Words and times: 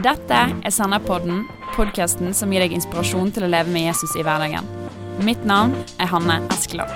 Dette 0.00 0.36
er 0.64 0.72
Senderpodden, 0.72 1.42
podkasten 1.74 2.30
som 2.32 2.52
gir 2.54 2.62
deg 2.64 2.72
inspirasjon 2.72 3.28
til 3.36 3.44
å 3.44 3.50
leve 3.52 3.68
med 3.68 3.82
Jesus 3.84 4.14
i 4.16 4.22
hverdagen. 4.24 4.64
Mitt 5.20 5.42
navn 5.44 5.74
er 6.00 6.08
Hanne 6.08 6.38
Eskeland. 6.54 6.88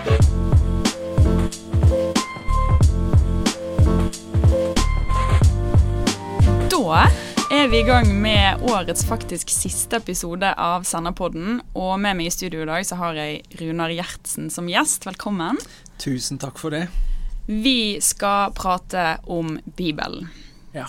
Da 6.73 7.05
er 7.53 7.69
vi 7.69 7.83
i 7.83 7.85
gang 7.85 8.09
med 8.25 8.65
årets 8.73 9.05
faktisk 9.05 9.53
siste 9.53 10.01
episode 10.01 10.57
av 10.57 10.89
Senderpodden. 10.89 11.61
Og 11.77 11.99
med 12.01 12.17
meg 12.17 12.33
i 12.33 12.33
studio 12.33 12.65
i 12.65 12.71
dag 12.73 12.89
så 12.89 12.97
har 13.05 13.21
jeg 13.21 13.43
Runar 13.61 13.93
Gjertsen 13.93 14.49
som 14.49 14.71
gjest. 14.73 15.05
Velkommen. 15.05 15.61
Tusen 16.01 16.41
takk 16.41 16.57
for 16.57 16.73
det. 16.73 16.87
Vi 17.53 18.01
skal 18.01 18.57
prate 18.57 19.19
om 19.29 19.59
Bibelen. 19.77 20.33
Ja. 20.73 20.89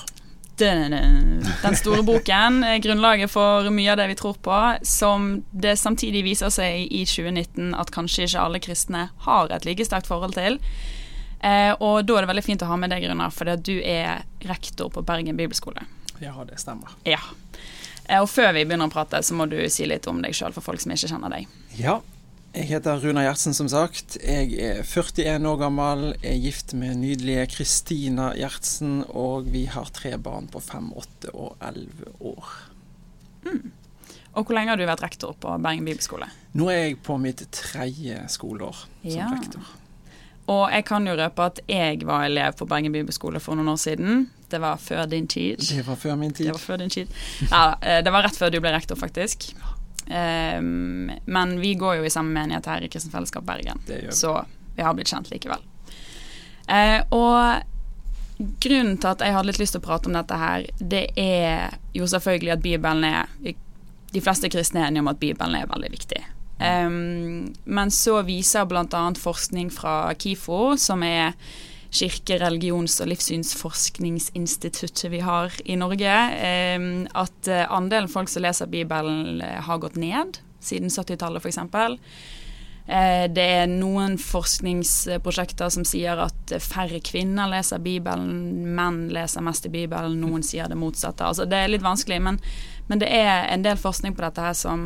Den 0.59 1.75
store 1.75 2.03
boken, 2.07 2.61
grunnlaget 2.83 3.31
for 3.31 3.67
mye 3.73 3.91
av 3.91 3.99
det 3.99 4.09
vi 4.13 4.17
tror 4.19 4.37
på, 4.43 4.59
som 4.87 5.43
det 5.51 5.75
samtidig 5.81 6.23
viser 6.25 6.53
seg 6.53 6.87
i 6.87 7.03
2019 7.07 7.73
at 7.75 7.91
kanskje 7.95 8.27
ikke 8.29 8.43
alle 8.45 8.61
kristne 8.63 9.07
har 9.27 9.51
et 9.51 9.67
like 9.67 9.87
sterkt 9.87 10.07
forhold 10.07 10.37
til. 10.37 10.59
Eh, 11.45 11.73
og 11.77 12.05
da 12.07 12.17
er 12.17 12.25
det 12.25 12.31
veldig 12.31 12.45
fint 12.45 12.63
å 12.65 12.69
ha 12.71 12.77
med 12.79 12.93
deg, 12.93 13.03
Gunnar, 13.05 13.33
fordi 13.35 13.57
du 13.67 13.75
er 13.83 14.23
rektor 14.47 14.89
på 14.93 15.03
Bergen 15.05 15.37
bibelskole. 15.37 15.83
Ja, 16.23 16.33
det 16.47 16.61
stemmer. 16.63 16.95
Ja. 17.05 17.19
Eh, 18.07 18.21
og 18.21 18.29
før 18.31 18.53
vi 18.55 18.63
begynner 18.65 18.89
å 18.89 18.93
prate, 18.93 19.21
så 19.21 19.35
må 19.37 19.47
du 19.51 19.59
si 19.69 19.85
litt 19.89 20.07
om 20.09 20.23
deg 20.23 20.33
sjøl 20.37 20.55
for 20.55 20.65
folk 20.65 20.81
som 20.81 20.95
ikke 20.95 21.11
kjenner 21.11 21.35
deg. 21.35 21.51
Ja, 21.77 21.99
jeg 22.55 22.69
heter 22.69 23.01
Runa 23.03 23.25
Gjertsen, 23.25 23.53
som 23.55 23.67
sagt. 23.71 24.15
Jeg 24.23 24.53
er 24.63 24.83
41 24.87 25.47
år 25.49 25.57
gammel, 25.59 26.05
er 26.23 26.37
gift 26.39 26.71
med 26.77 27.01
nydelige 27.01 27.49
Kristina 27.51 28.29
Gjertsen, 28.37 29.01
og 29.11 29.49
vi 29.51 29.65
har 29.71 29.91
tre 29.95 30.13
barn 30.17 30.47
på 30.51 30.61
5, 30.63 30.91
8 30.95 31.33
og 31.33 31.57
11 31.59 32.13
år. 32.31 32.53
Mm. 33.45 33.73
Og 34.35 34.43
hvor 34.43 34.55
lenge 34.55 34.71
har 34.71 34.79
du 34.79 34.85
vært 34.87 35.03
rektor 35.03 35.35
på 35.39 35.55
Bergen 35.63 35.87
bibelskole? 35.87 36.27
Nå 36.55 36.69
er 36.71 36.79
jeg 36.79 37.01
på 37.03 37.17
mitt 37.19 37.43
tredje 37.55 38.23
skoleår 38.31 38.85
som 38.85 39.11
ja. 39.11 39.27
rektor. 39.31 39.75
Og 40.51 40.65
jeg 40.69 40.85
kan 40.85 41.07
jo 41.07 41.15
røpe 41.17 41.45
at 41.49 41.61
jeg 41.67 42.03
var 42.05 42.27
elev 42.27 42.55
på 42.59 42.67
Bergen 42.69 42.93
bibelskole 42.95 43.41
for 43.43 43.57
noen 43.57 43.73
år 43.73 43.79
siden. 43.81 44.27
Det 44.51 44.61
var 44.61 44.79
før 44.79 45.07
din 45.09 45.27
tid. 45.27 45.59
Det 45.59 45.83
var 45.87 45.97
før 45.99 46.19
min 46.19 46.33
tid. 46.33 46.51
Det 46.51 46.55
var, 46.55 46.61
før 46.61 46.83
din 46.83 46.93
tid. 46.93 47.15
Ja, 47.49 47.63
eh, 47.81 48.03
det 48.05 48.13
var 48.13 48.27
rett 48.27 48.37
før 48.37 48.53
du 48.53 48.59
ble 48.61 48.75
rektor, 48.75 48.99
faktisk. 48.99 49.49
Um, 50.05 51.11
men 51.25 51.55
vi 51.61 51.73
går 51.75 51.99
jo 51.99 52.05
i 52.05 52.13
samme 52.13 52.33
menighet 52.35 52.67
her 52.69 52.83
i 52.85 52.89
Kristent 52.93 53.13
Fellesskap 53.15 53.45
Bergen, 53.47 53.81
så 54.13 54.37
vi 54.75 54.85
har 54.85 54.93
blitt 54.93 55.09
kjent 55.09 55.31
likevel. 55.31 55.63
Uh, 56.69 57.01
og 57.15 57.65
grunnen 58.61 58.97
til 58.99 59.11
at 59.11 59.23
jeg 59.23 59.35
hadde 59.35 59.49
litt 59.49 59.61
lyst 59.61 59.75
til 59.77 59.81
å 59.81 59.85
prate 59.85 60.09
om 60.09 60.17
dette 60.17 60.37
her, 60.39 60.65
det 60.79 61.07
er 61.19 61.77
jo 61.95 62.07
selvfølgelig 62.09 62.55
at 62.57 62.63
Bibelen 62.65 63.05
er 63.07 63.29
De 64.15 64.21
fleste 64.23 64.47
kristne 64.47 64.79
er 64.79 64.87
enige 64.87 65.03
om 65.03 65.11
at 65.11 65.19
Bibelen 65.19 65.57
er 65.57 65.67
veldig 65.67 65.89
viktig. 65.91 66.21
Um, 66.55 67.51
men 67.67 67.89
så 67.91 68.21
viser 68.23 68.67
bl.a. 68.69 69.01
forskning 69.19 69.67
fra 69.75 70.13
KIFO, 70.15 70.77
som 70.79 71.03
er 71.03 71.33
kirke-, 71.95 72.39
religions- 72.41 72.99
og 73.01 73.07
livssynsforskningsinstituttet 73.11 75.11
vi 75.11 75.19
har 75.23 75.51
i 75.65 75.75
Norge, 75.79 76.15
at 77.25 77.47
eh, 77.51 77.71
andelen 77.71 78.09
folk 78.11 78.29
som 78.31 78.43
leser 78.45 78.67
Bibelen, 78.71 79.41
eh, 79.41 79.61
har 79.63 79.77
gått 79.83 79.97
ned 79.99 80.37
siden 80.65 80.89
70-tallet, 80.89 81.43
f.eks. 81.43 81.57
Eh, 82.85 83.25
det 83.33 83.47
er 83.61 83.67
noen 83.71 84.17
forskningsprosjekter 84.21 85.69
som 85.73 85.83
sier 85.87 86.15
at 86.25 86.53
færre 86.61 86.99
kvinner 87.05 87.49
leser 87.53 87.79
Bibelen, 87.81 88.75
menn 88.77 89.09
leser 89.13 89.41
mest 89.45 89.65
i 89.69 89.73
Bibelen, 89.73 90.21
noen 90.21 90.43
sier 90.45 90.67
det 90.69 90.77
motsatte. 90.79 91.25
Altså, 91.25 91.43
det 91.49 91.57
er 91.57 91.67
litt 91.71 91.85
vanskelig, 91.85 92.19
men, 92.27 92.35
men, 92.89 92.97
det 93.01 93.09
er 93.09 93.47
en 93.53 93.63
del 93.65 93.77
forskning 93.79 94.13
på 94.15 94.23
dette 94.25 94.41
her 94.41 94.53
som, 94.57 94.79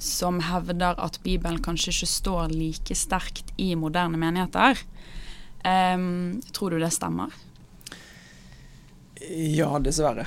som 0.00 0.40
hevder 0.44 0.94
at 1.00 1.20
Bibelen 1.24 1.62
kanskje 1.64 1.90
ikke 1.92 2.08
står 2.10 2.48
like 2.52 2.94
sterkt 2.98 3.46
i 3.60 3.74
moderne 3.78 4.18
menigheter. 4.20 4.74
Um, 5.64 6.42
tror 6.52 6.70
du 6.70 6.78
det 6.78 6.90
stemmer? 6.92 7.32
Ja, 9.30 9.78
dessverre. 9.78 10.26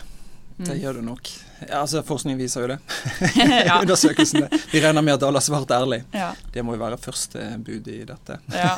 Det 0.58 0.74
mm. 0.74 0.80
gjør 0.82 0.94
det 0.94 1.04
nok. 1.06 1.30
Altså, 1.70 2.02
Forskning 2.04 2.38
viser 2.40 2.64
jo 2.66 2.70
det. 2.72 2.78
Undersøkelsene. 3.82 4.50
Vi 4.72 4.82
regner 4.82 5.06
med 5.06 5.20
at 5.20 5.26
alle 5.28 5.38
har 5.38 5.46
svart 5.46 5.72
ærlig. 5.72 6.02
Ja. 6.12 6.32
Det 6.54 6.66
må 6.66 6.74
jo 6.74 6.82
være 6.82 6.98
første 6.98 7.46
bud 7.62 7.90
i 7.94 8.00
dette. 8.10 8.40
Ja. 8.50 8.74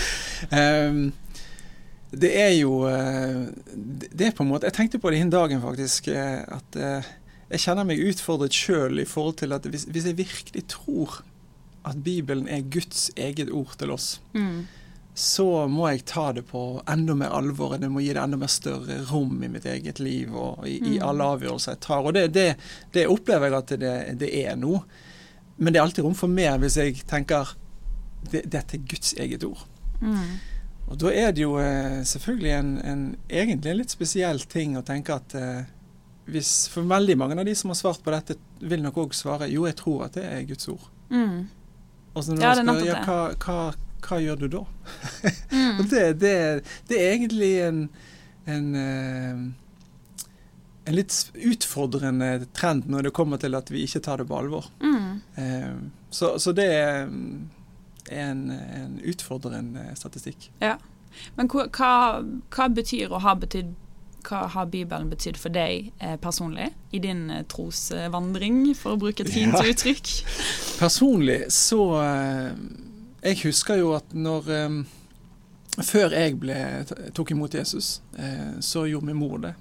um, 0.88 1.06
det 2.14 2.30
er 2.38 2.52
jo 2.54 2.84
eh, 2.86 3.48
Det 3.74 4.28
er 4.28 4.34
på 4.36 4.44
en 4.44 4.52
måte 4.52 4.68
Jeg 4.68 4.76
tenkte 4.76 5.00
på 5.02 5.10
det 5.10 5.18
den 5.18 5.32
dagen, 5.32 5.62
faktisk. 5.64 6.12
Eh, 6.12 6.44
at 6.44 6.76
uh, 6.78 7.08
jeg 7.48 7.64
kjenner 7.64 7.88
meg 7.88 8.04
utfordret 8.04 8.54
sjøl 8.54 9.00
i 9.02 9.08
forhold 9.08 9.40
til 9.40 9.56
at 9.56 9.66
hvis, 9.66 9.88
hvis, 9.88 10.06
jeg 10.12 10.20
virkelig 10.20 10.66
tror 10.70 11.22
at 11.88 11.98
Bibelen 12.04 12.46
er 12.48 12.62
Guds 12.62 13.08
eget 13.16 13.50
ord 13.50 13.74
til 13.80 13.90
oss, 13.96 14.20
mm 14.36 14.66
så 15.14 15.68
må 15.70 15.86
jeg 15.92 16.04
ta 16.10 16.32
det 16.34 16.42
på 16.48 16.82
enda 16.90 17.14
mer 17.14 17.34
alvor. 17.38 17.76
Jeg 17.78 17.90
må 17.92 18.02
gi 18.02 18.12
det 18.16 18.22
enda 18.22 18.38
mer 18.38 18.50
større 18.50 18.96
rom 19.12 19.36
i 19.46 19.50
mitt 19.50 19.66
eget 19.70 20.00
liv 20.02 20.32
og 20.34 20.64
i, 20.66 20.80
i 20.80 20.96
mm. 20.96 21.04
alle 21.06 21.28
avgjørelser 21.36 21.76
jeg 21.76 21.82
tar. 21.86 22.02
Og 22.02 22.16
det, 22.16 22.24
det, 22.34 22.48
det 22.96 23.06
opplever 23.10 23.52
jeg 23.52 23.60
at 23.60 23.74
det, 23.78 23.92
det, 24.24 24.32
er 24.42 24.58
nå. 24.58 24.80
Men 25.56 25.70
det 25.70 25.78
er 25.78 25.84
alltid 25.84 26.08
rom 26.08 26.18
for 26.18 26.32
mer 26.32 26.58
hvis 26.62 26.80
jeg 26.82 27.06
tenker 27.06 27.54
dette 28.32 28.74
er 28.74 28.82
Guds 28.90 29.14
eget 29.20 29.46
ord. 29.46 29.62
Mm. 30.00 30.34
Og 30.90 30.98
da 31.00 31.12
er 31.14 31.30
det 31.32 31.44
jo 31.44 31.54
eh, 31.62 32.02
selvfølgelig 32.04 32.52
en, 32.56 32.74
en, 32.82 33.04
egentlig 33.30 33.70
en 33.70 33.80
litt 33.84 33.94
spesiell 33.94 34.42
ting 34.50 34.74
å 34.76 34.84
tenke 34.84 35.14
at 35.14 35.36
eh, 35.38 35.62
hvis 36.24 36.70
For 36.72 36.88
veldig 36.88 37.18
mange 37.20 37.36
av 37.36 37.44
de 37.44 37.52
som 37.52 37.68
har 37.68 37.76
svart 37.76 38.00
på 38.00 38.12
dette, 38.14 38.38
vil 38.64 38.80
nok 38.80 38.96
òg 39.02 39.14
svare 39.16 39.50
jo, 39.52 39.66
jeg 39.68 39.76
tror 39.76 40.06
at 40.06 40.14
det 40.16 40.24
er 40.24 40.46
Guds 40.48 40.70
ord. 40.72 40.86
Mm. 41.12 41.42
Og 42.14 42.24
så 42.24 42.32
når 42.32 42.44
ja, 42.46 42.52
er 42.52 42.62
spør, 42.62 42.86
ja, 42.86 43.00
hva, 43.04 43.18
hva, 43.44 43.58
hva 44.04 44.20
gjør 44.22 44.40
du 44.44 44.46
da? 44.52 44.62
Mm. 45.50 45.84
det, 45.90 46.04
det, 46.20 46.36
det, 46.88 47.00
er 47.00 47.12
egentlig 47.14 47.52
en, 47.64 47.82
en, 48.44 48.70
eh, 48.78 49.44
en, 50.84 50.96
litt 50.96 51.18
utfordrende 51.34 52.46
trend 52.56 52.88
når 52.90 53.08
det 53.08 53.14
kommer 53.16 53.40
til 53.42 53.56
at 53.58 53.72
vi 53.72 53.84
ikke 53.88 54.04
tar 54.04 54.22
det 54.22 54.28
på 54.30 54.40
alvor. 54.40 54.68
Mm. 54.84 55.22
Eh, 55.40 55.70
så, 56.10 56.34
så, 56.38 56.52
det 56.56 56.68
er 56.72 57.06
en, 57.06 58.50
en, 58.50 58.98
utfordrende 59.04 59.90
statistikk. 59.98 60.50
Ja. 60.62 60.76
Men 61.38 61.48
hva, 61.48 61.64
hva 62.50 62.68
betyr 62.74 63.12
og 63.12 63.22
har 63.22 63.40
betydd 63.42 63.74
hva 64.24 64.46
har 64.48 64.70
Bibelen 64.72 65.10
betydd 65.12 65.36
for 65.36 65.52
deg 65.52 65.90
eh, 66.00 66.14
personlig 66.20 66.70
i 66.96 67.00
din 67.02 67.26
eh, 67.28 67.44
trosvandring, 67.50 68.70
for 68.78 68.94
å 68.94 69.00
bruke 69.00 69.24
et 69.24 69.32
fint 69.32 69.52
ja. 69.52 69.64
uttrykk? 69.68 70.12
Personlig 70.78 71.40
så 71.52 71.82
eh, 72.00 72.54
jeg 73.24 73.40
husker 73.44 73.80
jo 73.80 73.94
at 73.96 74.14
når 74.14 74.50
um, 74.66 74.84
Før 75.82 76.12
jeg 76.14 76.36
ble, 76.38 76.56
tok 77.16 77.32
imot 77.34 77.54
Jesus, 77.56 77.98
uh, 78.14 78.60
så 78.62 78.84
gjorde 78.86 79.08
min 79.08 79.18
mor 79.18 79.40
det. 79.42 79.54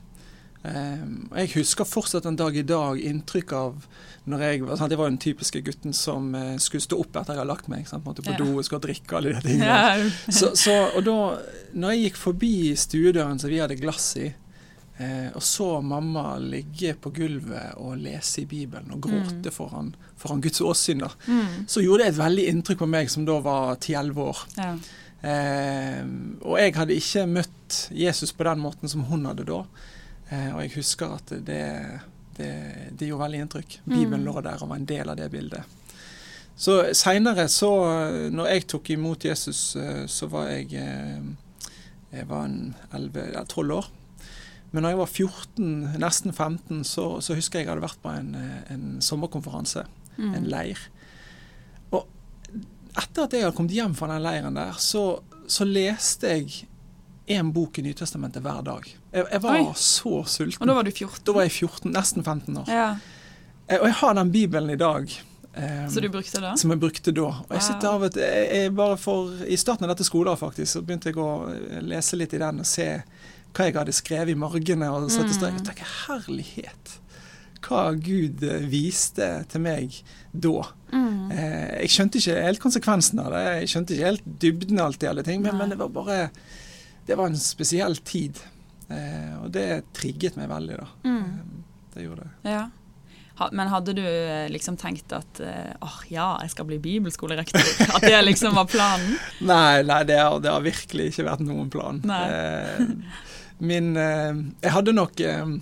Um, 0.63 1.31
jeg 1.35 1.50
husker 1.57 1.88
fortsatt 1.90 2.28
en 2.29 2.38
dag 2.40 2.56
i 2.56 2.62
dag 2.63 3.01
inntrykk 3.01 3.53
av 3.57 3.88
når 4.29 4.44
jeg 4.46 4.59
sant, 4.78 4.94
Jeg 4.94 5.00
var 5.01 5.09
den 5.09 5.18
typiske 5.19 5.59
gutten 5.66 5.91
som 5.97 6.29
uh, 6.38 6.53
skulle 6.62 6.85
stå 6.85 7.00
opp 7.01 7.18
etter 7.18 7.34
jeg 7.34 7.41
hadde 7.41 7.50
lagt 7.50 7.72
meg. 7.72 7.90
Sant, 7.90 8.06
på 8.06 8.13
ja. 8.29 8.38
do 8.38 8.51
og 8.53 8.68
skulle 8.68 8.85
drikke 8.85 9.18
alle 9.18 9.34
de 9.34 9.41
tingene. 9.47 9.66
Ja. 9.66 10.06
så, 10.30 10.53
så, 10.53 10.78
og 10.94 11.01
da 11.07 11.18
når 11.74 11.95
jeg 11.95 12.06
gikk 12.06 12.22
forbi 12.22 12.53
stuedøren 12.78 13.41
som 13.41 13.51
vi 13.51 13.59
hadde 13.63 13.80
glass 13.81 14.13
i, 14.22 14.30
Eh, 14.30 14.43
og 15.34 15.42
så 15.44 15.68
mamma 15.81 16.36
ligge 16.38 16.92
på 17.02 17.09
gulvet 17.16 17.74
og 17.81 17.98
lese 17.98 18.44
i 18.44 18.46
Bibelen 18.46 18.92
og 18.94 19.02
gråte 19.08 19.50
mm. 19.50 19.56
foran, 19.56 19.88
foran, 20.22 20.42
Guds 20.44 20.62
åsyn. 20.62 21.02
Mm. 21.26 21.64
Så 21.68 21.81
gjorde 21.81 22.06
det 22.06 22.12
et 22.12 22.20
veldig 22.20 22.46
inntrykk 22.52 22.84
på 22.84 22.90
meg 22.92 23.09
som 23.12 23.26
da 23.26 23.40
var 23.44 23.74
10-11 23.80 24.22
år. 24.22 24.44
Ja. 24.59 24.70
Eh, 25.24 26.02
og 26.44 26.58
jeg 26.59 26.76
hadde 26.76 26.98
ikke 27.00 27.26
møtt 27.31 27.78
Jesus 27.96 28.34
på 28.36 28.46
den 28.48 28.62
måten 28.64 28.92
som 28.92 29.06
hun 29.09 29.25
hadde 29.30 29.48
da. 29.48 29.62
Eh, 30.30 30.50
og 30.54 30.62
jeg 30.66 30.75
husker 30.78 31.16
at 31.16 31.31
det, 31.48 31.63
det, 32.38 32.51
det 32.92 33.07
gjorde 33.07 33.25
veldig 33.25 33.46
inntrykk. 33.46 33.80
Bibelen 33.86 34.22
mm. 34.22 34.28
lå 34.28 34.44
der 34.44 34.62
og 34.62 34.72
var 34.72 34.81
en 34.81 34.89
del 34.89 35.13
av 35.13 35.19
det 35.19 35.30
bildet. 35.34 35.80
Så 36.56 36.94
seinere, 36.94 37.48
så 37.50 37.72
Når 38.30 38.48
jeg 38.51 38.68
tok 38.69 38.89
imot 38.94 39.25
Jesus, 39.25 39.75
eh, 39.75 40.06
så 40.07 40.30
var 40.30 40.51
jeg 40.51 40.74
eh, 40.78 41.24
Jeg 42.13 42.30
var 42.30 42.46
en 42.46 42.75
11-12 42.94 43.74
år. 43.74 43.88
Men 44.74 44.86
når 44.86 44.94
jeg 44.94 45.00
var 45.00 45.12
14, 45.12 45.66
nesten 46.02 46.34
15, 46.34 46.84
så, 46.90 47.06
så 47.22 47.38
husker 47.38 47.62
jeg 47.62 47.68
jeg 47.68 47.75
hadde 47.75 47.86
vært 47.86 48.02
på 48.02 48.10
en, 48.10 48.31
en 48.74 48.86
sommerkonferanse, 49.06 49.86
mm. 50.18 50.31
en 50.34 50.48
leir. 50.50 50.81
Og 51.94 52.08
etter 52.98 53.28
at 53.28 53.36
jeg 53.38 53.46
hadde 53.46 53.56
kommet 53.58 53.75
hjem 53.78 53.94
fra 53.98 54.10
den 54.10 54.24
leiren 54.25 54.58
der, 54.58 54.80
så, 54.81 55.04
så 55.46 55.68
leste 55.70 56.31
jeg 56.34 56.64
én 57.38 57.52
bok 57.54 57.78
i 57.78 57.84
Nytestamentet 57.86 58.42
hver 58.44 58.64
dag. 58.66 58.88
Jeg, 59.14 59.28
jeg 59.30 59.44
var 59.44 59.60
Oi. 59.60 59.68
så 59.78 60.24
sulten. 60.25 60.64
Og 60.64 60.72
da 60.72 60.78
var 60.80 60.88
du 60.88 60.92
14? 60.92 61.22
Da 61.28 61.38
var 61.38 61.46
jeg 61.46 61.54
14, 61.54 61.94
nesten 61.94 62.25
15 62.25 62.58
år. 62.64 62.74
Ja. 62.74 62.90
Eh, 63.68 63.78
og 63.78 63.88
jeg 63.88 64.00
har 64.02 64.18
den 64.18 64.34
bibelen 64.34 64.74
i 64.74 64.80
dag. 64.80 65.14
Um, 65.54 65.90
så 65.90 66.02
du 66.02 66.10
brukte 66.10 66.42
det? 66.42 66.56
Som 66.58 66.74
jeg 66.74 66.81
brukte 66.81 67.14
da. 67.14 67.30
Og 67.46 67.54
jeg 67.54 67.66
sitter 67.68 67.90
av 67.92 68.08
et, 68.08 68.18
jeg, 68.18 68.74
bare 68.74 68.98
for, 68.98 69.30
I 69.46 69.58
starten 69.60 69.86
av 69.86 69.94
dette 69.94 70.08
skoleåret 70.08 70.42
faktisk, 70.42 70.72
så 70.72 70.81
begynte 70.81 71.14
jeg 71.14 71.22
å 71.22 71.30
lese 71.86 72.18
litt 72.18 72.34
i 72.34 72.42
den 72.42 72.64
og 72.64 72.68
se 72.68 72.88
hva 73.53 73.69
jeg 73.69 73.77
hadde 73.77 73.95
skrevet 73.95 74.33
i 74.33 74.39
margene 74.39 74.89
og 74.89 75.09
satt 75.13 75.29
i 75.29 75.38
strek. 75.38 75.61
Mm. 75.61 75.81
Herlighet! 76.07 76.97
Hva 77.63 77.94
Gud 77.95 78.44
eh, 78.44 78.65
viste 78.67 79.27
til 79.51 79.63
meg 79.63 79.95
da. 80.31 80.65
Mm. 80.91 81.31
Eh, 81.31 81.69
jeg 81.85 81.94
skjønte 81.95 82.19
ikke 82.19 82.39
helt 82.44 82.63
konsekvensen 82.63 83.21
av 83.23 83.31
det. 83.35 83.44
Jeg 83.61 83.73
skjønte 83.73 83.95
ikke 83.95 84.09
helt 84.11 84.31
dybden 84.44 84.83
alltid 84.83 85.07
i 85.07 85.11
alle 85.13 85.25
ting, 85.27 85.44
men, 85.45 85.57
men, 85.59 85.71
det 85.71 85.79
var 85.79 85.94
bare 85.94 86.17
Det 87.07 87.17
var 87.19 87.31
en 87.31 87.39
spesiell 87.39 87.97
tid. 88.03 88.41
Eh, 88.91 89.35
og 89.41 89.51
det 89.55 89.67
trigget 89.95 90.38
meg 90.39 90.50
veldig, 90.51 90.79
da. 90.79 90.88
Mm. 91.07 91.19
Eh, 91.19 91.75
det 91.94 92.07
gjorde 92.07 92.25
det. 92.25 92.55
Ja. 92.55 92.63
Men 93.51 93.67
hadde 93.71 93.95
du 93.97 94.03
eh, 94.05 94.47
liksom 94.53 94.75
tenkt 94.77 95.11
at 95.15 95.39
åh 95.41 95.88
oh, 95.88 96.01
ja, 96.07 96.27
jeg 96.44 96.53
skal 96.53 96.67
bli 96.69 96.77
bibelskolerektor? 96.79 97.63
At 97.97 98.05
det 98.05 98.19
liksom 98.27 98.53
var 98.55 98.67
planen? 98.69 99.15
nei, 99.41 99.81
nei 99.88 100.03
det, 100.07 100.19
har, 100.21 100.38
det, 100.44 100.51
har, 100.53 100.61
virkelig 100.63 101.09
ikke 101.11 101.25
vært 101.27 101.41
noen 101.47 101.71
plan. 101.73 102.03
Eh, 102.05 102.83
min 103.63 103.95
eh, 103.98 104.36
Jeg 104.63 104.75
hadde 104.75 104.95
nok 104.95 105.24
eh, 105.24 105.56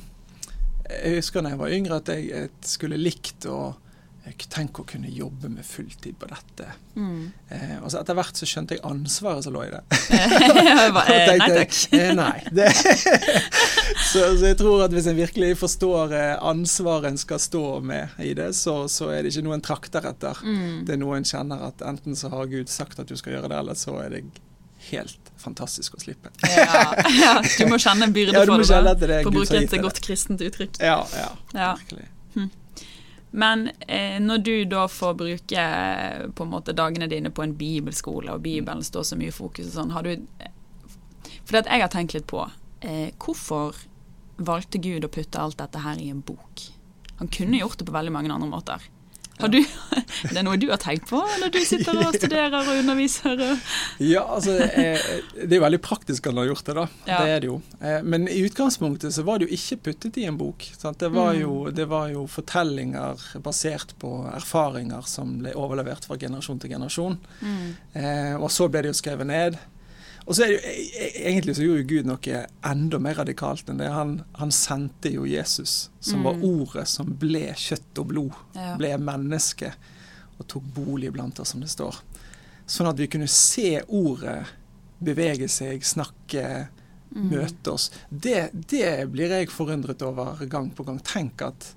Jeg 0.89 1.21
husker 1.21 1.45
da 1.45 1.53
jeg 1.53 1.61
var 1.61 1.77
yngre 1.77 2.01
at 2.01 2.11
jeg, 2.15 2.49
skulle 2.65 2.99
likt 2.99 3.47
å 3.49 3.75
tenke 4.51 4.83
å 4.83 4.85
kunne 4.87 5.09
jobbe 5.09 5.49
med 5.49 5.65
fulltid 5.65 6.13
på 6.21 6.27
dette. 6.29 6.67
Mm. 6.93 7.31
Eh, 7.51 7.73
og 7.81 7.89
så 7.89 7.99
Etter 7.99 8.15
hvert 8.15 8.37
så 8.37 8.45
skjønte 8.47 8.75
jeg 8.77 8.83
ansvaret 8.85 9.43
som 9.43 9.55
lå 9.55 9.63
i 9.65 9.71
det. 9.73 9.81
tenkte, 10.13 11.39
nei 11.41 11.49
takk. 11.57 11.79
Nei. 12.19 12.35
Det, 12.53 12.67
så, 14.11 14.27
så, 14.37 14.45
jeg 14.45 14.59
tror 14.61 14.85
at 14.85 14.93
hvis 14.93 15.09
en 15.09 15.17
virkelig 15.17 15.55
forstår 15.59 16.13
ansvaret 16.37 17.09
en 17.09 17.19
skal 17.19 17.41
stå 17.41 17.65
med 17.81 18.21
i 18.23 18.35
det, 18.37 18.51
så, 18.59 18.83
så 18.91 19.09
er 19.09 19.23
det 19.25 19.33
ikke 19.33 19.47
noe 19.47 19.57
en 19.57 19.67
trakter 19.71 20.07
etter. 20.13 20.45
Mm. 20.45 20.85
Det 20.85 20.95
er 20.95 21.01
noe 21.01 21.17
en 21.17 21.27
kjenner 21.27 21.67
at 21.71 21.83
enten 21.89 22.15
så 22.15 22.31
har 22.31 22.51
Gud 22.53 22.71
sagt 22.71 23.01
at 23.01 23.09
du 23.09 23.17
skal 23.17 23.39
gjøre 23.39 23.51
det, 23.51 23.63
eller 23.63 23.79
så 23.79 23.97
er 24.05 24.13
det 24.13 24.25
helt 24.89 25.31
fantastisk 25.41 25.95
å 25.97 26.01
slippe. 26.01 26.31
ja, 26.45 26.93
ja, 27.21 27.35
Du 27.57 27.67
må 27.69 27.77
kjenne 27.81 28.07
en 28.07 28.15
byrde 28.15 28.37
ja, 28.37 28.45
for 28.45 28.61
det, 28.61 28.95
det 29.01 29.21
for 29.23 29.31
å 29.31 29.35
bruke 29.35 29.61
et 29.61 29.77
godt 29.83 30.01
kristent 30.05 30.41
uttrykk. 30.45 30.79
Ja, 30.81 30.99
ja, 31.17 31.29
ja. 31.57 31.71
virkelig. 31.79 32.07
Hm. 32.35 32.49
Men 33.31 33.69
eh, 33.87 34.17
når 34.19 34.43
du 34.43 34.55
da 34.71 34.87
får 34.91 35.13
bruke 35.19 35.67
på 36.35 36.47
en 36.47 36.51
måte 36.51 36.75
dagene 36.75 37.07
dine 37.11 37.31
på 37.31 37.45
en 37.45 37.55
bibelskole, 37.57 38.33
og 38.33 38.43
Bibelen 38.43 38.83
står 38.83 39.07
så 39.07 39.19
mye 39.19 39.31
i 39.31 39.35
fokus 39.35 39.69
og 39.71 39.77
sånn, 39.77 39.93
har 39.95 40.07
du 40.07 40.27
For 41.47 41.61
jeg 41.61 41.81
har 41.83 41.91
tenkt 41.91 42.15
litt 42.15 42.27
på 42.27 42.43
eh, 42.83 43.13
hvorfor 43.19 43.79
valgte 44.41 44.81
Gud 44.81 45.05
å 45.05 45.11
putte 45.11 45.39
alt 45.39 45.59
dette 45.61 45.83
her 45.83 45.99
i 46.01 46.09
en 46.11 46.23
bok? 46.25 46.67
Han 47.21 47.29
kunne 47.31 47.59
gjort 47.61 47.79
det 47.79 47.87
på 47.87 47.93
veldig 47.95 48.13
mange 48.13 48.33
andre 48.33 48.49
måter. 48.49 48.83
Har 49.41 49.51
du, 49.51 49.59
er 50.29 50.35
det 50.35 50.43
noe 50.45 50.59
du 50.61 50.67
har 50.71 50.79
tenkt 50.81 51.09
på 51.09 51.19
når 51.41 51.53
du 51.53 51.59
sitter 51.65 51.97
og 52.01 52.15
studerer 52.15 52.57
og 52.61 52.71
underviser? 52.81 53.41
Ja, 54.01 54.23
altså, 54.37 54.57
eh, 54.67 55.01
Det 55.35 55.49
er 55.49 55.59
jo 55.59 55.65
veldig 55.65 55.81
praktisk 55.83 56.27
at 56.27 56.33
han 56.33 56.41
har 56.43 56.51
gjort 56.51 56.65
det, 56.67 56.75
da. 56.77 56.85
Ja. 57.09 57.19
Det 57.21 57.35
er 57.35 57.43
det 57.43 57.49
jo. 57.49 57.57
Eh, 57.81 57.99
men 58.03 58.27
i 58.31 58.39
utgangspunktet 58.45 59.15
så 59.15 59.25
var 59.27 59.39
det 59.39 59.49
jo 59.49 59.57
ikke 59.57 59.79
puttet 59.89 60.21
i 60.21 60.27
en 60.29 60.39
bok. 60.39 60.67
Det 60.81 61.11
var, 61.13 61.33
jo, 61.37 61.65
mm. 61.65 61.75
det, 61.75 61.87
var 61.91 62.11
jo, 62.13 62.25
fortellinger 62.29 63.25
basert 63.43 63.95
på 64.01 64.13
erfaringer 64.31 65.07
som 65.09 65.37
ble 65.41 65.55
overlevert 65.57 66.07
fra 66.07 66.19
generasjon 66.21 66.61
til 66.61 66.75
generasjon. 66.75 67.19
Mm. 67.41 67.67
Eh, 67.93 68.35
og 68.37 68.49
så 68.53 68.69
ble 68.71 68.85
det 68.85 68.93
jo 68.93 68.99
skrevet 69.01 69.29
ned. 69.29 69.59
Og 70.31 70.37
så 70.37 70.45
er 70.45 70.53
det 70.53 70.55
jo, 70.55 70.61
e, 70.63 70.83
e, 70.95 71.07
Egentlig 71.27 71.53
så 71.57 71.65
gjorde 71.65 71.87
Gud 71.89 72.07
noe 72.07 72.41
enda 72.69 72.99
mer 73.03 73.17
radikalt 73.19 73.67
enn 73.67 73.81
det. 73.81 73.89
Han, 73.91 74.13
han 74.39 74.53
sendte 74.55 75.11
jo 75.11 75.25
Jesus, 75.27 75.89
som 75.99 76.21
mm. 76.21 76.27
var 76.29 76.45
ordet 76.47 76.85
som 76.87 77.09
ble 77.19 77.49
kjøtt 77.59 77.99
og 77.99 78.13
blod. 78.13 78.37
Ja. 78.55 78.69
Ble 78.79 78.93
menneske 79.01 79.73
og 80.37 80.45
tok 80.47 80.69
bolig 80.77 81.11
blant 81.11 81.41
oss, 81.43 81.51
som 81.51 81.59
det 81.59 81.67
står. 81.73 81.99
Sånn 82.63 82.87
at 82.87 83.01
vi 83.01 83.09
kunne 83.11 83.27
se 83.27 83.81
ordet 83.91 84.37
bevege 85.03 85.49
seg, 85.51 85.83
snakke, 85.83 86.45
mm. 87.11 87.27
møte 87.27 87.73
oss. 87.75 87.89
Det, 88.07 88.53
det, 88.71 89.09
blir 89.11 89.35
jeg 89.35 89.51
forundret 89.51 90.05
over 90.07 90.39
gang 90.47 90.71
på 90.71 90.85
gang. 90.87 91.01
Tenk 91.03 91.43
at, 91.43 91.73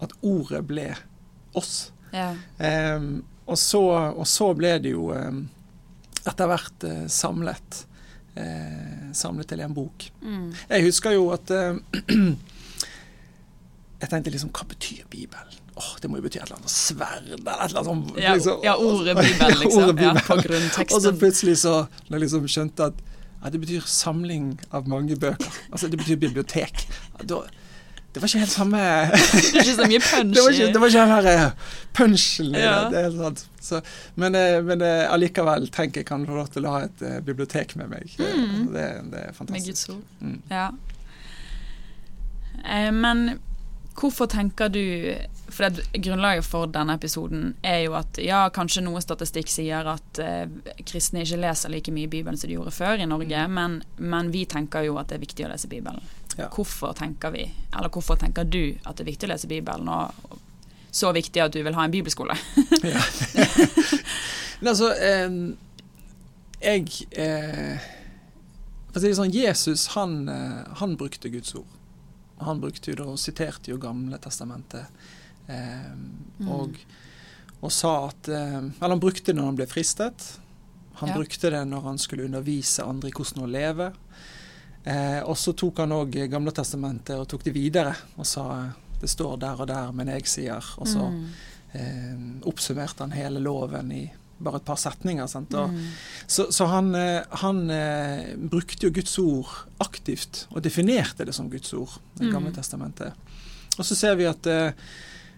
at 0.00 0.16
ordet 0.24 0.62
ble 0.70 0.88
oss. 1.60 1.90
Ja. 2.14 2.30
Um, 2.56 3.20
og, 3.44 3.60
så, 3.60 3.84
og, 4.14 4.24
så, 4.32 4.48
ble 4.56 4.78
det 4.80 4.96
jo 4.96 5.10
um, 5.12 5.44
etter 6.24 6.48
hvert 6.48 6.88
uh, 6.88 7.04
samlet 7.12 7.84
eh, 8.38 9.08
samlet 9.16 9.48
til 9.50 9.62
en 9.64 9.74
bok. 9.74 10.08
Mm. 10.22 10.52
Jeg 10.70 10.86
husker 10.86 11.16
jo 11.16 11.28
at 11.34 11.50
eh, 11.54 11.78
Jeg 13.98 14.12
tenkte 14.12 14.30
liksom 14.30 14.52
Hva 14.54 14.62
betyr 14.70 15.08
Bibelen? 15.10 15.56
Oh, 15.78 15.94
det 16.02 16.10
må 16.10 16.18
jo 16.18 16.24
bety 16.24 16.38
et 16.40 16.44
eller 16.48 16.58
annet 16.58 16.72
sverd 16.74 17.26
eller 17.26 17.38
et 17.38 17.68
eller 17.68 17.80
annet 17.80 17.88
sånt. 17.88 18.16
Ja, 18.18 18.32
liksom. 18.34 18.64
ja 18.66 18.72
ordet 18.82 19.14
Bibelen, 19.14 19.58
liksom. 19.62 19.82
ordet 19.82 19.94
Bibel. 19.98 20.18
Ja, 20.18 20.24
på 20.26 20.36
grunnteksten. 20.42 20.96
Og 20.96 21.04
så 21.04 21.12
plutselig 21.14 21.54
så 21.62 21.74
når 22.08 22.16
jeg 22.16 22.22
liksom 22.24 22.48
skjønte 22.50 22.88
at 22.90 23.04
ja, 23.38 23.52
det 23.54 23.60
betyr 23.62 23.86
samling 23.86 24.48
av 24.74 24.88
mange 24.90 25.14
bøker. 25.18 25.60
Altså 25.70 25.90
det 25.90 26.00
betyr 26.00 26.18
bibliotek. 26.18 26.82
Da, 27.22 27.44
det 28.14 28.22
var 28.22 28.30
ikke 28.30 28.40
helt 28.40 28.52
samme 28.54 28.78
Det 28.80 29.48
er 29.52 29.58
ikke 29.62 29.76
så 29.76 29.88
mye 29.90 30.02
punch 30.02 30.34
det 30.36 30.44
var 30.44 30.54
ikke, 30.54 30.68
det 30.72 30.80
var 30.80 30.92
ikke 30.92 31.02
den 31.04 31.14
her 31.14 31.30
eh, 31.32 31.72
punchen 31.94 32.54
i 32.54 32.62
ja. 32.62 32.76
det. 32.92 33.02
er 33.04 33.16
sant. 33.16 33.46
Så, 33.60 33.80
men, 34.16 34.34
eh, 34.34 34.58
men 34.64 34.82
eh, 34.82 35.04
allikevel 35.12 35.68
tenker 35.74 36.02
jeg 36.02 36.08
kan 36.08 36.24
få 36.26 36.38
lov 36.40 36.48
til 36.54 36.66
å 36.66 36.76
ha 36.76 36.86
et 36.86 37.02
bibliotek 37.26 37.76
med 37.80 37.92
meg. 37.92 38.14
Mm. 38.16 38.70
Det, 38.72 38.86
det, 39.12 39.24
er 39.28 39.36
fantastisk. 39.36 39.52
Med 39.52 39.66
Guds 39.68 39.88
ord. 39.92 40.04
Mm. 40.24 40.38
Ja. 40.52 40.70
Eh, 42.64 42.92
men 42.92 43.38
hvorfor 44.00 44.26
tenker 44.26 44.68
du 44.68 45.14
For 45.48 45.68
det, 45.68 45.86
grunnlaget 45.92 46.44
for 46.44 46.68
denne 46.70 46.94
episoden 46.98 47.54
er 47.64 47.80
jo 47.86 47.94
at 47.96 48.18
ja, 48.20 48.42
kanskje 48.52 48.82
noe 48.84 49.00
statistikk 49.00 49.48
sier 49.48 49.86
at 49.88 50.20
eh, 50.20 50.44
kristne 50.86 51.24
ikke 51.24 51.40
leser 51.40 51.72
like 51.72 51.92
mye 51.94 52.10
Bibelen 52.10 52.36
som 52.36 52.50
de 52.50 52.58
gjorde 52.58 52.74
før 52.76 53.00
i 53.00 53.08
Norge, 53.08 53.46
mm. 53.48 53.54
men, 53.56 53.78
men 53.96 54.28
vi 54.34 54.44
tenker 54.44 54.84
jo 54.84 54.98
at 55.00 55.08
det 55.08 55.16
er 55.16 55.24
viktig 55.24 55.46
å 55.46 55.50
lese 55.54 55.70
Bibelen. 55.72 56.04
Ja. 56.38 56.46
Hvorfor 56.54 56.92
tenker 56.94 57.32
vi, 57.34 57.48
eller 57.74 57.90
hvorfor 57.90 58.16
tenker 58.16 58.46
du 58.46 58.76
at 58.86 58.94
det 58.94 59.02
er 59.02 59.08
viktig 59.10 59.26
å 59.26 59.32
lese 59.32 59.48
Bibelen, 59.50 59.88
og 59.90 60.38
så 60.94 61.10
viktig 61.12 61.42
at 61.42 61.54
du 61.54 61.58
vil 61.66 61.74
ha 61.74 61.86
en 61.86 61.94
bibelskole? 61.94 62.36
ja. 62.92 63.02
altså, 64.62 64.92
eh, 64.94 65.34
jeg 66.62 66.86
eh, 67.18 67.88
For 68.88 69.00
å 69.00 69.02
si 69.02 69.10
det 69.10 69.18
sånn, 69.18 69.34
Jesus 69.34 69.88
han, 69.96 70.20
eh, 70.30 70.62
han, 70.80 70.96
brukte 70.98 71.30
Guds 71.32 71.54
ord. 71.58 71.76
Han 72.42 72.62
brukte 72.62 72.94
jo 72.94 73.10
og 73.12 73.18
siterte 73.18 73.72
jo 73.72 73.82
Gamle 73.82 74.18
testamentet. 74.22 74.86
Eh, 75.50 75.90
mm. 75.90 76.48
og, 76.54 76.78
og, 77.60 77.70
sa 77.72 77.94
at 78.12 78.28
Eller 78.28 78.92
han 78.94 79.02
brukte 79.02 79.32
det 79.32 79.40
når 79.40 79.50
han 79.52 79.58
ble 79.58 79.66
fristet. 79.70 80.36
Han 81.02 81.10
ja. 81.10 81.18
brukte 81.18 81.50
det 81.50 81.64
når 81.66 81.86
han 81.90 81.98
skulle 81.98 82.30
undervise 82.30 82.86
andre 82.86 83.10
i 83.10 83.14
hvordan 83.18 83.46
å 83.46 83.50
leve. 83.50 83.92
Eh, 84.84 85.20
og 85.24 85.36
så 85.38 85.52
tok 85.58 85.82
han 85.82 85.96
òg 85.96 86.20
Gamletestamentet 86.30 87.18
og 87.18 87.26
tok 87.28 87.44
det 87.44 87.54
videre 87.56 87.94
og 88.16 88.26
sa 88.28 88.44
det 88.98 89.10
står 89.10 89.36
der 89.42 89.60
og 89.62 89.68
der, 89.70 89.92
men 89.94 90.10
jeg 90.10 90.26
sier. 90.26 90.64
Og 90.78 90.88
så 90.90 91.04
mm. 91.12 91.20
eh, 91.78 92.24
oppsummerte 92.50 93.04
han 93.04 93.14
hele 93.14 93.42
loven 93.42 93.92
i 93.94 94.06
bare 94.38 94.60
et 94.60 94.66
par 94.66 94.78
setninger. 94.78 95.26
Og, 95.26 95.74
mm. 95.74 95.84
Så, 96.26 96.48
så, 96.54 96.68
han, 96.70 96.92
eh, 96.94 97.22
han 97.42 97.64
eh, 97.74 98.34
brukte 98.38 98.86
jo 98.86 98.94
Guds 98.94 99.16
ord 99.22 99.54
aktivt, 99.82 100.46
og 100.52 100.62
definerte 100.64 101.26
det 101.26 101.34
som 101.36 101.50
Guds 101.50 101.72
ord, 101.74 101.98
Det 102.18 102.32
gamle 102.32 102.52
mm. 102.52 102.58
testamentet. 102.58 103.12
Og 103.78 103.86
så 103.86 103.94
ser 103.94 104.18
vi 104.18 104.28
at 104.30 104.46
eh, 104.46 104.72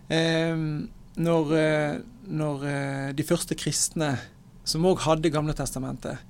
eh 0.08 0.66
når, 1.20 1.50
når 2.32 2.62
de 3.12 3.24
første 3.26 3.56
kristne, 3.58 4.14
som 4.64 4.86
òg 4.88 5.02
hadde 5.04 5.28
Gamle 5.34 5.52
testamentet, 5.58 6.22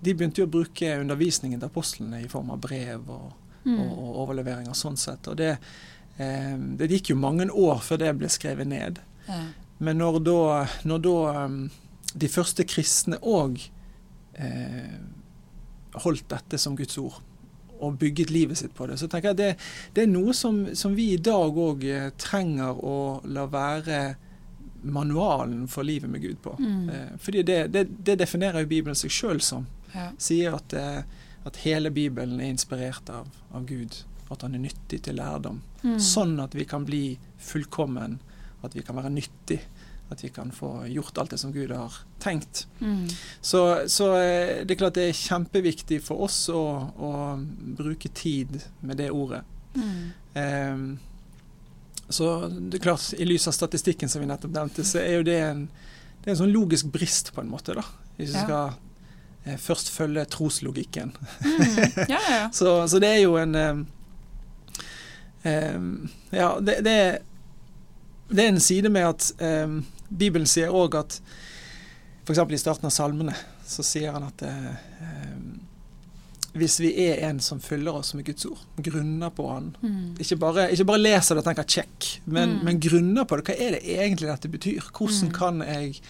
de 0.00 0.14
begynte 0.14 0.42
jo 0.42 0.46
å 0.46 0.52
bruke 0.52 0.96
undervisningen 1.00 1.60
til 1.60 1.70
apostlene 1.70 2.22
i 2.22 2.30
form 2.30 2.52
av 2.54 2.60
brev 2.62 3.08
og, 3.10 3.30
mm. 3.64 3.76
og, 3.76 3.92
og 3.92 4.18
overleveringer 4.24 4.76
sånn 4.78 4.98
sett. 5.00 5.26
Og 5.30 5.38
det, 5.40 5.54
eh, 6.16 6.54
det, 6.78 6.90
gikk 6.92 7.12
jo 7.12 7.20
mange 7.20 7.48
år 7.50 7.82
før 7.84 8.02
det 8.04 8.14
ble 8.20 8.30
skrevet 8.32 8.70
ned. 8.70 9.00
Ja. 9.28 9.42
Men 9.82 10.00
når 10.02 10.20
da, 10.26 10.40
når 10.90 11.02
da 11.06 11.16
um, 11.44 11.58
de 12.18 12.30
første 12.30 12.66
kristne 12.66 13.18
òg 13.22 13.60
eh, 14.38 14.98
holdt 16.02 16.28
dette 16.30 16.58
som 16.58 16.76
Guds 16.78 16.98
ord, 16.98 17.20
og 17.78 17.98
bygget 17.98 18.30
livet 18.34 18.58
sitt 18.58 18.74
på 18.74 18.88
det, 18.90 18.96
så 18.98 19.06
tenker 19.06 19.32
jeg 19.32 19.38
det, 19.38 19.50
det 19.94 20.02
er 20.02 20.10
noe 20.10 20.32
som, 20.34 20.64
som 20.74 20.96
vi 20.98 21.12
i 21.14 21.20
dag 21.22 21.58
òg 21.58 21.84
eh, 21.86 22.08
trenger 22.18 22.80
å 22.82 22.96
la 23.30 23.46
være 23.50 24.00
manualen 24.82 25.66
for 25.70 25.86
livet 25.86 26.10
med 26.10 26.22
Gud 26.22 26.40
på. 26.42 26.56
Mm. 26.58 26.88
Eh, 26.88 27.12
fordi 27.22 27.42
det, 27.46 27.60
det, 27.74 27.84
det, 27.98 28.18
definerer 28.18 28.64
jo 28.64 28.70
Bibelen 28.70 28.98
seg 28.98 29.14
sjøl 29.14 29.42
som 29.44 29.66
ja. 29.94 30.10
sier 30.20 30.56
at, 30.58 30.74
eh, 30.76 31.02
at, 31.48 31.60
hele 31.64 31.90
Bibelen 31.94 32.40
er 32.40 32.52
inspirert 32.52 33.10
av, 33.12 33.28
av, 33.52 33.66
Gud. 33.68 34.02
At 34.28 34.44
han 34.44 34.56
er 34.56 34.64
nyttig 34.66 35.02
til 35.06 35.16
lærdom. 35.16 35.62
Mm. 35.82 35.98
Sånn 36.02 36.36
at 36.44 36.56
vi 36.56 36.66
kan 36.68 36.84
bli 36.88 37.18
fullkommen, 37.40 38.18
at 38.66 38.76
vi 38.76 38.84
kan 38.84 38.98
være 38.98 39.12
nyttig. 39.14 39.60
At 40.12 40.22
vi 40.24 40.30
kan 40.32 40.50
få 40.52 40.86
gjort 40.88 41.18
alt 41.20 41.34
det 41.34 41.40
som 41.40 41.52
Gud 41.52 41.72
har 41.72 41.94
tenkt. 42.20 42.66
Mm. 42.80 43.08
Så, 43.40 43.62
så, 43.92 44.12
eh, 44.20 44.64
det 44.64 44.76
er 44.76 44.80
klart 44.80 44.96
det 44.96 45.10
er 45.10 45.20
kjempeviktig 45.20 46.00
for 46.04 46.24
oss 46.28 46.46
å, 46.52 46.62
å 46.96 47.12
bruke 47.80 48.12
tid 48.12 48.60
med 48.80 49.00
det 49.00 49.10
ordet. 49.12 49.44
Mm. 49.76 50.00
Um, 50.38 50.88
så 52.08 52.48
det 52.48 52.78
er 52.78 52.82
klart, 52.82 53.12
I 53.20 53.26
lys 53.28 53.48
av 53.48 53.56
statistikken 53.56 54.08
som 54.08 54.22
vi 54.22 54.28
nettopp 54.28 54.54
nevnte, 54.54 54.84
så 54.84 55.00
er 55.02 55.18
jo 55.18 55.26
det 55.28 55.38
en, 55.44 55.66
det 56.22 56.30
er 56.30 56.34
en 56.34 56.40
sånn 56.40 56.54
logisk 56.54 56.88
brist, 56.92 57.34
på 57.36 57.44
en 57.44 57.50
måte. 57.52 57.76
da. 57.76 57.84
Hvis 58.16 58.32
vi 58.32 58.38
ja. 58.38 58.44
skal 58.46 58.78
først 59.56 59.90
følge 59.90 60.24
troslogikken. 60.24 61.12
Mm. 61.44 61.78
Ja, 62.08 62.20
ja. 62.28 62.48
så, 62.58 62.88
så, 62.88 62.98
det 62.98 63.08
er 63.08 63.22
jo 63.22 63.36
en 63.40 63.54
um, 63.54 63.86
um, 65.44 66.08
Ja, 66.30 66.50
det, 66.60 66.80
det, 66.84 66.92
er, 66.92 67.18
det, 68.28 68.44
er 68.44 68.48
en 68.48 68.60
side 68.60 68.92
med 68.92 69.08
at 69.08 69.30
um, 69.64 69.80
Bibelen 70.08 70.46
sier 70.46 70.74
òg 70.74 70.98
at 70.98 71.20
f.eks. 72.26 72.44
i 72.52 72.60
starten 72.60 72.90
av 72.90 72.92
salmene 72.92 73.36
så 73.68 73.84
sier 73.84 74.12
han 74.12 74.28
at 74.28 74.44
uh, 74.44 74.74
hvis 76.58 76.78
vi 76.80 76.92
er 77.06 77.20
en 77.28 77.40
som 77.44 77.60
fyller 77.60 77.96
oss 78.00 78.14
med 78.16 78.26
Guds 78.26 78.46
ord, 78.48 78.60
grunner 78.76 79.30
på 79.34 79.48
Han. 79.50 79.70
Mm. 79.80 80.16
Ikke, 80.20 80.38
bare, 80.40 80.68
ikke, 80.72 80.86
bare, 80.88 81.02
leser 81.02 81.36
det 81.36 81.42
og 81.42 81.48
tenker 81.48 81.62
'check', 81.62 82.08
men, 82.24 82.56
mm. 82.56 82.64
men, 82.64 82.80
grunner 82.80 83.24
på 83.24 83.36
det. 83.36 83.44
Hva 83.48 83.56
er 83.58 83.76
det 83.76 83.82
egentlig 83.84 84.30
dette 84.30 84.48
betyr? 84.48 84.88
Hvordan 84.90 85.28
mm. 85.28 85.34
kan 85.36 85.62
jeg 85.62 86.00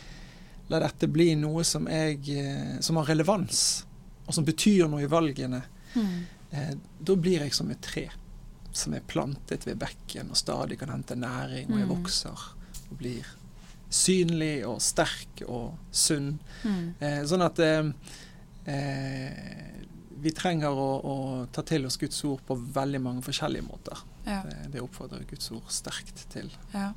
la 0.69 0.81
dette 0.83 1.09
bli 1.09 1.33
noe 1.39 1.65
som, 1.65 1.89
jeg, 1.91 2.21
eh, 2.37 2.79
som 2.85 3.01
har 3.01 3.09
relevans, 3.09 3.63
og 4.27 4.37
som 4.37 4.47
betyr 4.47 4.89
noe 4.91 5.05
i 5.05 5.11
valgene? 5.11 5.63
Mm. 5.95 6.17
Eh, 6.51 6.73
da 7.01 7.17
blir 7.17 7.45
jeg 7.45 7.57
som 7.57 7.71
et 7.73 7.83
tre 7.85 8.09
som 8.79 8.95
er 8.95 9.05
plantet 9.09 9.67
ved 9.67 9.79
bekken 9.81 10.31
og 10.31 10.39
stadig 10.39 10.79
kan 10.81 10.93
hente 10.93 11.17
næring, 11.19 11.73
og 11.73 11.81
jeg 11.81 11.89
mm. 11.89 11.95
vokser 11.95 12.47
og 12.89 12.99
blir 13.01 13.27
synlig 13.89 14.61
og 14.69 14.81
sterk 14.85 15.43
og 15.49 15.79
sunn. 15.91 16.35
Mm. 16.63 16.85
Eh, 17.01 17.21
sånn 17.29 17.45
at 17.47 17.65
eh, 17.65 17.93
eh 18.69 19.75
vi 20.19 20.33
trenger 20.35 20.75
å, 20.75 20.87
å, 20.99 21.17
ta 21.55 21.63
til 21.63 21.85
oss 21.87 21.95
Guds 21.95 22.17
ord 22.27 22.41
på 22.43 22.57
veldig 22.75 22.99
mange 23.05 23.21
forskjellige 23.23 23.63
måter. 23.63 24.01
Ja. 24.25 24.41
Det, 24.43 24.57
det, 24.73 24.81
oppfordrer 24.83 25.23
Guds 25.31 25.47
ord 25.55 25.69
sterkt 25.71 26.25
til. 26.33 26.51
Ja, 26.73 26.89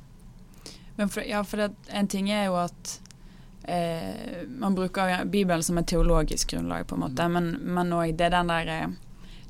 for, 1.06 1.22
ja, 1.22 1.44
for 1.46 1.62
det, 1.62 1.68
en 1.94 2.10
ting 2.10 2.32
er 2.34 2.48
jo 2.48 2.56
at 2.58 2.96
eh, 3.64 4.42
man 4.48 4.74
bruker 4.74 5.24
Bibelen 5.24 5.62
som 5.62 5.78
et 5.78 5.86
teologisk 5.86 6.54
grunnlag, 6.54 6.86
på 6.86 6.98
en 6.98 7.04
måte, 7.06 7.28
mm. 7.28 7.48
men 7.74 7.96
òg 7.96 8.16
det 8.18 8.32
den 8.34 8.52
der 8.52 8.70
eh, 8.72 8.92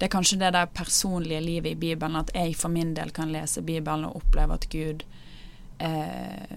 det 0.02 0.08
er 0.08 0.16
kanskje 0.16 0.38
det 0.40 0.48
der 0.56 0.66
personlige 0.66 1.40
livet 1.40 1.76
i 1.76 1.78
Bibelen, 1.78 2.16
at 2.18 2.32
jeg 2.34 2.56
for 2.58 2.72
min 2.74 2.94
del 2.94 3.12
kan 3.14 3.30
lese 3.30 3.62
Bibelen 3.62 4.08
og 4.08 4.16
oppleve 4.18 4.56
at 4.58 4.64
Gud 4.72 5.04
eh, 5.78 6.56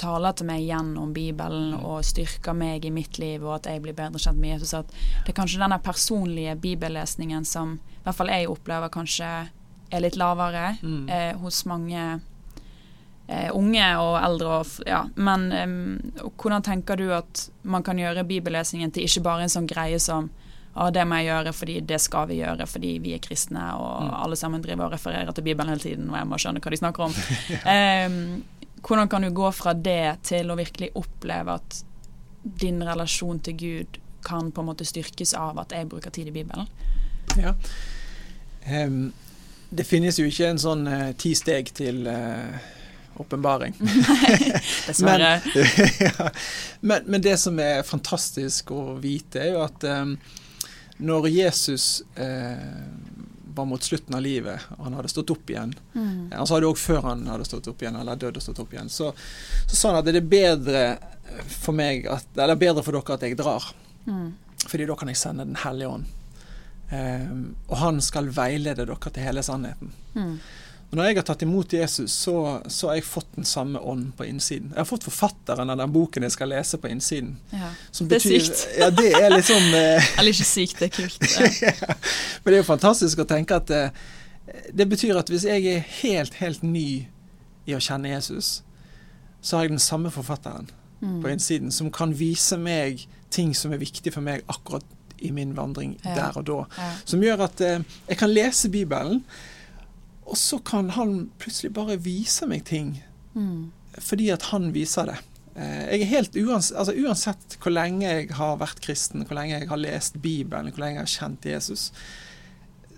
taler 0.00 0.32
til 0.32 0.48
meg 0.48 0.64
gjennom 0.64 1.12
Bibelen 1.12 1.74
mm. 1.74 1.84
og 1.84 2.06
styrker 2.08 2.56
meg 2.56 2.86
i 2.88 2.92
mitt 2.94 3.18
liv, 3.20 3.44
og 3.44 3.58
at 3.58 3.68
jeg 3.68 3.82
blir 3.84 3.96
bedre 3.98 4.22
kjent 4.22 4.40
med 4.40 4.54
Jesus. 4.54 4.72
At 4.78 4.88
det 4.94 5.34
er 5.34 5.36
kanskje 5.42 5.60
denne 5.60 5.80
personlige 5.84 6.56
bibellesningen 6.56 7.44
som 7.44 7.76
i 7.76 8.02
hvert 8.06 8.16
fall 8.16 8.32
jeg 8.32 8.48
opplever 8.48 8.92
kanskje 8.92 9.28
er 9.90 10.04
litt 10.04 10.16
lavere 10.16 10.78
mm. 10.80 11.04
eh, 11.10 11.32
hos 11.42 11.64
mange 11.68 12.20
unge 13.54 13.86
og 14.02 14.16
eldre. 14.18 14.60
Og, 14.60 14.76
ja. 14.88 15.04
Men 15.14 15.48
eh, 15.54 15.74
hvordan 16.40 16.66
tenker 16.66 16.98
du 17.00 17.08
at 17.14 17.46
man 17.62 17.84
kan 17.86 17.98
gjøre 18.00 18.26
bibellesningen 18.28 18.92
til 18.94 19.06
ikke 19.06 19.24
bare 19.26 19.46
en 19.46 19.52
sånn 19.52 19.68
greie 19.70 20.00
som 20.02 20.30
ja, 20.74 20.86
det 20.94 21.02
må 21.08 21.18
jeg 21.18 21.30
gjøre 21.30 21.52
fordi 21.54 21.76
det 21.82 21.98
skal 22.02 22.28
vi 22.30 22.40
gjøre 22.40 22.66
fordi 22.70 22.92
vi 23.02 23.14
er 23.16 23.22
kristne, 23.22 23.64
og 23.74 24.06
mm. 24.06 24.10
alle 24.22 24.38
sammen 24.38 24.62
driver 24.62 24.86
og 24.86 24.94
refererer 24.94 25.34
til 25.34 25.44
Bibelen 25.46 25.72
hele 25.72 25.82
tiden, 25.82 26.10
og 26.12 26.18
jeg 26.20 26.28
må 26.30 26.38
skjønne 26.38 26.62
hva 26.62 26.72
de 26.72 26.78
snakker 26.78 27.06
om. 27.08 27.16
um, 27.74 28.20
hvordan 28.86 29.10
kan 29.12 29.26
du 29.26 29.32
gå 29.34 29.50
fra 29.52 29.74
det 29.74 30.22
til 30.30 30.50
å 30.50 30.58
virkelig 30.58 30.92
oppleve 30.96 31.58
at 31.58 31.80
din 32.62 32.80
relasjon 32.86 33.42
til 33.44 33.58
Gud 33.60 33.98
kan 34.24 34.52
på 34.54 34.62
en 34.62 34.70
måte 34.70 34.86
styrkes 34.88 35.34
av 35.36 35.58
at 35.60 35.74
jeg 35.74 35.88
bruker 35.90 36.14
tid 36.14 36.30
i 36.30 36.36
Bibelen? 36.38 36.70
Ja. 37.40 37.54
Um, 38.70 39.10
det 39.70 39.86
finnes 39.86 40.18
jo 40.18 40.26
ikke 40.26 40.48
en 40.54 40.62
sånn 40.62 40.86
uh, 40.88 41.10
ti 41.18 41.34
steg 41.38 41.74
til 41.76 42.06
uh, 42.08 42.56
åpenbaring. 43.20 43.74
Men, 45.02 45.20
ja, 46.00 46.30
men, 46.80 47.02
men, 47.06 47.22
det 47.22 47.36
som 47.36 47.58
er 47.60 47.82
fantastisk 47.86 48.72
å 48.74 48.94
vite, 49.00 49.42
er 49.42 49.54
jo 49.54 49.62
at 49.64 49.84
um, 49.84 50.16
når 51.00 51.28
Jesus 51.32 52.02
uh, 52.18 52.56
var 53.54 53.68
mot 53.68 53.82
slutten 53.82 54.16
av 54.16 54.22
livet, 54.24 54.66
og 54.76 54.84
han 54.86 54.98
hadde 54.98 55.10
stått 55.12 55.30
opp 55.34 55.50
igjen 55.50 55.72
mm. 55.92 56.30
Han 56.32 56.46
sa 56.46 56.60
det 56.60 56.68
òg 56.68 56.78
før 56.78 57.02
han 57.08 57.24
hadde 57.28 57.48
stått 57.48 57.68
opp 57.72 57.82
igjen, 57.82 57.98
eller 58.00 58.20
dødd 58.20 58.38
og 58.38 58.44
stått 58.44 58.62
opp 58.62 58.72
igjen. 58.74 58.90
Så, 58.92 59.10
så 59.66 59.76
sa 59.76 59.90
han 59.90 60.00
at 60.00 60.08
det 60.08 60.20
er 60.20 60.30
bedre 60.30 60.84
for 61.50 61.80
at, 61.80 62.30
eller 62.36 62.58
bedre 62.58 62.84
for 62.86 62.96
dere 62.96 63.16
at 63.16 63.26
jeg 63.26 63.38
drar. 63.38 63.68
Mm. 64.06 64.32
Fordi 64.66 64.86
da 64.88 64.96
kan 64.98 65.10
jeg 65.10 65.18
sende 65.20 65.46
Den 65.48 65.60
hellige 65.62 65.88
ånd. 65.88 66.16
Um, 66.90 67.42
og 67.68 67.76
han 67.78 68.00
skal 68.02 68.32
veilede 68.34 68.86
dere 68.86 69.12
til 69.14 69.22
hele 69.24 69.44
sannheten. 69.46 69.92
Mm. 70.14 70.34
Og 70.90 70.98
når 70.98 71.06
jeg 71.06 71.16
har 71.20 71.26
tatt 71.28 71.42
imot 71.46 71.72
Jesus, 71.72 72.14
så, 72.24 72.34
så, 72.66 72.88
har 72.90 72.96
jeg 72.98 73.06
fått 73.06 73.28
den 73.36 73.46
samme 73.46 73.78
ånd 73.78 74.08
på 74.18 74.26
innsiden. 74.26 74.72
Jeg 74.72 74.80
har 74.80 74.88
fått 74.88 75.04
forfatteren 75.06 75.70
av 75.70 75.78
den 75.78 75.92
boken 75.94 76.26
jeg 76.26 76.34
skal 76.34 76.50
lese 76.50 76.80
på 76.82 76.90
innsiden. 76.90 77.36
Ja. 77.54 77.68
det 78.00 78.08
betyr, 78.10 78.34
er 78.34 78.46
sykt. 78.48 78.64
Ja, 78.78 78.88
det 78.90 79.12
er 79.14 79.28
liksom 79.30 79.68
eh, 79.78 80.08
Eller 80.18 80.34
ikke 80.34 80.48
sykt, 80.48 80.80
det 80.80 80.88
er 80.90 80.96
kult. 80.96 81.28
Ja. 81.38 81.46
ja. 81.68 81.94
Men 82.42 82.50
det 82.50 82.56
er 82.56 82.62
jo 82.64 82.66
fantastisk 82.72 83.22
å 83.22 83.28
tenke 83.30 83.60
at 83.62 83.70
eh, 83.70 84.02
det 84.74 84.88
betyr 84.90 85.20
at 85.20 85.30
hvis 85.30 85.46
jeg 85.46 85.68
er 85.70 85.86
helt, 86.00 86.34
helt 86.42 86.66
ny 86.66 86.88
i 87.70 87.76
å 87.76 87.78
kjenne 87.78 88.10
Jesus, 88.10 88.64
så 89.40 89.56
har 89.56 89.68
jeg 89.68 89.76
den 89.76 89.84
samme 89.84 90.10
forfatteren 90.10 90.72
mm. 90.98 91.20
på 91.22 91.30
innsiden 91.30 91.70
som 91.70 91.92
kan 91.94 92.16
vise 92.18 92.58
meg 92.58 93.06
ting 93.30 93.54
som 93.54 93.70
er 93.70 93.78
viktig 93.78 94.10
for 94.10 94.26
meg 94.26 94.42
akkurat 94.50 94.82
i 95.22 95.30
min 95.30 95.54
vandring 95.54 95.94
der 96.02 96.34
og 96.34 96.46
da. 96.48 96.58
Som 97.04 97.22
gjør 97.22 97.46
at 97.46 97.62
eh, 97.62 97.78
jeg 98.08 98.18
kan 98.18 98.34
lese 98.34 98.72
Bibelen. 98.72 99.22
Og 100.28 100.38
så 100.38 100.58
kan 100.58 100.90
han 100.94 101.30
plutselig 101.42 101.72
bare 101.74 101.98
vise 102.00 102.46
meg 102.46 102.64
ting 102.68 102.94
mm. 103.34 103.70
fordi 103.98 104.30
at 104.34 104.50
han 104.52 104.70
viser 104.74 105.10
det. 105.10 105.18
Eh, 105.54 105.84
jeg 105.90 106.02
er 106.04 106.10
helt 106.14 106.36
uansett, 106.36 106.78
altså 106.78 106.94
uansett 106.94 107.58
hvor 107.60 107.74
lenge 107.74 108.06
jeg 108.06 108.30
har 108.38 108.58
vært 108.60 108.82
kristen, 108.84 109.24
hvor 109.26 109.40
lenge 109.40 109.58
jeg 109.58 109.70
har 109.70 109.80
lest 109.80 110.20
Bibelen, 110.22 110.70
hvor 110.70 110.84
lenge 110.84 111.00
jeg 111.00 111.08
har 111.08 111.14
kjent 111.16 111.48
Jesus, 111.50 111.90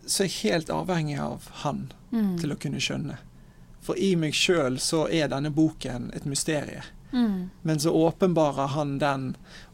så 0.05 0.25
er 0.25 0.29
jeg 0.29 0.53
helt 0.53 0.73
avhengig 0.75 1.19
av 1.23 1.49
han 1.63 1.87
mm. 2.11 2.35
til 2.43 2.53
å 2.53 2.59
kunne 2.61 2.83
skjønne. 2.83 3.21
For 3.83 3.99
i 3.99 4.13
meg 4.19 4.37
sjøl 4.37 4.79
så 4.83 5.07
er 5.11 5.31
denne 5.33 5.51
boken 5.55 6.13
et 6.15 6.27
mysterium. 6.29 6.87
Mm. 7.13 7.51
Men 7.67 7.81
så 7.81 7.91
åpenbarer 7.93 8.67
han 8.73 8.95
den. 8.99 9.25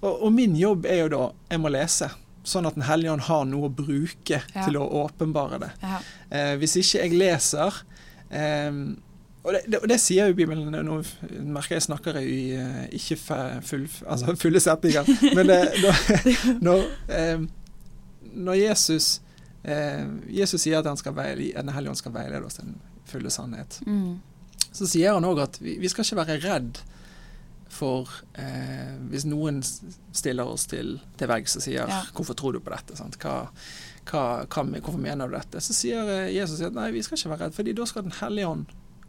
Og, 0.01 0.23
og, 0.23 0.33
min 0.33 0.57
jobb 0.59 0.89
er 0.91 1.05
jo 1.05 1.11
da 1.13 1.21
Jeg 1.53 1.61
må 1.63 1.71
lese 1.71 2.09
sånn 2.49 2.69
at 2.69 2.79
Den 2.79 2.87
hellige 2.89 3.15
ånd 3.15 3.27
har 3.29 3.45
noe 3.49 3.69
å 3.69 3.75
bruke 3.75 4.41
ja. 4.41 4.65
til 4.65 4.79
å 4.81 4.87
åpenbare 5.05 5.61
det. 5.63 5.71
Ja. 5.83 6.01
Eh, 6.31 6.55
hvis 6.61 6.79
ikke 6.81 7.05
jeg 7.05 7.21
leser 7.21 7.83
eh, 8.29 8.73
og, 9.49 9.55
det, 9.55 9.61
det, 9.67 9.79
og 9.79 9.89
det, 9.89 9.97
sier 10.03 10.29
jo 10.29 10.37
Bibelen 10.37 10.75
Nå 10.85 10.99
merker 11.47 11.79
jeg 11.79 11.87
snakker 11.87 12.19
i 12.21 12.41
uh, 12.59 12.83
ikke 12.93 13.17
full, 13.65 13.87
altså 14.05 14.35
fulle 14.37 14.61
setninger. 14.61 15.09
Men 15.37 15.49
det, 15.49 15.59
da, 15.81 15.95
når, 16.67 16.85
eh, 17.15 17.47
når, 18.35 18.59
Jesus 18.59 19.09
eh, 19.65 20.05
Jesus 20.41 20.67
sier 20.67 20.83
at, 20.83 20.91
han 20.91 21.01
skal 21.01 21.17
veile, 21.17 21.53
at 21.55 21.65
Den 21.65 21.73
hellige 21.77 21.95
ånd 21.95 22.03
skal 22.03 22.17
veilede 22.17 22.45
oss 22.45 22.59
til 22.59 22.69
den 22.69 22.77
fulle 23.09 23.33
sannhet, 23.33 23.79
mm. 23.87 24.19
så 24.69 24.89
sier 24.91 25.17
han 25.17 25.25
òg 25.25 25.41
at 25.47 25.57
vi, 25.63 25.79
vi 25.81 25.89
skal 25.89 26.05
ikke 26.05 26.21
være 26.21 26.41
redd 26.45 26.83
for 27.69 28.09
eh, 28.39 28.97
hvis 29.11 29.27
noen 29.29 29.61
stiller 29.63 30.49
oss 30.49 30.67
til, 30.71 30.97
til 31.19 31.31
veggs 31.31 31.59
og 31.59 31.65
sier 31.65 31.85
ja. 31.85 32.01
'Hvorfor 32.13 32.39
tror 32.39 32.57
du 32.57 32.61
på 32.65 32.73
dette?' 32.73 32.97
Hva, 33.21 33.37
hva, 34.09 34.23
hva, 34.47 34.65
'Hvorfor 34.81 35.01
mener 35.01 35.29
du 35.29 35.37
dette?' 35.37 35.61
Så 35.61 35.77
sier 35.77 36.09
eh, 36.09 36.33
Jesus 36.35 36.63
at 36.65 36.77
nei, 36.77 36.91
vi 36.97 37.03
skal 37.05 37.19
ikke 37.19 37.35
være 37.35 37.45
redd, 37.45 37.59
fordi 37.59 37.77
da 37.77 37.87
skal 37.87 38.09
Den 38.09 38.17
hellige 38.21 38.49
ånd 38.49 38.67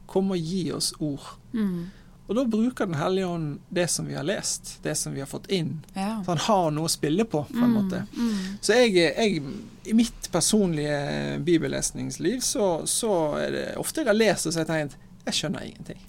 komme 0.09 0.35
og 0.35 0.51
gi 0.51 0.71
oss 0.73 0.91
ord. 0.99 1.37
Mm. 1.53 1.89
Og 2.29 2.35
da 2.37 2.45
bruker 2.45 2.85
Den 2.85 2.99
hellige 2.99 3.27
ånd 3.27 3.59
det 3.69 3.87
som 3.89 4.05
vi 4.05 4.13
har 4.13 4.23
lest, 4.23 4.77
det 4.83 4.95
som 4.97 5.13
vi 5.13 5.23
har 5.23 5.29
fått 5.29 5.47
inn. 5.49 5.79
Ja. 5.95 6.21
Så 6.25 6.35
han 6.35 6.45
har 6.45 6.71
noe 6.75 6.85
å 6.85 6.91
spille 6.91 7.25
på, 7.25 7.45
på 7.49 7.57
en 7.57 7.71
mm. 7.71 7.77
måte. 7.79 8.03
Mm. 8.13 8.57
Så 8.61 8.77
jeg, 8.77 8.93
jeg, 9.07 9.43
i 9.89 9.95
mitt 9.97 10.29
personlige 10.31 11.39
bibellesningsliv, 11.45 12.43
så, 12.45 12.85
så 12.85 13.13
er 13.39 13.55
det 13.55 13.67
ofte 13.81 14.03
jeg 14.03 14.11
har 14.11 14.19
lest 14.19 14.45
og 14.45 14.53
så 14.53 14.61
har 14.61 14.67
jeg 14.67 14.73
tenkt 14.75 15.08
jeg 15.27 15.35
skjønner 15.37 15.65
ingenting. 15.67 15.99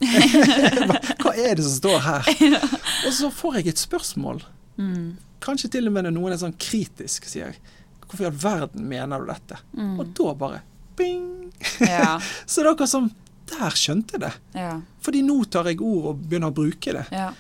Hva 1.23 1.33
er 1.35 1.59
det 1.59 1.65
som 1.67 1.75
står 1.75 1.99
her? 2.05 2.31
Og 3.07 3.13
så 3.17 3.31
får 3.35 3.61
jeg 3.61 3.75
et 3.75 3.83
spørsmål. 3.83 4.43
Mm. 4.81 5.19
Kanskje 5.45 5.71
til 5.77 5.91
og 5.91 5.95
med 5.97 6.07
når 6.07 6.17
noen 6.17 6.35
er 6.35 6.41
sånn 6.41 6.57
kritisk, 6.61 7.29
sier 7.29 7.51
jeg. 7.51 7.77
Hvorfor 8.07 8.25
i 8.25 8.29
all 8.31 8.41
verden 8.43 8.87
mener 8.91 9.23
du 9.23 9.31
dette? 9.31 9.61
Mm. 9.77 9.95
Og 10.01 10.15
da 10.19 10.35
bare 10.41 10.63
bing! 10.99 11.51
Ja. 11.85 12.17
så 12.47 12.63
det 12.63 12.67
er 12.69 12.73
akkurat 12.73 12.93
som 12.93 13.11
Der 13.51 13.77
skjønte 13.77 14.17
jeg 14.17 14.25
det. 14.25 14.35
Ja. 14.57 14.75
Fordi 15.03 15.25
nå 15.27 15.41
tar 15.51 15.69
jeg 15.71 15.81
ord 15.83 16.13
og 16.13 16.27
begynner 16.27 16.53
å 16.53 16.57
bruke 16.57 16.95
det. 16.95 17.07
Ja, 17.11 17.33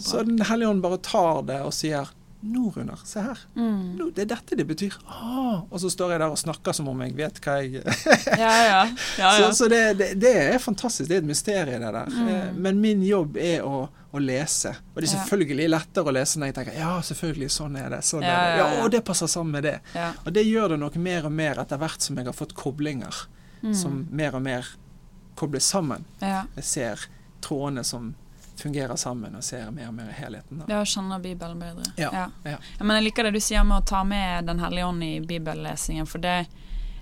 så 0.00 0.24
Den 0.24 0.40
hellige 0.48 0.70
ånd 0.72 0.82
bare 0.82 0.98
tar 1.04 1.42
det 1.46 1.58
og 1.62 1.74
sier 1.76 2.08
nå, 2.40 2.72
Runar, 2.76 3.00
se 3.04 3.20
her. 3.20 3.38
Mm. 3.56 3.96
No, 3.98 4.08
det 4.14 4.22
er 4.22 4.28
dette 4.30 4.56
det 4.58 4.64
betyr. 4.68 4.94
Ah, 5.10 5.64
og 5.66 5.80
så 5.82 5.90
står 5.90 6.12
jeg 6.14 6.20
der 6.22 6.34
og 6.34 6.38
snakker 6.38 6.76
som 6.76 6.86
om 6.92 7.00
jeg 7.02 7.16
vet 7.18 7.40
hva 7.42 7.56
jeg 7.58 7.80
ja, 8.44 8.52
ja. 8.62 8.82
Ja, 9.18 9.30
Så, 9.38 9.48
så 9.58 9.68
det, 9.72 9.80
det, 9.98 10.12
det, 10.22 10.34
er 10.54 10.58
fantastisk. 10.62 11.08
Det 11.10 11.18
er 11.18 11.24
et 11.24 11.28
mysterium, 11.28 11.82
det 11.82 11.92
der. 11.96 12.12
Mm. 12.14 12.28
Eh, 12.34 12.52
men 12.66 12.78
min 12.82 13.02
jobb 13.02 13.40
er 13.42 13.66
å, 13.66 13.88
å, 13.90 14.22
lese. 14.22 14.76
Og 14.94 15.00
det 15.00 15.08
er 15.08 15.14
selvfølgelig 15.16 15.68
lettere 15.72 16.12
å 16.12 16.14
lese 16.14 16.38
når 16.38 16.52
jeg 16.52 16.58
tenker 16.60 16.78
ja, 16.78 16.92
selvfølgelig, 17.10 17.50
sånn 17.56 17.80
er 17.82 17.90
det. 17.96 18.02
Sånn 18.06 18.22
er 18.28 18.38
det. 18.38 18.60
Ja, 18.62 18.68
og 18.84 18.94
det 18.94 19.02
passer 19.08 19.30
sammen 19.30 19.58
med 19.58 19.66
det. 19.66 19.76
Og 20.24 20.30
det 20.38 20.46
gjør 20.46 20.76
det 20.76 20.80
nok 20.84 21.00
mer 21.02 21.26
og 21.26 21.34
mer 21.34 21.64
etter 21.64 21.82
hvert 21.82 22.06
som 22.06 22.18
jeg 22.18 22.30
har 22.30 22.38
fått 22.38 22.54
koblinger 22.58 23.24
mm. 23.64 23.74
som 23.74 24.04
mer 24.14 24.38
og 24.38 24.46
mer 24.46 24.70
kobles 25.38 25.66
sammen. 25.74 26.06
Jeg 26.22 26.66
ser 26.66 27.08
trådene 27.42 27.84
som 27.86 28.12
fungerer 28.58 28.96
sammen 28.96 29.36
og 29.38 29.44
ser 29.44 29.70
mer 29.70 29.88
og 29.88 29.94
mer 29.94 30.10
helheten. 30.14 30.62
Da. 30.62 30.68
Ja, 30.72 30.84
skjønner 30.84 31.22
Bibelen 31.22 31.60
bedre. 31.62 31.86
Ja, 31.96 32.10
ja. 32.12 32.24
ja. 32.50 32.56
Men 32.80 32.98
jeg 32.98 33.08
liker 33.08 33.28
det 33.28 33.36
du 33.38 33.42
sier 33.42 33.66
med 33.66 33.82
å 33.82 33.86
ta 33.86 34.02
med 34.04 34.48
Den 34.48 34.62
hellige 34.62 34.88
ånd 34.88 35.04
i 35.04 35.12
bibellesingen, 35.20 36.06
for 36.06 36.22
det 36.22 36.46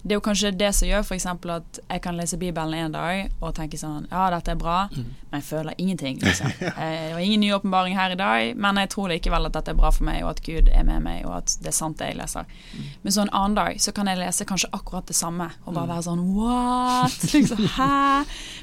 det 0.07 0.15
er 0.15 0.21
jo 0.21 0.23
kanskje 0.23 0.53
det 0.55 0.69
som 0.77 0.87
gjør 0.87 1.03
f.eks. 1.03 1.25
at 1.27 1.79
jeg 1.83 2.03
kan 2.05 2.15
lese 2.15 2.39
Bibelen 2.39 2.75
en 2.79 2.93
dag 2.95 3.33
og 3.41 3.57
tenke 3.57 3.79
sånn 3.81 4.05
Ja, 4.07 4.29
dette 4.31 4.53
er 4.55 4.61
bra, 4.61 4.85
mm. 4.93 5.09
men 5.33 5.41
jeg 5.41 5.47
føler 5.49 5.75
ingenting. 5.83 6.21
Liksom. 6.23 6.53
Det 6.61 7.15
var 7.17 7.25
ingen 7.25 7.43
ny 7.43 7.51
åpenbaring 7.57 7.97
her 7.99 8.15
i 8.15 8.19
dag, 8.21 8.53
men 8.55 8.79
jeg 8.79 8.93
tror 8.95 9.11
likevel 9.11 9.49
at 9.49 9.57
dette 9.57 9.75
er 9.75 9.79
bra 9.81 9.91
for 9.91 10.07
meg, 10.07 10.23
og 10.23 10.37
at 10.37 10.43
Gud 10.47 10.71
er 10.71 10.87
med 10.87 11.03
meg, 11.03 11.25
og 11.27 11.41
at 11.41 11.57
det 11.59 11.73
er 11.73 11.75
sant, 11.75 11.99
det 11.99 12.13
jeg 12.13 12.21
leser. 12.21 12.47
Mm. 12.47 12.87
Men 13.03 13.17
så 13.17 13.25
en 13.25 13.33
annen 13.41 13.59
dag 13.59 13.83
så 13.83 13.95
kan 13.97 14.13
jeg 14.13 14.21
lese 14.21 14.47
kanskje 14.47 14.71
akkurat 14.79 15.11
det 15.11 15.19
samme, 15.19 15.51
og 15.65 15.75
bare 15.75 15.89
mm. 15.89 15.93
være 15.97 16.07
sånn 16.07 16.25
What? 16.37 17.19
Liksom, 17.35 17.67
Hæ? 17.75 17.91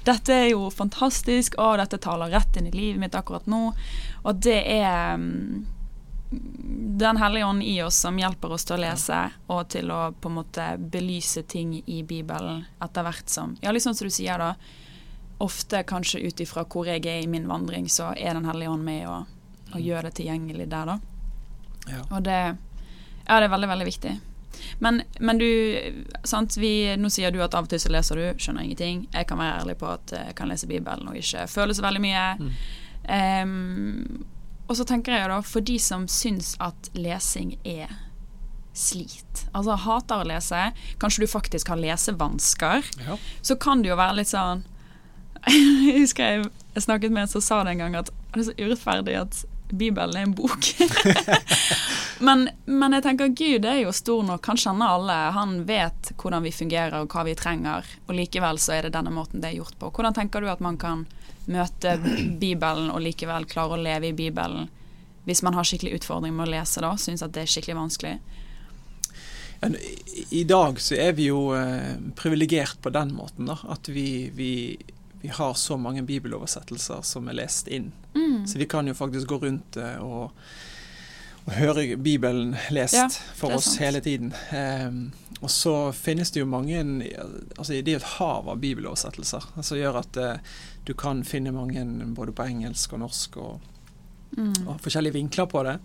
Dette 0.08 0.40
er 0.46 0.50
jo 0.54 0.72
fantastisk, 0.72 1.60
og 1.60 1.76
dette 1.84 2.00
taler 2.08 2.32
rett 2.32 2.56
inn 2.60 2.72
i 2.72 2.76
livet 2.76 3.04
mitt 3.04 3.20
akkurat 3.20 3.52
nå. 3.52 3.66
Og 4.24 4.44
det 4.48 4.62
er 4.78 5.18
mm, 5.20 5.66
den 6.98 7.18
hellige 7.18 7.46
ånd 7.46 7.64
i 7.64 7.76
oss 7.84 7.96
som 7.96 8.18
hjelper 8.20 8.54
oss 8.54 8.66
til 8.66 8.78
å 8.78 8.84
lese 8.84 9.20
og 9.52 9.68
til 9.74 9.92
å 9.92 10.00
på 10.12 10.30
en 10.30 10.38
måte 10.38 10.66
belyse 10.78 11.44
ting 11.50 11.76
i 11.86 12.02
Bibelen 12.04 12.64
etter 12.84 13.06
hvert 13.06 13.30
som 13.30 13.56
Ja, 13.62 13.74
sånn 13.80 13.96
som 13.96 14.10
du 14.10 14.14
sier, 14.14 14.40
da. 14.40 14.54
Ofte 15.44 15.84
kanskje 15.90 16.22
ut 16.28 16.44
ifra 16.44 16.66
hvor 16.70 16.88
jeg 16.88 17.06
er 17.06 17.24
i 17.24 17.30
min 17.30 17.48
vandring, 17.50 17.90
så 17.90 18.14
er 18.14 18.34
Den 18.38 18.46
hellige 18.46 18.70
ånd 18.70 18.86
med 18.86 19.08
og, 19.08 19.26
og 19.72 19.80
mm. 19.80 19.86
gjør 19.88 20.10
det 20.10 20.14
tilgjengelig 20.20 20.70
der, 20.70 20.94
da. 20.94 21.00
Ja. 21.90 22.04
Og 22.10 22.22
det 22.24 22.42
Ja, 23.24 23.40
det 23.40 23.46
er 23.48 23.56
veldig, 23.56 23.70
veldig 23.72 23.86
viktig. 23.88 24.14
Men, 24.80 25.02
men 25.20 25.38
du, 25.38 25.48
sant, 26.24 26.58
vi, 26.58 26.96
nå 27.00 27.10
sier 27.10 27.32
du 27.32 27.40
at 27.44 27.56
av 27.56 27.66
og 27.66 27.72
til 27.72 27.80
så 27.80 27.92
leser 27.92 28.20
du, 28.20 28.26
skjønner 28.38 28.68
ingenting. 28.68 29.08
Jeg 29.14 29.28
kan 29.30 29.40
være 29.40 29.62
ærlig 29.64 29.78
på 29.80 29.88
at 29.90 30.14
jeg 30.14 30.36
kan 30.38 30.52
lese 30.52 30.68
Bibelen 30.70 31.08
og 31.10 31.18
ikke 31.20 31.48
føle 31.52 31.76
så 31.76 31.86
veldig 31.86 32.04
mye. 32.04 32.26
Mm. 32.40 32.52
Um, 33.04 34.26
og 34.68 34.78
så 34.80 34.86
tenker 34.88 35.16
jeg 35.16 35.30
da, 35.32 35.42
for 35.46 35.66
de 35.66 35.78
som 35.82 36.08
syns 36.12 36.54
at 36.64 36.90
lesing 36.96 37.56
er 37.68 37.92
slit, 38.74 39.46
altså 39.54 39.78
hater 39.78 40.24
å 40.24 40.28
lese, 40.28 40.60
kanskje 41.02 41.26
du 41.26 41.30
faktisk 41.30 41.70
har 41.70 41.82
lesevansker, 41.82 42.88
ja. 43.06 43.18
så 43.42 43.58
kan 43.62 43.84
det 43.84 43.92
jo 43.92 44.00
være 44.00 44.22
litt 44.22 44.32
sånn 44.32 44.64
Jeg 45.52 45.98
husker 46.00 46.30
jeg, 46.30 46.52
jeg 46.74 46.86
snakket 46.86 47.12
med 47.12 47.26
en 47.26 47.34
som 47.34 47.44
sa 47.44 47.64
det 47.66 47.74
en 47.74 47.84
gang, 47.84 47.98
at 48.00 48.14
det 48.32 48.40
er 48.40 48.48
så 48.48 48.56
urettferdig 48.58 49.18
at 49.20 49.42
Bibelen 49.74 50.16
er 50.16 50.28
en 50.28 50.36
bok. 50.38 50.68
men, 52.28 52.46
men, 52.66 52.94
jeg 52.94 53.04
tenker 53.04 53.32
Gud 53.34 53.66
er 53.66 53.80
jo 53.82 53.94
stor 53.96 54.22
nok, 54.28 54.46
han 54.46 54.60
kjenner 54.60 54.96
alle. 54.96 55.16
Han 55.34 55.56
vet 55.66 56.12
hvordan 56.22 56.46
vi 56.46 56.54
fungerer 56.54 57.00
og 57.02 57.14
hva 57.14 57.26
vi 57.26 57.34
trenger, 57.38 57.88
og 58.06 58.14
likevel 58.18 58.62
så 58.62 58.76
er 58.78 58.88
det 58.88 58.94
denne 58.94 59.14
måten 59.14 59.42
det 59.42 59.50
er 59.50 59.60
gjort 59.64 59.78
på. 59.82 59.90
Hvordan 59.96 60.16
tenker 60.16 60.46
du 60.46 60.52
at 60.54 60.62
man 60.64 60.78
kan 60.78 61.08
møte 61.52 61.98
Bibelen 62.44 62.92
og 62.94 63.04
likevel 63.04 63.48
klare 63.50 63.78
å 63.78 63.84
leve 63.84 64.12
i 64.12 64.18
Bibelen 64.18 64.70
hvis 65.24 65.40
man 65.44 65.56
har 65.56 65.64
skikkelig 65.64 66.02
utfordring 66.02 66.34
med 66.36 66.50
å 66.50 66.52
lese, 66.52 66.82
da? 66.84 66.96
Syns 67.00 67.24
at 67.24 67.32
det 67.36 67.46
er 67.46 67.52
skikkelig 67.52 67.78
vanskelig? 67.78 68.18
I 70.30 70.44
dag 70.44 70.82
så 70.84 70.98
er 71.00 71.14
vi 71.16 71.30
jo 71.30 71.54
eh, 71.56 71.96
privilegert 72.20 72.82
på 72.84 72.92
den 72.92 73.14
måten 73.16 73.48
da, 73.48 73.56
at 73.72 73.88
vi, 73.88 74.28
vi, 74.36 74.76
vi, 75.22 75.32
har 75.32 75.54
så 75.56 75.78
mange 75.80 76.04
bibeloversettelser 76.04 77.06
som 77.08 77.30
er 77.32 77.40
lest 77.40 77.72
inn. 77.72 77.94
Mm. 78.12 78.44
Så 78.48 78.60
vi 78.60 78.68
kan 78.68 78.88
jo 78.88 78.98
faktisk 78.98 79.32
gå 79.32 79.40
rundt 79.46 79.80
eh, 79.80 80.04
og, 80.04 80.36
og 81.46 81.56
høre 81.56 81.96
Bibelen 81.96 82.58
lest 82.76 83.00
ja, 83.00 83.08
for 83.40 83.56
oss 83.56 83.72
sant. 83.72 83.80
hele 83.86 84.04
tiden. 84.04 84.34
Um, 84.52 85.06
og 85.44 85.52
så 85.52 85.76
finnes 85.92 86.32
det 86.32 86.40
jo 86.40 86.48
mange 86.48 86.80
altså 86.80 87.74
Det 87.74 87.94
er 87.94 88.00
et 88.00 88.12
hav 88.16 88.48
av 88.50 88.62
bibeloversettelser 88.64 89.50
som 89.60 89.78
gjør 89.78 90.00
at 90.00 90.20
uh, 90.20 90.58
du 90.88 90.94
kan 90.98 91.24
finne 91.28 91.52
mange 91.52 91.84
både 92.16 92.32
på 92.36 92.48
engelsk 92.48 92.94
og 92.96 93.04
norsk 93.04 93.38
og, 93.44 93.72
mm. 94.38 94.68
og 94.68 94.80
forskjellige 94.84 95.20
vinkler 95.20 95.52
på 95.52 95.64
det. 95.68 95.78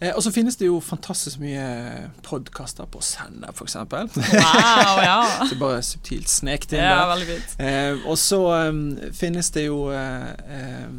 Eh, 0.00 0.14
og 0.14 0.22
så 0.22 0.30
finnes 0.30 0.56
det 0.56 0.68
jo 0.68 0.78
fantastisk 0.84 1.40
mye 1.42 2.08
podkaster 2.26 2.86
på 2.90 3.00
Sender, 3.02 3.50
f.eks. 3.50 3.76
Wow, 3.76 5.00
ja. 5.02 5.22
så 5.50 5.58
bare 5.58 5.82
subtilt 5.82 6.30
snekt 6.30 6.74
inn 6.76 6.84
ja, 6.84 7.02
der. 7.08 7.40
Eh, 7.58 8.04
og 8.06 8.18
så 8.20 8.38
um, 8.68 8.84
finnes 9.16 9.50
det 9.56 9.66
jo 9.66 9.88
eh, 9.90 10.92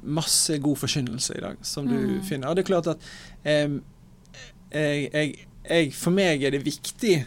masse 0.00 0.56
god 0.62 0.80
forkynnelse 0.80 1.36
i 1.36 1.44
dag 1.44 1.60
som 1.66 1.88
du 1.90 1.98
mm. 1.98 2.22
finner. 2.24 2.48
Og 2.48 2.56
det 2.56 2.64
er 2.64 2.70
klart 2.70 2.88
at 2.94 3.10
jeg, 3.44 5.10
jeg, 5.12 5.34
jeg, 5.68 5.92
for 5.96 6.14
meg 6.14 6.46
er 6.46 6.54
det 6.54 6.64
viktig 6.64 7.18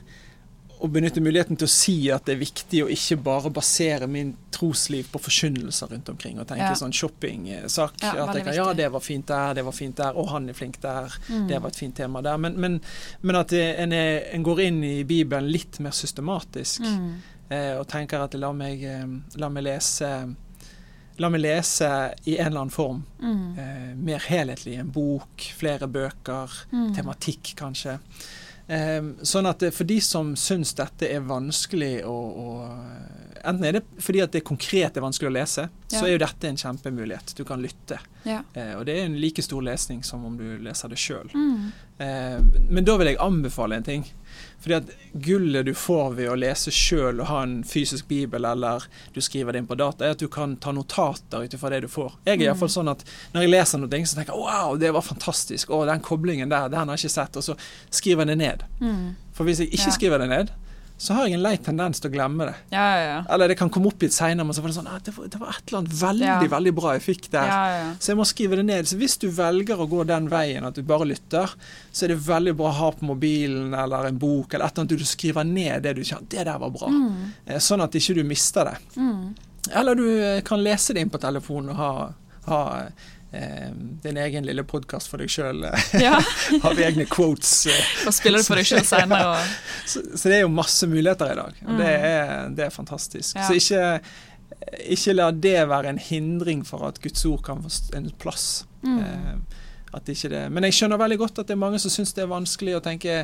å 0.80 0.88
benytte 0.88 1.20
muligheten 1.20 1.58
til 1.60 1.68
å 1.68 1.72
si 1.72 1.96
at 2.14 2.24
det 2.28 2.38
er 2.38 2.40
viktig 2.40 2.84
å 2.86 2.92
ikke 2.94 3.18
bare 3.24 3.50
basere 3.52 4.08
min 4.08 4.32
trosliv 4.56 5.10
på 5.12 5.20
forkynnelser 5.26 5.92
rundt 5.92 6.12
omkring 6.14 6.40
og 6.40 6.48
tenke 6.48 6.70
ja. 6.70 6.78
sånn 6.80 6.96
shoppingsak. 6.96 7.98
Ja, 8.00 8.14
at 8.24 8.38
jeg 8.38 8.46
kan, 8.48 8.56
ja, 8.56 8.68
det 8.78 8.88
var 8.94 9.04
fint 9.04 9.28
der, 9.28 9.58
det 9.58 9.66
var 9.68 9.76
fint 9.76 10.00
der, 10.00 10.16
og 10.16 10.30
han 10.32 10.48
er 10.48 10.56
flink 10.56 10.80
der, 10.84 11.12
mm. 11.28 11.50
det 11.52 11.60
var 11.60 11.74
et 11.74 11.80
fint 11.82 11.98
tema 12.00 12.24
der. 12.24 12.40
Men, 12.40 12.56
men, 12.64 12.80
men 13.22 13.40
at 13.42 13.52
en, 13.60 13.96
er, 13.96 14.30
en, 14.32 14.46
går 14.46 14.64
inn 14.70 14.80
i 14.88 14.96
Bibelen 15.08 15.52
litt 15.52 15.82
mer 15.84 15.96
systematisk 15.96 16.88
mm. 16.88 17.10
eh, 17.52 17.74
og 17.76 17.84
tenker 17.92 18.24
at 18.24 18.40
la 18.40 18.54
meg, 18.56 18.86
eh, 18.88 19.04
la 19.42 19.52
meg 19.52 19.68
lese 19.68 20.14
La 21.20 21.30
meg 21.32 21.44
lese 21.44 21.90
i 22.26 22.38
en 22.38 22.48
eller 22.50 22.66
annen 22.66 22.74
form. 22.74 23.02
Mm. 23.20 23.48
Eh, 23.60 23.88
mer 24.00 24.28
helhetlig. 24.30 24.78
En 24.80 24.92
bok, 24.96 25.50
flere 25.60 25.90
bøker, 25.92 26.62
mm. 26.72 26.94
tematikk 26.96 27.54
kanskje. 27.60 27.98
Eh, 28.70 29.02
sånn 29.26 29.50
at 29.50 29.66
for 29.74 29.90
de 29.90 29.98
som 30.06 30.36
syns 30.38 30.76
dette 30.78 31.08
er 31.10 31.24
vanskelig 31.26 32.04
å, 32.06 32.14
å, 32.14 32.50
Enten 33.40 33.66
er 33.66 33.78
det 33.80 33.82
fordi 34.04 34.20
at 34.22 34.34
det 34.36 34.44
konkret 34.46 34.98
er 35.00 35.02
vanskelig 35.02 35.30
å 35.30 35.34
lese, 35.34 35.64
ja. 35.72 35.94
så 35.94 36.04
er 36.06 36.12
jo 36.14 36.22
dette 36.22 36.50
en 36.50 36.60
kjempemulighet. 36.60 37.34
Du 37.38 37.46
kan 37.48 37.62
lytte. 37.64 37.98
Ja. 38.28 38.42
Eh, 38.54 38.74
og 38.76 38.84
det 38.88 38.98
er 39.00 39.08
en 39.08 39.16
like 39.20 39.44
stor 39.44 39.64
lesning 39.66 40.04
som 40.04 40.26
om 40.28 40.36
du 40.38 40.60
leser 40.64 40.92
det 40.92 41.00
sjøl. 41.00 41.32
Mm. 41.34 41.70
Eh, 42.04 42.38
men 42.70 42.88
da 42.88 42.98
vil 43.00 43.14
jeg 43.14 43.22
anbefale 43.24 43.80
en 43.80 43.88
ting. 43.88 44.06
Fordi 44.60 44.76
at 44.76 44.90
gullet 45.14 45.66
du 45.66 45.74
får 45.74 46.14
ved 46.18 46.30
å 46.30 46.36
lese 46.36 46.72
sjøl 46.76 47.22
og 47.22 47.30
ha 47.30 47.42
en 47.46 47.60
fysisk 47.64 48.10
bibel, 48.10 48.46
eller 48.46 48.84
du 49.16 49.22
skriver 49.24 49.56
det 49.56 49.64
inn 49.64 49.70
på 49.70 49.78
data, 49.80 50.06
er 50.06 50.18
at 50.18 50.24
du 50.24 50.28
kan 50.32 50.58
ta 50.60 50.74
notater 50.76 51.46
ut 51.46 51.56
ifra 51.56 51.72
det 51.72 51.82
du 51.86 51.90
får. 51.92 52.18
Jeg 52.26 52.34
er 52.36 52.42
mm. 52.42 52.46
iallfall 52.50 52.74
sånn 52.74 52.92
at 52.92 53.06
når 53.34 53.46
jeg 53.46 53.54
leser 53.54 53.82
noe, 53.82 54.02
så 54.04 54.20
tenker 54.20 54.36
jeg 54.36 54.44
wow, 54.44 54.76
det 54.80 54.92
var 54.96 55.06
fantastisk, 55.06 55.72
å, 55.72 55.86
den 55.88 56.04
koblingen 56.04 56.52
der, 56.52 56.68
den 56.72 56.92
har 56.92 57.00
jeg 57.00 57.08
ikke 57.08 57.16
sett, 57.16 57.40
og 57.40 57.48
så 57.48 57.56
skriver 57.88 58.26
jeg 58.26 58.34
det 58.34 58.40
ned. 58.44 58.66
Mm. 58.84 59.06
For 59.38 59.48
hvis 59.48 59.64
jeg 59.64 59.72
ikke 59.80 59.96
skriver 59.96 60.26
det 60.26 60.30
ned, 60.34 60.52
så 61.00 61.16
har 61.16 61.30
jeg 61.30 61.38
en 61.38 61.44
lei 61.46 61.54
tendens 61.64 62.02
til 62.04 62.10
å 62.10 62.12
glemme 62.12 62.50
det. 62.50 62.56
Ja, 62.74 62.84
ja, 62.84 63.04
ja. 63.08 63.20
Eller 63.32 63.48
det 63.48 63.56
kan 63.56 63.70
komme 63.72 63.88
opp 63.88 64.02
litt 64.04 64.12
seinere, 64.12 64.44
men 64.44 64.56
så 64.56 64.60
var 64.60 64.74
det 64.74 64.76
sånn 64.76 64.90
ah, 64.92 64.98
det, 65.00 65.14
var, 65.16 65.30
det, 65.32 65.40
var, 65.40 65.54
et 65.54 65.70
eller 65.70 65.80
annet 65.80 65.94
veldig 66.02 66.50
veldig 66.52 66.74
bra 66.76 66.96
jeg 66.98 67.04
fikk 67.06 67.30
der. 67.32 67.52
Så 68.04 68.12
jeg 68.12 68.20
må 68.20 68.26
skrive 68.28 68.60
det 68.60 68.66
ned. 68.68 68.90
Så 68.90 68.98
hvis 69.00 69.16
du 69.22 69.30
velger 69.32 69.80
å 69.80 69.88
gå 69.88 70.04
den 70.10 70.28
veien 70.32 70.68
at 70.68 70.76
du 70.76 70.84
bare 70.84 71.08
lytter, 71.08 71.54
så 71.88 72.04
er 72.04 72.12
det 72.12 72.20
veldig 72.26 72.56
bra 72.60 72.68
å 72.74 72.78
ha 72.82 72.90
på 72.98 73.08
mobilen 73.08 73.72
eller 73.80 74.10
en 74.10 74.20
bok 74.20 74.58
eller 74.58 74.68
et 74.68 74.76
eller 74.76 74.90
annet 74.90 75.00
du 75.00 75.08
skriver 75.08 75.48
ned 75.48 75.88
det 75.88 75.96
du 75.96 76.04
kjenner. 76.04 76.28
Det 76.36 76.44
der 76.44 76.60
var 76.66 76.76
bra. 76.76 76.92
Mm. 76.92 77.32
Eh, 77.46 77.62
sånn 77.64 77.86
at 77.86 77.96
ikke 77.96 78.18
du 78.20 78.26
mister 78.28 78.68
det. 78.68 78.76
Mm. 79.00 79.24
Eller 79.80 79.96
du 79.96 80.10
kan 80.52 80.60
lese 80.66 80.98
det 80.98 81.08
inn 81.08 81.16
på 81.16 81.24
telefonen 81.24 81.72
og 81.72 81.80
ha, 81.80 81.94
ha 82.52 82.62
din 84.04 84.18
egen 84.18 84.46
lille 84.46 84.64
podkast 84.66 85.10
for 85.12 85.22
deg 85.22 85.30
sjøl. 85.30 85.66
Ja. 86.06 86.18
Har 86.64 86.82
egne 86.82 87.06
quotes. 87.10 87.68
Og 88.08 88.16
spiller 88.16 88.42
det 88.42 88.48
for 88.50 88.60
deg 88.60 88.70
sjøl 88.70 88.86
seinere. 88.88 89.38
Så, 89.90 90.02
så, 90.14 90.30
det 90.30 90.40
er 90.40 90.44
jo 90.44 90.52
masse 90.54 90.86
muligheter 90.90 91.32
i 91.34 91.38
dag. 91.38 91.62
Og 91.66 91.72
mm. 91.74 91.78
det, 91.80 91.94
er, 91.94 92.34
det, 92.54 92.66
er, 92.68 92.74
fantastisk. 92.74 93.38
Ja. 93.38 93.48
Så 93.48 93.56
ikke, 93.58 94.84
ikke 94.94 95.16
la 95.16 95.32
det 95.34 95.56
være 95.70 95.94
en 95.96 96.02
hindring 96.02 96.62
for 96.68 96.86
at 96.86 97.00
Guds 97.02 97.26
ord 97.26 97.42
kan 97.48 97.64
få 97.66 97.72
en 97.98 98.12
plass. 98.22 98.68
Mm. 98.86 99.00
Eh, 99.00 99.64
at 99.98 100.10
ikke 100.14 100.30
det, 100.30 100.44
men 100.54 100.68
jeg 100.68 100.78
skjønner 100.78 101.02
veldig 101.02 101.18
godt 101.18 101.42
at 101.42 101.50
det 101.50 101.56
er 101.56 101.64
mange 101.64 101.80
som 101.82 101.90
syns 101.90 102.14
det 102.14 102.22
er 102.22 102.30
vanskelig 102.30 102.76
å 102.78 102.84
tenke 102.86 103.24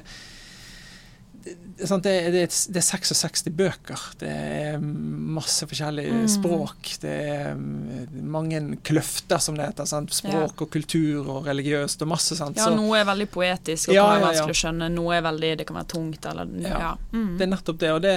det, 1.46 2.12
er, 2.12 2.32
det, 2.32 2.44
er, 2.48 2.82
66 2.82 3.44
bøker. 3.54 4.02
Det 4.20 4.30
er 4.30 4.80
masse 4.82 5.68
forskjellige 5.70 6.14
mm. 6.14 6.28
språk. 6.32 6.90
Det 7.02 7.12
er 7.12 7.50
mm, 7.60 8.16
mange 8.34 8.62
kløfter, 8.86 9.42
som 9.44 9.58
det 9.58 9.68
heter. 9.70 9.88
Sant? 9.90 10.14
Språk 10.16 10.56
ja. 10.56 10.66
og 10.66 10.72
kultur 10.74 11.30
og 11.36 11.50
religiøst 11.50 12.02
og 12.06 12.12
masse. 12.16 12.38
Sant? 12.40 12.58
Ja, 12.62 12.72
noe 12.74 12.98
er 13.02 13.06
veldig 13.10 13.28
poetisk 13.34 13.92
og 13.92 13.98
ja, 13.98 14.08
kan 14.08 14.16
være 14.16 14.30
vanskelig 14.30 14.58
å 14.58 14.62
skjønne. 14.64 14.90
Noe 14.96 15.18
er 15.18 15.28
veldig, 15.28 15.52
det 15.62 15.68
kan 15.70 15.80
være 15.82 15.92
tungt. 15.94 16.30
Eller, 16.32 16.56
ja. 16.66 16.94
Mm. 17.14 17.30
Det 17.36 17.48
er 17.48 17.52
nettopp 17.54 17.82
det. 17.84 17.92
Og 17.94 18.02
det, 18.06 18.16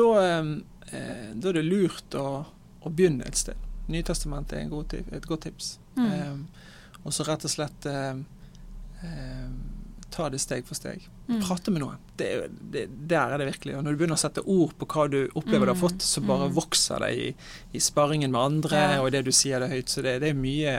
da, 0.00 0.06
eh, 0.26 0.52
da, 1.32 1.52
er 1.52 1.60
det 1.60 1.66
lurt 1.70 2.18
å, 2.20 2.28
å 2.82 2.92
begynne 2.92 3.28
et 3.30 3.40
sted. 3.40 3.66
Nytestamentet 3.92 4.60
er 4.60 4.70
god, 4.72 4.98
et 5.00 5.30
godt 5.30 5.46
tips. 5.46 5.76
Mm. 5.96 6.10
Um, 6.10 6.44
og 7.06 7.14
så 7.14 7.24
rett 7.24 7.46
og 7.46 7.52
slett 7.52 7.86
um, 7.86 8.24
um, 9.00 9.58
ta 10.16 10.28
det 10.32 10.38
steg 10.40 10.66
for 10.66 10.78
steg. 10.78 11.04
Mm. 11.28 11.40
Prate 11.44 11.70
med 11.70 11.82
noen. 11.82 12.00
Det, 12.16 12.28
det, 12.72 12.86
der 13.10 13.34
er 13.34 13.42
det 13.42 13.48
virkelig. 13.50 13.76
Og 13.76 13.84
når 13.84 13.92
du 13.92 14.00
begynner 14.00 14.16
å 14.16 14.22
sette 14.22 14.44
ord 14.48 14.72
på 14.80 14.88
hva 14.88 15.06
du 15.12 15.18
opplever 15.36 15.68
du 15.68 15.72
har 15.74 15.78
mm. 15.78 15.82
fått, 15.82 16.06
så 16.06 16.22
bare 16.24 16.48
mm. 16.48 16.54
vokser 16.56 17.04
det 17.04 17.10
i, 17.14 17.26
i 17.76 17.82
sparringen 17.82 18.32
med 18.32 18.40
andre, 18.40 18.80
ja. 18.96 19.02
og 19.02 19.10
det 19.12 19.26
du 19.26 19.32
sier 19.34 19.60
det 19.60 19.68
høyt. 19.74 19.92
Så 19.92 20.04
det, 20.06 20.18
det 20.24 20.32
er 20.32 20.38
mye, 20.38 20.74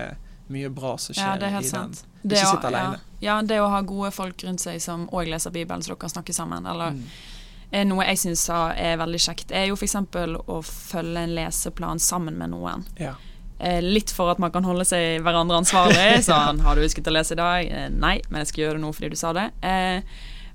mye, 0.53 0.71
bra 0.73 0.95
som 0.97 1.13
skjer 1.13 1.27
ja, 1.27 1.37
det 1.37 1.49
er 1.49 1.57
helt 1.59 1.69
i 1.69 1.73
sant. 1.73 2.03
den. 2.23 2.33
Ikke 2.33 2.49
sitte 2.49 2.71
alene. 2.71 2.99
Ja. 3.19 3.27
ja. 3.29 3.39
det 3.53 3.61
å 3.61 3.69
ha 3.73 3.81
gode 3.85 4.11
folk 4.15 4.47
rundt 4.47 4.65
seg 4.65 4.81
som 4.83 5.05
òg 5.13 5.29
leser 5.29 5.53
Bibelen, 5.53 5.85
så 5.85 5.93
dere 5.93 6.01
kan 6.01 6.15
snakke 6.15 6.35
sammen. 6.35 6.65
Eller 6.73 6.97
mm. 6.97 7.07
noe 7.93 8.09
jeg 8.09 8.23
syns 8.25 8.47
er 8.55 8.97
veldig 9.03 9.23
kjekt, 9.29 9.53
er 9.53 9.69
jo 9.69 9.77
f.eks. 9.77 9.99
å 10.01 10.61
følge 10.65 11.27
en 11.27 11.37
leseplan 11.37 12.01
sammen 12.01 12.41
med 12.41 12.55
noen. 12.55 12.89
Ja. 12.97 13.13
Eh, 13.59 13.81
litt 13.81 14.11
for 14.13 14.29
at 14.31 14.39
man 14.41 14.51
kan 14.53 14.65
holde 14.67 14.85
seg 14.85 15.21
hverandre 15.25 15.61
ansvarlig. 15.61 16.23
Sånn 16.27 16.61
'Har 16.61 16.75
du 16.75 16.83
husket 16.85 17.09
å 17.09 17.13
lese 17.13 17.33
i 17.33 17.41
dag?' 17.41 17.65
Eh, 17.65 17.89
nei, 17.89 18.21
men 18.29 18.41
jeg 18.41 18.47
skal 18.51 18.63
gjøre 18.63 18.77
det 18.77 18.83
nå 18.85 18.93
fordi 18.93 19.09
du 19.09 19.15
sa 19.15 19.33
det. 19.33 19.51
Eh, 19.63 20.01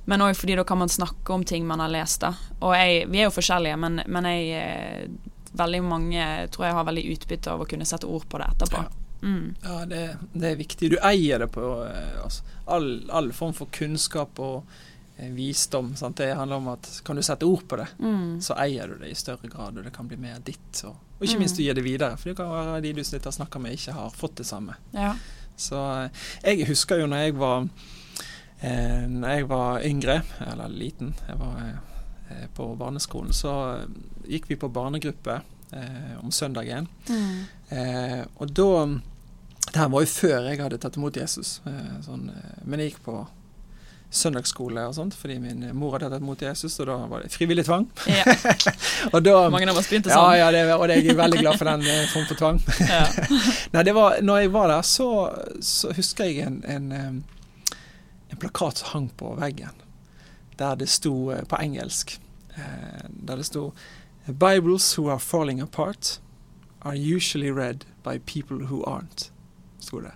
men 0.06 0.20
òg 0.20 0.34
fordi 0.34 0.56
da 0.56 0.64
kan 0.64 0.78
man 0.78 0.88
snakke 0.88 1.30
om 1.30 1.44
ting 1.44 1.66
man 1.66 1.80
har 1.80 1.88
lest. 1.88 2.20
da 2.20 2.34
Og 2.60 2.74
jeg, 2.74 3.08
vi 3.08 3.18
er 3.18 3.30
jo 3.30 3.38
forskjellige, 3.38 3.78
men, 3.78 4.02
men 4.06 4.24
jeg 4.24 5.10
veldig 5.52 5.82
mange 5.84 6.48
tror 6.50 6.66
jeg 6.66 6.74
har 6.74 6.84
veldig 6.84 7.06
utbytte 7.12 7.52
av 7.52 7.60
å 7.60 7.68
kunne 7.68 7.86
sette 7.86 8.06
ord 8.06 8.24
på 8.28 8.38
det 8.38 8.48
etterpå. 8.50 8.82
Ja. 8.82 8.98
Mm. 9.22 9.54
Ja, 9.62 9.84
det, 9.86 10.16
det, 10.32 10.48
er 10.48 10.56
viktig. 10.56 10.90
Du 10.90 10.98
eier 10.98 11.38
det 11.38 11.52
på 11.54 11.62
altså, 12.24 12.42
all, 12.66 13.08
all, 13.10 13.30
form 13.32 13.54
for 13.54 13.70
kunnskap 13.70 14.38
og 14.42 14.64
visdom. 15.30 15.92
Sant? 15.96 16.16
Det 16.16 16.32
handler 16.34 16.56
om 16.56 16.68
at 16.74 16.88
kan 17.04 17.16
du 17.16 17.22
sette 17.22 17.46
ord 17.46 17.64
på 17.68 17.78
det, 17.80 17.88
mm. 17.98 18.40
så 18.42 18.56
eier 18.62 18.90
du 18.90 18.98
det 19.02 19.12
i 19.12 19.18
større 19.18 19.48
grad, 19.48 19.78
og 19.78 19.86
det 19.86 19.94
kan 19.94 20.08
bli 20.10 20.18
mer 20.20 20.40
ditt. 20.44 20.82
Og, 20.88 20.96
og 21.18 21.26
ikke 21.26 21.38
minst 21.42 21.58
du 21.58 21.62
mm. 21.62 21.66
gir 21.66 21.78
det 21.78 21.86
videre, 21.86 22.18
for 22.18 22.32
det 22.32 22.38
kan 22.40 22.50
være 22.52 22.82
de 22.84 22.94
du 22.98 23.02
og 23.02 23.38
snakker 23.38 23.62
med, 23.62 23.78
ikke 23.78 23.96
har 23.96 24.16
fått 24.16 24.42
det 24.42 24.48
samme. 24.48 24.76
Ja. 24.96 25.14
Så 25.56 25.78
eh, 25.78 26.26
jeg 26.42 26.68
husker 26.72 27.02
jo 27.02 27.08
når 27.10 27.26
jeg 27.26 27.38
var 27.38 27.66
eh, 28.60 29.06
når 29.08 29.36
jeg 29.36 29.48
var 29.50 29.86
yngre, 29.86 30.20
eller 30.52 30.72
liten, 30.72 31.14
jeg 31.28 31.38
var 31.40 31.62
eh, 31.62 32.46
på 32.56 32.72
barneskolen, 32.80 33.32
så 33.36 33.54
eh, 33.76 33.88
gikk 34.36 34.50
vi 34.50 34.58
på 34.60 34.70
barnegruppe 34.72 35.40
eh, 35.72 36.14
om 36.22 36.30
søndagen. 36.32 36.88
Mm. 37.08 37.46
og 38.36 38.50
da 38.52 39.00
Det 39.72 39.80
her 39.80 39.88
var 39.88 40.02
jo 40.04 40.10
før 40.10 40.48
jeg 40.50 40.60
hadde 40.60 40.78
tatt 40.78 40.96
imot 40.98 41.16
Jesus. 41.16 41.60
Eh, 41.66 41.94
sånn, 42.04 42.26
eh, 42.28 42.58
men 42.64 42.80
jeg 42.82 42.92
gikk 42.92 43.04
på 43.06 43.20
søndagsskole 44.12 44.84
og 44.88 44.94
sånt, 44.96 45.14
fordi 45.16 45.38
min 45.40 45.64
mor 45.76 45.96
hadde 45.96 46.10
tatt 46.12 46.24
mot 46.24 46.40
Jesus, 46.42 46.74
og 46.82 46.88
da 46.90 46.96
var 47.08 47.24
det 47.24 47.32
frivillig 47.32 47.64
tvang. 47.64 47.86
Ja. 48.12 48.34
da, 49.24 49.36
Mange 49.52 49.70
av 49.72 49.80
oss 49.80 49.88
begynte 49.88 50.12
sånn. 50.12 50.34
Ja, 50.36 50.44
ja 50.44 50.50
det, 50.52 50.64
og 50.76 50.84
jeg 50.92 51.06
er 51.08 51.18
veldig 51.18 51.40
glad 51.40 51.60
for 51.60 51.70
den 51.70 51.86
eh, 51.88 52.02
form 52.12 52.26
for 52.28 52.40
tvang. 52.40 52.60
Nei, 53.74 53.84
det 53.88 53.96
var, 53.96 54.18
når 54.20 54.42
jeg 54.42 54.52
var 54.52 54.68
der, 54.74 54.84
så, 54.88 55.08
så 55.64 55.94
husker 55.96 56.28
jeg 56.28 56.44
en, 56.44 56.60
en, 56.68 56.92
en, 56.92 58.38
plakat 58.42 58.82
som 58.82 58.92
hang 58.92 59.08
på 59.16 59.32
veggen, 59.40 59.80
der 60.60 60.76
det 60.76 60.90
sto 60.92 61.14
på 61.48 61.58
engelsk 61.62 62.18
Der 62.52 63.38
det 63.40 63.46
sto 63.48 63.70
Bibles 64.26 64.98
who 64.98 65.08
are 65.08 65.18
falling 65.18 65.62
apart 65.62 66.18
are 66.82 66.94
usually 66.94 67.50
read 67.50 67.86
by 68.04 68.18
people 68.18 68.66
who 68.66 68.82
aren't 68.84 69.30
sto 69.80 70.00
det. 70.00 70.12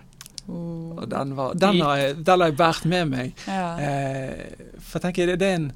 Oh. 0.47 0.95
Og 0.97 1.09
den, 1.11 1.35
var, 1.35 1.53
den, 1.59 1.81
har 1.83 1.97
jeg, 1.99 2.15
den, 2.21 2.39
har 2.39 2.47
jeg, 2.47 2.57
båret 2.57 2.87
med 2.87 3.11
meg. 3.11 3.45
Ja. 3.47 3.67
Eh, 3.83 4.71
for 4.79 4.97
jeg 4.97 5.09
tenker 5.09 5.31
det, 5.31 5.37
det, 5.41 5.51
er 5.51 5.59
en, 5.59 5.69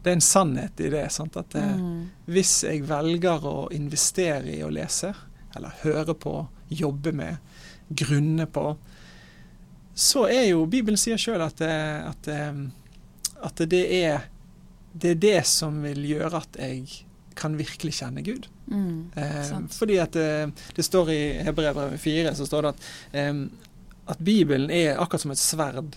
det, 0.00 0.08
er 0.08 0.16
en, 0.16 0.24
sannhet 0.24 0.80
i 0.80 0.90
det. 0.92 1.04
Sant? 1.12 1.36
At 1.36 1.56
eh, 1.58 1.72
mm. 1.76 2.02
Hvis 2.32 2.58
jeg 2.64 2.84
velger 2.88 3.44
å 3.46 3.56
investere 3.76 4.56
i 4.56 4.62
å 4.64 4.72
lese, 4.72 5.12
eller 5.56 5.76
høre 5.84 6.16
på, 6.16 6.38
jobbe 6.72 7.12
med, 7.16 7.42
grunne 7.88 8.48
på, 8.50 8.70
så 9.96 10.26
er 10.28 10.50
jo 10.50 10.66
Bibelen 10.68 10.98
sier 11.00 11.20
sjøl 11.20 11.44
at, 11.44 11.60
eh, 11.64 12.00
at, 12.08 12.28
eh, 12.32 12.64
at 13.46 13.62
det, 13.68 13.84
er, 14.00 14.26
det 14.92 15.14
er 15.14 15.20
det 15.22 15.38
som 15.48 15.78
vil 15.84 16.02
gjøre 16.08 16.40
at 16.42 16.58
jeg 16.60 17.04
kan 17.36 17.56
virkelig 17.56 17.98
kjenne 18.00 18.24
Gud. 18.24 18.48
Mm, 18.66 19.12
eh, 19.16 19.52
fordi 19.70 20.00
at 20.02 20.16
det, 20.16 20.50
det 20.74 20.84
står 20.84 21.12
i 21.12 21.20
Hebrevet 21.46 22.00
4 22.00 22.34
så 22.34 22.48
står 22.48 22.66
det 22.66 22.72
at, 22.74 22.86
eh, 23.20 23.32
at 24.06 24.20
Bibelen 24.22 24.70
er 24.70 25.00
akkurat 25.00 25.24
som 25.24 25.34
et 25.34 25.42
sverd 25.42 25.96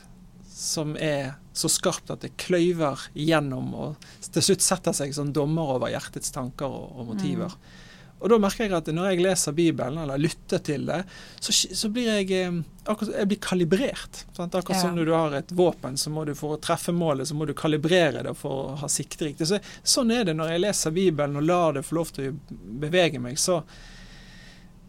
som 0.59 0.95
er 0.99 1.37
så 1.55 1.69
skarpt 1.71 2.11
at 2.11 2.23
det 2.25 2.33
kløyver 2.39 3.05
gjennom 3.15 3.69
og 3.77 4.09
til 4.33 4.43
slutt 4.43 4.63
setter 4.65 4.95
seg 4.95 5.13
som 5.15 5.31
dommer 5.35 5.77
over 5.77 5.91
hjertets 5.91 6.33
tanker 6.35 6.67
og, 6.67 6.97
og 6.99 7.13
motiver. 7.13 7.53
Mm. 7.53 7.85
Og 8.19 8.27
da 8.33 8.37
merker 8.41 8.65
jeg 8.65 8.75
at 8.75 8.89
når 8.91 9.13
jeg 9.13 9.21
leser 9.23 9.55
Bibelen, 9.55 10.01
eller 10.03 10.19
lytter 10.19 10.59
til 10.63 10.83
det, 10.89 10.99
så, 11.39 11.53
så 11.55 11.89
blir 11.93 12.09
jeg 12.09 12.33
eh, 12.35 12.57
akkurat, 12.83 13.13
jeg 13.21 13.29
blir 13.31 13.39
kalibrert. 13.43 14.23
Sant? 14.35 14.57
Akkurat 14.59 14.75
ja. 14.75 14.81
som 14.83 14.97
når 14.97 15.07
du 15.07 15.13
har 15.15 15.37
et 15.39 15.53
våpen, 15.55 15.95
så 15.97 16.11
må 16.11 16.25
du 16.27 16.33
for 16.35 16.57
å 16.57 16.59
treffe 16.59 16.91
målet, 16.95 17.29
så 17.29 17.37
må 17.39 17.47
du 17.47 17.55
kalibrere 17.57 18.25
det 18.27 18.35
for 18.37 18.73
å 18.73 18.75
ha 18.81 18.91
sikte 18.91 19.29
riktig. 19.29 19.47
Så, 19.47 19.61
sånn 19.87 20.11
er 20.15 20.27
det 20.27 20.35
når 20.35 20.51
jeg 20.51 20.63
leser 20.65 20.95
Bibelen 20.95 21.39
og 21.39 21.47
lar 21.47 21.79
det 21.79 21.85
få 21.87 21.99
lov 22.01 22.11
til 22.15 22.33
å 22.33 22.59
bevege 22.83 23.23
meg. 23.23 23.39
Så, 23.39 23.61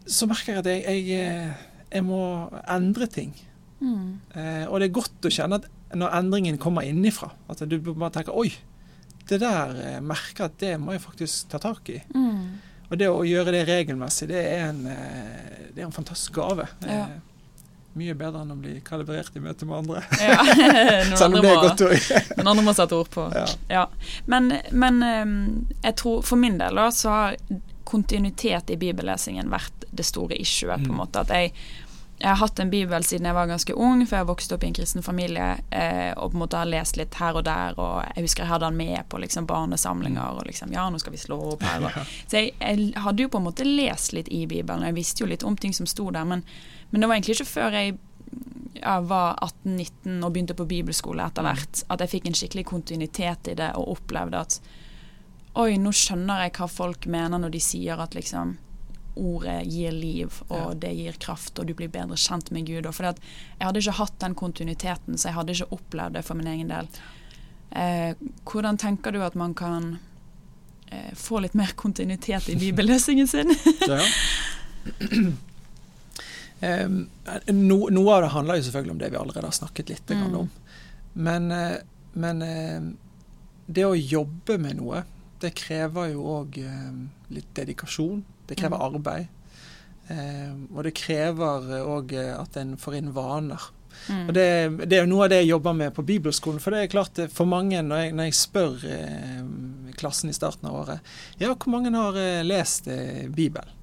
så 0.03 0.27
merker 0.27 0.57
jeg 0.57 0.65
at 0.65 0.71
jeg, 0.73 0.99
jeg, 1.07 1.23
eh, 1.23 1.67
jeg 1.91 2.05
må 2.07 2.23
endre 2.71 3.07
ting. 3.11 3.33
Mm. 3.81 4.19
Eh, 4.35 4.65
og 4.67 4.79
det 4.79 4.89
er 4.89 4.97
godt 4.97 5.27
å 5.27 5.31
kjenne 5.33 5.61
at 5.61 5.69
når 5.97 6.13
endringen 6.21 6.59
kommer 6.61 6.87
innifra, 6.87 7.31
at 7.51 7.63
du 7.67 7.77
bare 7.81 8.13
tenker 8.15 8.37
oi, 8.37 8.51
det 9.27 9.41
der 9.41 9.73
jeg 9.79 10.03
merker 10.05 10.47
at 10.47 10.59
det 10.61 10.75
må 10.81 10.95
jeg 10.95 11.03
faktisk 11.03 11.51
ta 11.51 11.59
tak 11.61 11.89
i. 11.91 11.99
Mm. 12.15 12.61
Og 12.91 12.99
det 12.99 13.07
å 13.07 13.23
gjøre 13.23 13.53
det 13.55 13.65
regelmessig, 13.69 14.27
det 14.31 14.39
er 14.51 14.69
en, 14.69 14.85
eh, 14.91 15.67
det 15.71 15.83
er 15.83 15.87
en 15.87 15.95
fantastisk 15.95 16.39
gave. 16.39 16.67
Ja. 16.83 17.05
Mye 17.99 18.15
bedre 18.15 18.45
enn 18.45 18.53
å 18.53 18.57
bli 18.59 18.77
kalibrert 18.87 19.35
i 19.35 19.41
møte 19.43 19.67
med 19.67 19.81
andre. 19.81 20.03
Ja. 20.19 20.39
Selv 21.19 21.39
om 21.39 21.43
det 21.43 21.51
er 21.51 21.63
godt 21.65 21.83
ord. 21.87 22.07
noen 22.37 22.51
andre 22.53 22.65
må 22.67 22.75
sette 22.75 22.99
ord 22.99 23.11
på. 23.11 23.27
Ja. 23.35 23.47
ja. 23.71 23.85
Men, 24.31 24.53
men, 24.71 25.01
jeg 25.81 25.97
tror 25.99 26.23
for 26.27 26.39
min 26.39 26.59
del 26.59 26.79
da, 26.79 26.87
så 26.95 27.15
har 27.15 27.37
kontinuitet 27.91 28.71
i 28.73 28.79
bibellesingen 28.79 29.51
vært 29.51 29.87
det 29.91 30.07
store 30.07 30.39
issuet. 30.39 30.79
på 30.79 30.89
en 30.89 30.95
mm. 30.95 31.01
måte, 31.03 31.25
at 31.25 31.33
jeg 31.35 31.55
jeg 32.21 32.29
har 32.29 32.37
hatt 32.37 32.59
en 32.59 32.69
bibel 32.69 33.03
siden 33.03 33.25
jeg 33.25 33.33
var 33.33 33.47
ganske 33.49 33.73
ung, 33.73 34.03
før 34.05 34.21
jeg 34.21 34.27
vokste 34.29 34.53
opp 34.53 34.63
i 34.63 34.67
en 34.69 34.75
kristen 34.77 35.01
familie, 35.01 35.47
eh, 35.73 36.11
og 36.13 36.31
på 36.31 36.37
en 36.37 36.41
måte 36.43 36.59
har 36.59 36.69
lest 36.69 36.99
litt 36.99 37.15
her 37.17 37.39
og 37.39 37.47
der, 37.47 37.79
og 37.81 38.03
jeg 38.11 38.27
husker 38.27 38.43
jeg 38.43 38.51
hadde 38.51 38.67
han 38.69 38.77
med 38.77 39.07
på 39.09 39.17
liksom 39.23 39.47
barnesamlinger, 39.49 40.37
og 40.37 40.45
liksom 40.45 40.73
Ja, 40.75 40.85
nå 40.93 41.01
skal 41.01 41.15
vi 41.15 41.21
slå 41.21 41.39
opp 41.55 41.65
her. 41.65 41.87
Og, 41.87 41.97
så 42.29 42.43
jeg, 42.43 42.53
jeg, 42.59 42.91
hadde 43.01 43.25
jo 43.25 43.31
på 43.33 43.41
en 43.41 43.47
måte 43.47 43.65
lest 43.65 44.13
litt 44.13 44.29
i 44.29 44.43
Bibelen, 44.45 44.83
og 44.83 44.91
jeg 44.91 44.99
visste 44.99 45.25
jo 45.25 45.31
litt 45.31 45.45
om 45.47 45.57
ting 45.57 45.73
som 45.73 45.89
sto 45.89 46.11
der, 46.13 46.27
men, 46.29 46.45
men 46.91 47.01
det 47.01 47.09
var 47.09 47.17
egentlig 47.17 47.39
ikke 47.39 47.53
før 47.55 47.79
jeg 47.79 47.97
ja, 48.77 48.99
var 49.01 49.41
18-19 49.41 50.21
og 50.21 50.29
begynte 50.29 50.57
på 50.57 50.69
bibelskole 50.69 51.25
etter 51.25 51.45
hvert, 51.47 51.83
at 51.89 52.05
jeg 52.05 52.13
fikk 52.13 52.29
en 52.29 52.37
skikkelig 52.37 52.67
kontinuitet 52.69 53.49
i 53.49 53.57
det, 53.57 53.73
og 53.81 53.95
opplevde 53.97 54.45
at 54.45 54.61
Oi, 55.59 55.75
nå 55.81 55.91
skjønner 55.91 56.45
jeg 56.45 56.53
hva 56.55 56.67
folk 56.71 57.07
mener 57.11 57.41
når 57.41 57.51
de 57.55 57.59
sier 57.63 57.99
at 57.99 58.15
liksom 58.15 58.55
ordet 59.19 59.65
gir 59.67 59.91
liv, 59.91 60.37
og 60.47 60.69
ja. 60.71 60.75
det 60.85 60.91
gir 60.95 61.17
kraft, 61.19 61.59
og 61.59 61.67
du 61.67 61.73
blir 61.75 61.91
bedre 61.91 62.15
kjent 62.15 62.51
med 62.55 62.69
Gud. 62.69 62.87
For 62.95 63.09
jeg 63.09 63.59
hadde 63.59 63.81
ikke 63.81 63.97
hatt 63.97 64.15
den 64.23 64.37
kontinuiteten, 64.39 65.17
så 65.17 65.29
jeg 65.29 65.37
hadde 65.37 65.55
ikke 65.57 65.75
opplevd 65.75 66.15
det 66.15 66.23
for 66.27 66.39
min 66.39 66.47
egen 66.53 66.71
del. 66.71 66.87
Eh, 67.71 68.15
hvordan 68.47 68.79
tenker 68.79 69.11
du 69.15 69.21
at 69.23 69.35
man 69.39 69.53
kan 69.57 69.97
eh, 70.87 71.11
få 71.15 71.43
litt 71.43 71.55
mer 71.59 71.75
kontinuitet 71.75 72.49
i 72.51 72.57
bibellesingen 72.59 73.27
sin? 73.27 73.51
ja. 73.91 73.99
eh, 76.71 76.87
no, 77.51 77.77
noe 77.91 78.15
av 78.15 78.25
det 78.25 78.33
handler 78.35 78.59
jo 78.59 78.67
selvfølgelig 78.67 78.95
om 78.95 79.03
det 79.03 79.11
vi 79.11 79.21
allerede 79.21 79.47
har 79.51 79.59
snakket 79.59 79.91
litt 79.91 80.15
mm. 80.15 80.27
om. 80.39 80.51
Men, 81.13 81.51
eh, 81.51 81.79
men 82.13 82.43
eh, 82.47 82.91
det 83.67 83.87
å 83.87 83.95
jobbe 83.95 84.59
med 84.59 84.79
noe, 84.79 85.03
det 85.41 85.53
krever 85.57 86.11
jo 86.13 86.25
òg 86.39 86.57
litt 87.31 87.51
dedikasjon. 87.57 88.23
Det 88.47 88.57
krever 88.59 88.77
mm. 88.77 88.85
arbeid. 88.87 89.29
Eh, 90.11 90.53
og 90.73 90.83
det 90.83 90.95
krever 90.97 91.69
òg 91.81 92.15
eh, 92.17 92.33
at 92.35 92.57
en 92.59 92.75
får 92.79 92.97
inn 92.99 93.13
vaner. 93.15 93.69
Mm. 94.09 94.23
Og 94.27 94.33
det, 94.33 94.47
det, 94.87 94.97
er 94.97 95.09
noe 95.09 95.25
av 95.25 95.31
det 95.33 95.41
jeg 95.43 95.51
jobber 95.51 95.75
med 95.77 95.93
på 95.95 96.05
bibelskolen. 96.07 96.61
For 96.63 96.73
det 96.73 96.85
er 96.85 96.91
klart 96.91 97.21
for 97.33 97.49
mange, 97.49 97.81
når 97.85 98.05
jeg, 98.05 98.15
når 98.17 98.29
jeg 98.29 98.39
spør 98.39 98.87
eh, 98.89 99.93
klassen 99.99 100.31
i 100.31 100.35
starten 100.35 100.69
av 100.69 100.79
året 100.81 101.13
Ja, 101.37 101.51
hvor 101.51 101.69
mange 101.73 101.93
har 101.95 102.17
eh, 102.19 102.41
lest 102.47 102.89
eh, 102.91 103.27
Bibelen? 103.29 103.77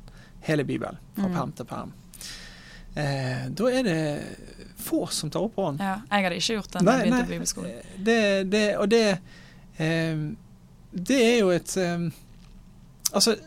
Hele 0.48 0.64
Bibelen, 0.64 0.96
fra 1.16 1.28
mm. 1.28 1.32
perm 1.34 1.52
til 1.52 1.66
perm. 1.68 1.90
Eh, 2.94 3.48
da 3.58 3.70
er 3.74 3.82
det 3.84 3.98
få 4.80 5.02
som 5.12 5.32
tar 5.34 5.44
opp 5.44 5.58
hånden. 5.58 5.82
Ja, 5.84 5.98
jeg 6.08 6.24
hadde 6.24 6.38
ikke 6.38 6.58
gjort 6.60 6.70
det 6.72 6.84
da 6.86 6.94
jeg 6.94 7.08
begynte 7.08 7.24
på 7.24 7.32
bibelskolen. 7.34 7.88
Det, 8.06 8.20
det, 8.52 8.62
og 8.78 8.86
det, 8.92 9.02
det 10.90 11.18
er 11.20 11.38
jo 11.42 11.50
et 11.52 11.76
Altså, 13.08 13.38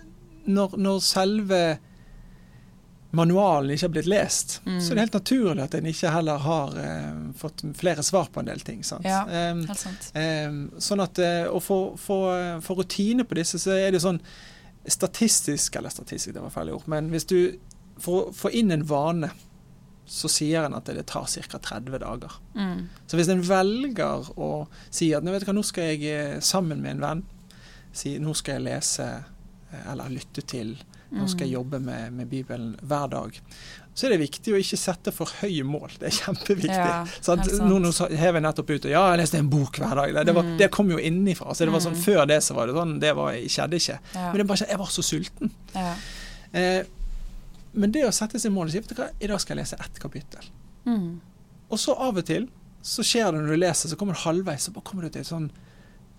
når, 0.50 0.78
når, 0.82 1.00
selve 1.06 1.58
manualen 3.12 3.74
ikke 3.76 3.86
har 3.86 3.92
blitt 3.94 4.08
lest, 4.10 4.62
mm. 4.66 4.80
så 4.82 4.92
er 4.92 4.98
det 4.98 5.04
helt 5.06 5.18
naturlig 5.20 5.64
at 5.64 5.76
en 5.76 5.90
ikke 5.92 6.14
heller 6.14 6.40
har 6.42 6.78
uh, 6.78 7.20
fått 7.38 7.64
flere 7.78 8.04
svar 8.08 8.32
på 8.32 8.42
en 8.42 8.48
del 8.48 8.64
ting. 8.66 8.86
Sant? 8.88 9.06
Ja, 9.06 9.26
um, 9.52 9.66
helt 9.68 9.82
sant. 9.82 10.08
Um, 10.16 10.62
sånn 10.82 11.04
at 11.04 11.20
uh, 11.20 11.60
for, 11.60 11.98
for, 12.00 12.32
for, 12.64 12.82
rutine 12.82 13.28
på 13.28 13.38
disse, 13.38 13.60
så 13.62 13.76
er 13.76 13.92
det 13.94 14.04
sånn 14.04 14.22
statistisk 14.82 15.76
Eller 15.78 15.94
statistisk, 15.94 16.34
det 16.34 16.42
var 16.42 16.54
feil 16.56 16.72
ord. 16.74 16.88
Men 16.90 17.12
hvis 17.14 17.28
du 17.30 17.38
får, 18.02 18.32
får 18.34 18.56
inn 18.58 18.74
en 18.74 18.88
vane, 18.90 19.30
så 20.12 20.28
sier 20.32 20.68
en 20.68 20.76
at 20.76 20.90
det 20.92 21.06
tar 21.08 21.28
ca. 21.30 21.60
30 21.72 22.02
dager. 22.04 22.40
Mm. 22.56 22.90
Så 23.08 23.20
hvis 23.20 23.30
en 23.32 23.44
velger 23.48 24.32
å 24.36 24.50
si 24.90 25.14
at 25.16 25.24
nå 25.24 25.64
skal 25.64 25.94
jeg 25.94 26.10
eh, 26.12 26.40
sammen 26.44 26.84
med 26.84 26.98
en 26.98 27.06
venn 27.06 27.28
si 27.96 28.18
nå 28.24 28.32
skal 28.36 28.60
jeg 28.60 28.68
lese 28.70 29.08
Eh, 29.72 29.92
eller 29.92 30.10
lytte 30.10 30.42
til. 30.42 30.76
Nå 31.12 31.26
skal 31.28 31.44
jeg 31.44 31.52
mm. 31.52 31.58
jobbe 31.58 31.80
med, 31.84 32.14
med, 32.14 32.28
Bibelen 32.28 32.76
hver 32.88 33.08
dag. 33.12 33.40
Så 33.94 34.08
er 34.08 34.14
det 34.14 34.22
viktig 34.22 34.54
å 34.56 34.60
ikke 34.62 34.78
sette 34.80 35.12
for 35.12 35.32
høye 35.42 35.66
mål. 35.68 35.98
Det 36.00 36.08
er 36.08 36.16
kjempeviktig. 36.22 36.78
Ja, 36.78 37.02
sånn, 37.26 37.44
nå, 37.68 37.82
nå 37.84 37.92
hever 38.08 38.40
jeg 38.40 38.46
nettopp 38.46 38.72
ut 38.72 38.88
og 38.88 38.94
ja, 38.94 39.02
jeg 39.12 39.20
leste 39.20 39.42
en 39.42 39.52
bok 39.52 39.82
hver 39.82 39.98
dag. 40.00 40.16
Det, 40.16 40.36
var, 40.38 40.48
mm. 40.48 40.56
det 40.62 40.70
kom 40.72 40.94
jo 40.94 41.02
innenfra. 41.02 41.56
Så 41.56 41.68
det 41.68 41.76
var 41.76 41.84
sånn, 41.84 42.00
mm. 42.00 42.06
Før 42.06 42.24
det 42.32 42.40
så 42.46 42.56
var 42.56 42.72
det 42.72 42.78
sånn, 42.80 42.96
det 43.04 43.12
var, 43.20 43.36
skjedde 43.58 43.84
ikke. 43.84 44.00
Ja. 44.16 44.26
Men 44.30 44.42
det 44.42 44.48
bare, 44.54 44.72
jeg 44.72 44.82
var 44.84 44.96
så 44.96 45.06
sulten. 45.06 45.54
Ja. 45.76 45.92
Eh, 46.62 46.80
men 47.74 47.94
det 47.94 48.06
å 48.08 48.14
sette 48.16 48.40
seg 48.42 48.54
mål 48.54 48.70
og 48.70 48.74
si 48.74 48.82
vet 48.82 48.92
du 48.92 48.98
hva, 49.00 49.10
i 49.20 49.30
dag 49.32 49.42
skal 49.42 49.56
jeg 49.56 49.64
lese 49.64 49.80
ett 49.80 50.00
kapittel. 50.02 50.50
Mm. 50.86 51.22
Og 51.72 51.80
så 51.80 51.96
av 51.96 52.20
og 52.20 52.28
til 52.28 52.50
så 52.82 53.06
skjer 53.06 53.32
det 53.32 53.44
når 53.44 53.54
du 53.54 53.62
leser, 53.62 53.92
så 53.92 53.98
kommer 54.00 54.18
du 54.18 54.24
halvveis, 54.24 54.68
så 54.68 54.74
bare 54.76 54.88
kommer 54.88 55.06
du 55.06 55.14
til 55.14 55.22
et 55.24 55.30
sånn 55.30 55.50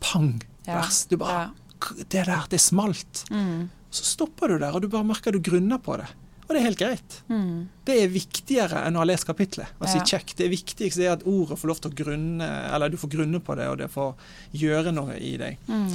pang-vers. 0.03 1.05
Du 1.11 1.19
bare 1.21 1.51
Det 1.83 2.23
der, 2.29 2.45
det 2.49 2.61
smalt. 2.63 3.25
Mm. 3.35 3.67
Så 3.91 4.05
stopper 4.07 4.53
du 4.53 4.61
der, 4.63 4.71
og 4.71 4.85
du 4.85 4.89
bare 4.89 5.05
merker 5.05 5.35
du 5.35 5.41
grunner 5.43 5.81
på 5.83 5.97
det. 5.99 6.07
Og 6.47 6.53
det 6.55 6.61
er 6.61 6.67
helt 6.69 6.79
greit. 6.79 7.17
Mm. 7.27 7.69
Det 7.87 7.97
er 7.99 8.13
viktigere 8.13 8.85
enn 8.87 8.95
å 8.95 9.03
ha 9.03 9.07
lest 9.09 9.27
kapitlet. 9.27 9.73
Å 9.81 9.89
si 9.91 9.99
kjekk, 9.99 10.35
Det 10.39 10.49
viktigste 10.53 11.03
er 11.03 11.17
at 11.17 11.27
ordet 11.27 11.59
får 11.59 11.71
lov 11.71 11.81
til 11.81 11.91
å 11.91 11.97
grunne, 12.03 12.49
eller 12.75 12.93
du 12.93 12.99
får 13.01 13.11
grunne 13.17 13.41
på 13.41 13.57
det, 13.59 13.67
og 13.73 13.79
det 13.79 13.89
får 13.91 14.15
gjøre 14.61 14.93
noe 14.95 15.17
i 15.19 15.37
deg. 15.41 15.59
Mm. 15.67 15.91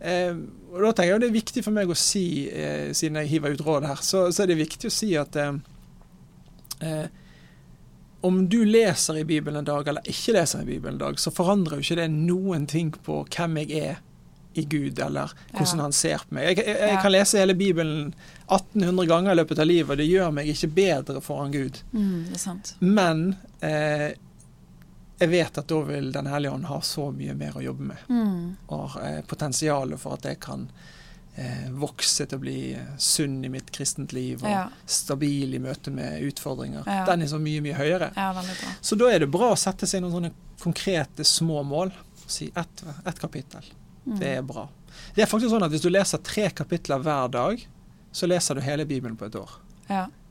Eh, 0.00 0.34
og 0.70 0.82
da 0.84 0.90
tenker 0.92 1.10
jeg 1.10 1.20
Det 1.24 1.26
er 1.26 1.34
viktig 1.34 1.62
for 1.66 1.74
meg 1.74 1.90
å 1.90 1.96
si, 1.98 2.46
eh, 2.46 2.90
siden 2.94 3.18
jeg 3.22 3.32
hiver 3.32 3.56
ut 3.56 3.64
råd 3.66 3.88
her, 3.88 4.02
så, 4.04 4.28
så, 4.30 4.44
er 4.44 4.52
det 4.52 4.60
viktig 4.60 4.90
å 4.90 4.94
si 4.94 5.08
at 5.18 5.38
eh, 5.38 7.08
om 8.20 8.44
du 8.50 8.60
leser 8.66 9.18
i 9.18 9.24
Bibelen 9.26 9.62
en 9.62 9.66
dag 9.66 9.88
eller 9.90 10.06
ikke 10.10 10.36
leser 10.36 10.62
i 10.62 10.68
Bibelen 10.68 10.96
en 10.96 11.06
dag, 11.06 11.18
så 11.18 11.34
forandrer 11.34 11.78
jo 11.78 11.86
ikke 11.86 12.00
det 12.02 12.10
noen 12.14 12.66
ting 12.70 12.92
på 12.92 13.24
hvem 13.26 13.58
jeg 13.62 13.82
er 13.90 14.04
i 14.58 14.64
Gud, 14.64 14.98
eller 14.98 15.30
hvordan 15.52 15.78
ja. 15.78 15.84
han 15.84 15.94
ser 15.94 16.22
på 16.26 16.34
meg. 16.34 16.48
Jeg, 16.50 16.64
jeg, 16.66 16.78
jeg, 16.82 17.00
kan 17.02 17.14
lese 17.14 17.38
hele 17.38 17.54
Bibelen 17.54 18.14
1800 18.48 19.06
ganger 19.10 19.34
i 19.34 19.38
løpet 19.38 19.60
av 19.62 19.68
livet, 19.68 19.92
og 19.92 20.00
det 20.00 20.08
gjør 20.08 20.32
meg 20.34 20.50
ikke 20.50 20.70
bedre 20.78 21.22
foran 21.22 21.54
Gud. 21.54 21.78
Mm, 21.92 22.24
Men 22.82 23.22
eh, 23.62 24.10
jeg 25.18 25.28
vet 25.28 25.58
at 25.58 25.68
da 25.68 25.80
vil 25.82 26.12
Den 26.12 26.26
hellige 26.30 26.52
ånd 26.54 26.68
ha 26.68 26.78
så 26.84 27.10
mye 27.14 27.34
mer 27.34 27.56
å 27.58 27.62
jobbe 27.62 27.90
med. 27.90 28.06
Mm. 28.08 28.56
Og 28.74 28.96
eh, 29.02 29.20
potensialet 29.26 30.00
for 30.00 30.18
at 30.18 30.28
jeg 30.28 30.38
kan 30.42 30.68
eh, 31.34 31.66
vokse 31.74 32.26
til 32.26 32.38
å 32.38 32.42
bli 32.42 32.58
eh, 32.78 32.92
sunn 33.02 33.40
i 33.44 33.50
mitt 33.52 33.72
kristent 33.74 34.14
liv 34.14 34.44
og 34.44 34.50
ja. 34.50 34.66
stabil 34.86 35.56
i 35.58 35.62
møte 35.62 35.90
med 35.94 36.22
utfordringer, 36.28 36.86
ja. 36.86 37.02
den 37.08 37.26
er 37.26 37.32
så 37.32 37.40
mye, 37.42 37.64
mye 37.64 37.78
høyere. 37.78 38.12
Ja, 38.16 38.30
så 38.80 38.98
da 39.00 39.10
er 39.10 39.24
det 39.24 39.30
bra 39.34 39.52
å 39.54 39.58
sette 39.58 39.88
seg 39.90 40.04
noen 40.04 40.14
sånne 40.14 40.32
konkrete 40.62 41.26
små 41.26 41.64
mål. 41.66 41.94
Si 42.28 42.50
ett 42.54 42.84
et 43.08 43.18
kapittel. 43.18 43.66
Mm. 44.04 44.18
Det 44.20 44.32
er 44.38 44.46
bra. 44.46 44.68
Det 45.14 45.24
er 45.24 45.30
faktisk 45.30 45.52
sånn 45.52 45.64
at 45.64 45.72
Hvis 45.72 45.84
du 45.84 45.90
leser 45.90 46.20
tre 46.24 46.48
kapitler 46.54 47.02
hver 47.02 47.30
dag, 47.32 47.62
så 48.12 48.28
leser 48.28 48.56
du 48.58 48.64
hele 48.64 48.86
Bibelen 48.88 49.16
på 49.18 49.26
et 49.28 49.36
år. 49.38 49.50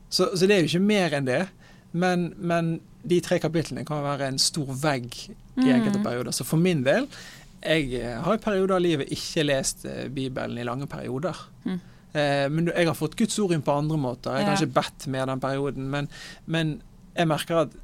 Så, 0.08 0.30
så 0.36 0.46
det 0.46 0.54
er 0.54 0.62
jo 0.62 0.70
ikke 0.70 0.86
mer 0.86 1.16
enn 1.18 1.26
det. 1.28 1.42
Men, 1.90 2.30
men 2.36 2.78
de 3.10 3.18
tre 3.24 3.38
kapitlene 3.42 3.84
kan 3.88 4.04
være 4.04 4.28
en 4.28 4.40
stor 4.42 4.70
vegg 4.82 5.10
i 5.28 5.34
mm. 5.64 5.74
enkelte 5.74 6.02
perioder. 6.04 6.34
Så 6.36 6.46
for 6.46 6.60
min 6.60 6.84
del 6.86 7.08
jeg 7.58 7.90
eh, 7.98 8.18
har 8.22 8.36
i 8.36 8.42
perioder 8.42 8.76
av 8.76 8.82
livet 8.84 9.12
ikke 9.14 9.46
lest 9.46 9.86
eh, 9.88 10.06
Bibelen 10.14 10.58
i 10.60 10.66
lange 10.66 10.86
perioder. 10.90 11.36
Mm. 11.64 11.80
Eh, 12.12 12.46
men 12.54 12.70
jeg 12.70 12.86
har 12.86 12.96
fått 12.96 13.18
Guds 13.18 13.38
ord 13.42 13.54
inn 13.56 13.64
på 13.66 13.74
andre 13.74 13.98
måter. 14.00 14.38
Jeg 14.38 14.46
har 14.48 14.60
ikke 14.60 14.78
bedt 14.78 15.08
mer 15.10 15.26
den 15.30 15.42
perioden. 15.42 15.88
Men, 15.90 16.10
men 16.46 16.76
jeg 17.16 17.30
merker 17.30 17.64
at 17.64 17.74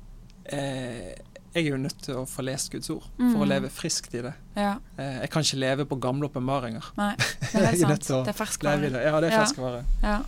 eh, 0.55 1.17
jeg 1.55 1.65
er 1.65 1.69
jo 1.73 1.81
nødt 1.83 2.01
til 2.03 2.21
å 2.23 2.25
få 2.27 2.43
lest 2.47 2.71
Guds 2.73 2.91
ord 2.91 3.05
mm. 3.19 3.29
for 3.33 3.45
å 3.45 3.51
leve 3.51 3.71
friskt 3.71 4.15
i 4.19 4.23
det. 4.25 4.33
Ja. 4.59 4.77
Jeg 4.99 5.31
kan 5.31 5.47
ikke 5.47 5.61
leve 5.63 5.89
på 5.91 5.99
gamle 6.03 6.31
åpenbaringer. 6.31 6.95
Nei, 6.99 7.13
det 7.51 7.67
er 7.67 7.77
sant. 7.83 8.09
det 8.27 8.35
er 8.35 8.39
ferskvare. 8.39 8.91
Ja, 8.95 9.21
det 9.23 9.31
er 9.31 9.39
ferskvare. 9.43 9.85
Ja. 10.03 10.19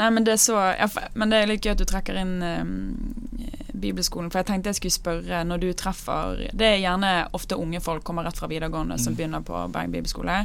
Nei, 0.00 0.08
men 0.14 0.24
det 0.24 0.32
er 0.32 0.40
så 0.40 0.56
ja, 0.56 0.86
Men 1.18 1.32
det 1.32 1.40
er 1.40 1.50
litt 1.50 1.66
gøy 1.66 1.74
at 1.74 1.80
du 1.82 1.86
trekker 1.88 2.16
inn 2.22 2.38
um, 2.40 3.49
bibelskolen. 3.72 4.30
For 4.30 4.40
jeg 4.40 4.50
tenkte 4.50 4.72
jeg 4.72 4.80
skulle 4.80 4.96
spørre, 4.96 5.42
når 5.46 5.62
du 5.62 5.70
treffer 5.76 6.46
Det 6.52 6.66
er 6.66 6.82
gjerne 6.82 7.12
ofte 7.36 7.58
unge 7.58 7.80
folk 7.84 8.04
kommer 8.06 8.26
rett 8.26 8.38
fra 8.38 8.50
videregående 8.50 8.98
mm. 8.98 9.02
som 9.04 9.16
begynner 9.16 9.44
på 9.46 9.64
Bergen 9.72 9.94
bibelskole. 9.94 10.44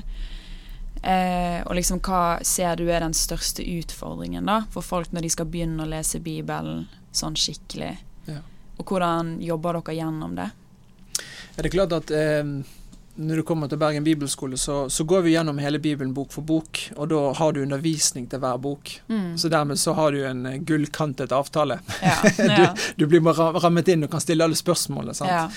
Eh, 1.06 1.60
og 1.66 1.76
liksom 1.78 2.02
hva 2.06 2.40
ser 2.46 2.80
du 2.80 2.88
er 2.90 3.04
den 3.04 3.14
største 3.14 3.62
utfordringen 3.62 4.48
da 4.48 4.62
for 4.74 4.86
folk 4.86 5.12
når 5.14 5.28
de 5.28 5.30
skal 5.34 5.50
begynne 5.52 5.84
å 5.84 5.90
lese 5.90 6.22
Bibelen 6.24 6.88
sånn 7.16 7.38
skikkelig? 7.38 7.92
Ja. 8.30 8.40
Og 8.80 8.90
hvordan 8.90 9.36
jobber 9.44 9.78
dere 9.80 10.00
gjennom 10.00 10.34
det? 10.40 10.50
Er 11.56 11.64
det 11.64 11.72
klart 11.76 11.94
at 11.96 12.12
eh, 12.12 12.44
når 13.16 13.36
du 13.40 13.44
kommer 13.48 13.70
til 13.72 13.80
Bergen 13.80 14.04
bibelskole, 14.04 14.58
så, 14.58 14.90
så, 14.90 15.04
går 15.04 15.22
vi 15.22 15.32
gjennom 15.32 15.60
hele 15.64 15.80
Bibelen 15.80 16.14
bok 16.14 16.34
for 16.36 16.44
bok, 16.44 16.82
og 16.96 17.08
da 17.14 17.22
har 17.40 17.54
du 17.56 17.62
undervisning 17.64 18.28
til 18.28 18.42
hver 18.44 18.60
bok. 18.60 18.92
Mm. 19.08 19.38
Så 19.40 19.50
dermed 19.52 19.80
så 19.80 19.94
har 19.96 20.12
du 20.12 20.26
en 20.28 20.46
eh, 20.50 20.60
gullkantet 20.60 21.32
avtale. 21.32 21.80
Ja, 22.04 22.16
ja. 22.44 22.70
du, 22.98 23.06
du, 23.06 23.08
blir 23.08 23.24
rammet 23.32 23.88
inn 23.92 24.04
og 24.04 24.12
kan 24.12 24.24
stille 24.24 24.44
alle 24.44 24.60
spørsmålene. 24.60 25.16
sant? 25.16 25.32
Ja. 25.32 25.48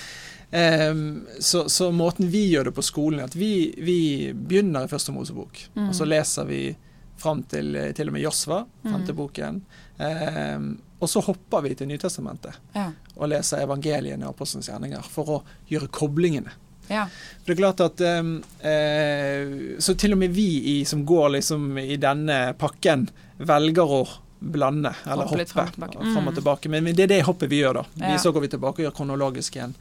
Um, 0.90 1.27
så, 1.44 1.66
så, 1.68 1.90
måten 1.92 2.31
vi 2.31 2.47
gjør 2.53 2.71
det 2.71 2.77
på 2.79 2.85
skolen, 2.87 3.21
er 3.21 3.29
at 3.29 3.37
vi, 3.37 3.75
vi 3.85 3.99
begynner 4.33 4.87
i 4.87 4.92
Første 4.92 5.12
Mosebok. 5.12 5.64
Mm. 5.75 5.88
Og 5.88 5.99
så 5.99 6.07
leser 6.07 6.47
vi 6.49 6.62
fram 7.18 7.42
til, 7.51 7.75
til 7.99 8.09
og 8.09 8.14
med 8.14 8.23
Josva, 8.23 8.62
fram 8.87 9.03
til 9.03 9.16
mm. 9.16 9.18
boken. 9.18 9.61
Um, 9.99 10.71
og 11.03 11.11
så 11.11 11.21
hopper 11.27 11.66
vi 11.66 11.75
til 11.79 11.90
Nytestamentet 11.90 12.55
og 13.18 13.29
leser 13.31 13.62
evangeliene 13.62 14.27
og 14.27 14.33
apostelens 14.33 14.71
gjerninger 14.71 15.05
for 15.11 15.37
å 15.37 15.42
gjøre 15.71 15.90
koblingene. 15.94 16.55
Ja. 16.88 17.07
For 17.42 17.53
det 17.53 17.57
er 17.57 17.62
klart 17.62 17.83
at 17.85 18.01
um, 18.20 18.38
eh, 18.64 19.77
Så 19.81 19.94
til 20.01 20.16
og 20.16 20.20
med 20.20 20.33
vi 20.37 20.48
i, 20.72 20.79
som 20.88 21.05
går 21.09 21.37
liksom 21.38 21.79
i 21.81 21.96
denne 22.01 22.40
pakken, 22.59 23.09
velger 23.38 23.98
å 23.98 24.03
blande, 24.38 24.92
eller 25.05 25.27
hoppe, 25.27 25.42
hoppe 25.42 25.53
fram, 25.53 25.88
og 25.88 25.96
fram 25.96 26.29
og 26.29 26.33
mm. 26.33 26.37
tilbake. 26.38 26.70
Men, 26.70 26.92
det 26.94 27.09
er 27.09 27.16
det 27.16 27.24
hoppet 27.27 27.51
vi 27.51 27.62
gjør, 27.62 27.81
da. 27.81 27.88
Vi, 27.94 28.07
ja. 28.12 28.20
Så 28.22 28.33
går 28.35 28.46
vi 28.46 28.53
tilbake 28.55 28.83
og 28.83 28.88
gjør 28.88 28.94
kronologisk 29.01 29.59
igjen. 29.59 29.74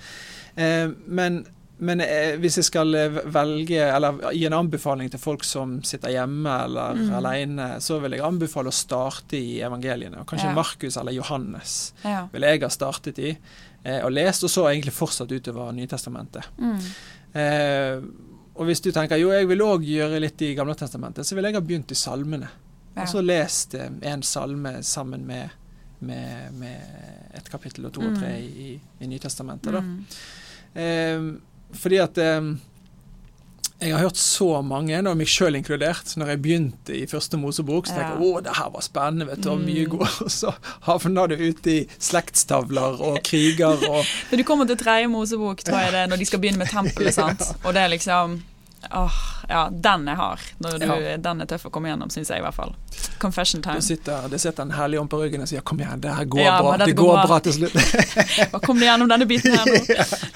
Eh, 0.56 0.90
men, 1.06 1.44
men 1.78 2.02
eh, 2.02 2.34
hvis 2.42 2.58
jeg 2.62 2.70
skal 2.72 2.98
eh, 2.98 3.20
velge, 3.34 3.84
eller 3.86 4.24
gi 4.34 4.48
en 4.50 4.58
anbefaling 4.58 5.12
til 5.14 5.22
folk 5.22 5.46
som 5.46 5.78
sitter 5.86 6.16
hjemme 6.16 6.58
eller 6.66 6.98
mm. 6.98 7.14
alene, 7.20 7.70
så 7.84 8.00
vil 8.04 8.18
jeg 8.18 8.26
anbefale 8.26 8.74
å 8.74 8.76
starte 8.76 9.38
i 9.38 9.60
evangeliene. 9.66 10.24
Og 10.24 10.30
kanskje 10.30 10.50
ja. 10.50 10.58
Markus 10.58 10.98
eller 10.98 11.18
Johannes 11.18 11.78
ja. 12.02 12.26
vil 12.34 12.50
jeg 12.50 12.66
ha 12.66 12.74
startet 12.74 13.22
i 13.22 13.36
eh, 13.84 14.00
og 14.04 14.12
lest, 14.14 14.46
og 14.48 14.52
så 14.54 14.68
egentlig 14.70 14.96
fortsatt 14.96 15.32
utover 15.32 15.72
Nytestamentet. 15.76 16.50
Mm. 16.58 16.80
Eh, 17.42 18.08
og 18.58 18.66
hvis 18.66 18.82
du 18.82 18.90
tenker 18.94 19.20
jo, 19.22 19.30
jeg 19.34 19.48
vil 19.50 19.62
òg 19.62 19.86
gjøre 19.86 20.22
litt 20.24 20.42
i 20.42 20.54
Gamle 20.58 20.74
Testamentet, 20.78 21.28
så 21.28 21.38
vil 21.38 21.46
jeg 21.46 21.58
ha 21.58 21.62
begynt 21.62 21.94
i 21.94 21.98
salmene. 21.98 22.50
Ja. 22.96 23.04
Og 23.04 23.12
så 23.12 23.22
lest 23.22 23.76
eh, 23.78 23.92
en 24.12 24.24
salme 24.26 24.80
sammen 24.86 25.28
med, 25.28 25.54
med, 26.00 26.56
med 26.58 27.36
et 27.38 27.52
kapittel 27.54 27.86
og 27.90 27.94
to 27.94 28.02
mm. 28.02 28.10
og 28.10 28.18
tre 28.18 28.34
i, 28.42 28.72
i 28.78 29.12
Nytestamentet. 29.12 29.78
da. 29.78 29.84
Mm. 29.86 30.00
Eh, 30.74 31.28
fordi 31.78 32.02
at 32.02 32.18
eh, 32.24 32.50
jeg 33.80 33.94
har 33.94 34.02
hørt 34.02 34.18
så 34.18 34.62
mange, 34.66 34.98
og 35.06 35.18
meg 35.20 35.30
sjøl 35.30 35.60
inkludert, 35.60 36.16
når 36.18 36.32
jeg 36.34 36.42
begynte 36.42 36.96
i 36.98 37.04
første 37.10 37.38
Mosebok, 37.38 37.86
så 37.86 37.94
tenkte 37.94 38.16
jeg 38.16 38.26
ja. 38.26 38.30
å, 38.34 38.42
det 38.42 38.56
her 38.58 38.72
var 38.74 38.86
spennende, 38.86 39.28
vet 39.30 39.44
du, 39.46 39.52
og 39.54 39.62
mye 39.62 39.86
mm. 39.86 39.92
god 39.94 40.16
Og 40.26 40.34
så 40.34 40.54
havna 40.88 41.28
du 41.30 41.36
ute 41.38 41.74
i 41.76 41.80
slektstavler 41.94 43.02
og 43.06 43.20
kriger 43.30 43.86
og 43.90 44.02
Du 44.40 44.44
kommer 44.48 44.70
til 44.70 44.80
tredje 44.82 45.10
Mosebok, 45.14 45.62
tror 45.66 45.86
jeg 45.86 45.94
det, 45.94 46.06
når 46.10 46.22
de 46.24 46.30
skal 46.30 46.42
begynne 46.42 46.64
med 46.64 46.74
tempelet, 46.74 47.14
sant, 47.18 47.46
og 47.64 47.76
det 47.78 47.86
er 47.86 47.94
liksom 47.94 48.40
Åh, 48.94 49.14
ja, 49.50 49.68
den 49.74 50.06
er 50.08 50.16
hard. 50.16 50.40
Du, 50.62 50.68
ja. 50.80 51.18
Den 51.18 51.42
er 51.42 51.48
tøff 51.50 51.66
å 51.68 51.72
komme 51.74 51.90
gjennom, 51.90 52.12
syns 52.14 52.30
jeg 52.30 52.40
i 52.40 52.44
hvert 52.46 52.56
fall. 52.56 52.76
Confession 53.20 53.60
time. 53.66 53.82
Det 53.82 53.88
sitter, 53.88 54.28
det 54.32 54.40
sitter 54.40 54.64
en 54.64 54.72
hellig 54.78 55.02
ånd 55.02 55.10
på 55.12 55.20
ryggen 55.20 55.44
og 55.44 55.50
sier 55.50 55.66
'kom 55.66 55.82
igjen, 55.82 56.00
det 56.06 56.14
her 56.14 56.30
går 56.30 56.44
ja, 56.46 56.54
bra'. 56.62 56.86
Det 56.86 56.96
går 56.96 57.14
bra. 57.18 57.26
bra 57.26 57.40
til 57.44 57.58
slutt. 57.58 58.62
kom 58.64 58.80
deg 58.80 58.88
gjennom 58.88 59.10
denne 59.12 59.28
biten 59.28 59.58
her 59.58 59.66
nå. 59.66 59.82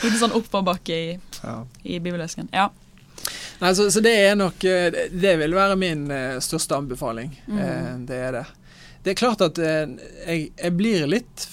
Litt 0.03 0.19
sånn 0.19 0.33
oppoverbakke 0.35 0.97
i, 0.97 1.19
ja. 1.37 1.55
i 1.85 2.01
bibellesken. 2.01 2.49
Ja. 2.51 2.71
Nei, 3.61 3.75
så, 3.75 3.91
så, 3.91 4.01
det 4.01 4.13
er 4.17 4.35
nok 4.37 4.63
eh, 4.65 4.87
Det 5.13 5.35
vil 5.37 5.53
være 5.53 5.77
min 5.77 6.07
uh, 6.09 6.39
største 6.41 6.77
anbefaling. 6.77 7.33
Mm. 7.45 7.57
Uh, 7.59 7.95
det 8.09 8.17
er 8.17 8.37
det. 8.39 8.45
Det 9.03 9.13
er 9.13 9.17
klart 9.17 9.41
at 9.41 9.57
jeg, 9.57 10.51
jeg, 10.53 10.71
blir 10.77 11.07
litt 11.09 11.47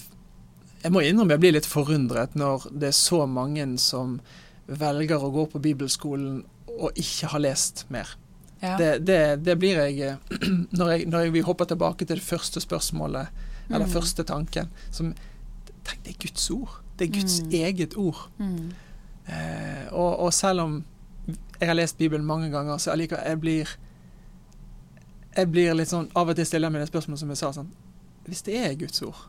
Jeg 0.82 0.92
må 0.92 1.00
innrømme 1.00 1.32
jeg 1.36 1.40
blir 1.40 1.54
litt 1.56 1.68
forundret 1.68 2.34
når 2.36 2.66
det 2.76 2.90
er 2.90 2.96
så 2.96 3.22
mange 3.24 3.64
som 3.80 4.18
velger 4.68 5.24
å 5.24 5.30
gå 5.32 5.46
på 5.54 5.62
bibelskolen 5.64 6.42
og 6.78 6.98
ikke 7.00 7.30
har 7.32 7.40
lest 7.40 7.86
mer. 7.88 8.10
Ja. 8.60 8.74
Det, 8.76 8.90
det, 9.08 9.20
det, 9.46 9.56
blir 9.60 9.80
jeg 9.80 10.18
når, 10.76 10.90
jeg 10.92 11.08
når 11.08 11.24
jeg 11.30 11.46
hopper 11.48 11.70
tilbake 11.70 12.04
til 12.04 12.20
det 12.20 12.26
første 12.26 12.60
spørsmålet, 12.60 13.32
eller 13.70 13.88
mm. 13.88 13.94
første 13.96 14.24
tanken 14.28 14.68
som 14.90 15.14
Tenk, 15.88 16.04
det 16.04 16.12
er 16.12 16.20
Guds 16.20 16.50
ord. 16.52 16.72
Det 17.00 17.06
er 17.06 17.12
Guds 17.16 17.40
mm. 17.40 17.52
eget 17.56 17.94
ord. 17.96 18.26
Mm. 18.36 18.72
og, 19.88 20.12
og 20.26 20.32
selv 20.36 20.66
om 20.66 20.74
jeg 21.28 21.68
har 21.68 21.76
lest 21.76 21.98
Bibelen 21.98 22.26
mange 22.26 22.50
ganger, 22.50 22.78
så 22.78 22.92
jeg, 22.92 23.04
liker, 23.04 23.22
jeg 23.26 23.40
blir 23.40 23.76
jeg 25.38 25.50
blir 25.52 25.74
litt 25.76 25.90
sånn, 25.90 26.08
Av 26.18 26.28
og 26.28 26.38
til 26.38 26.46
stiller 26.48 26.66
jeg 26.68 26.74
meg 26.74 26.82
det 26.82 26.90
spørsmålet 26.90 27.22
som 27.22 27.34
jeg 27.34 27.40
sa. 27.40 27.52
sånn, 27.60 27.72
Hvis 28.28 28.44
det 28.46 28.56
er 28.58 28.78
Guds 28.80 29.02
ord, 29.06 29.26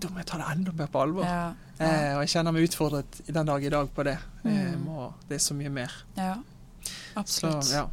da 0.00 0.08
må 0.08 0.22
jeg 0.22 0.30
ta 0.30 0.38
det 0.40 0.48
enda 0.54 0.72
mer 0.76 0.88
på 0.92 1.00
alvor. 1.02 1.24
Ja, 1.28 1.52
ja. 1.76 1.84
Eh, 1.84 2.12
og 2.16 2.22
jeg 2.24 2.32
kjenner 2.34 2.54
meg 2.56 2.68
utfordret 2.68 3.20
den 3.26 3.48
dag 3.48 3.64
i 3.64 3.72
dag 3.72 3.88
på 3.94 4.04
det. 4.06 4.16
Mm. 4.44 4.84
Må, 4.86 5.10
det 5.28 5.36
er 5.36 5.42
så 5.44 5.56
mye 5.56 5.72
mer. 5.72 5.96
Ja, 6.16 6.36
absolutt. 7.20 7.66
Så, 7.68 7.82
ja. 7.82 7.88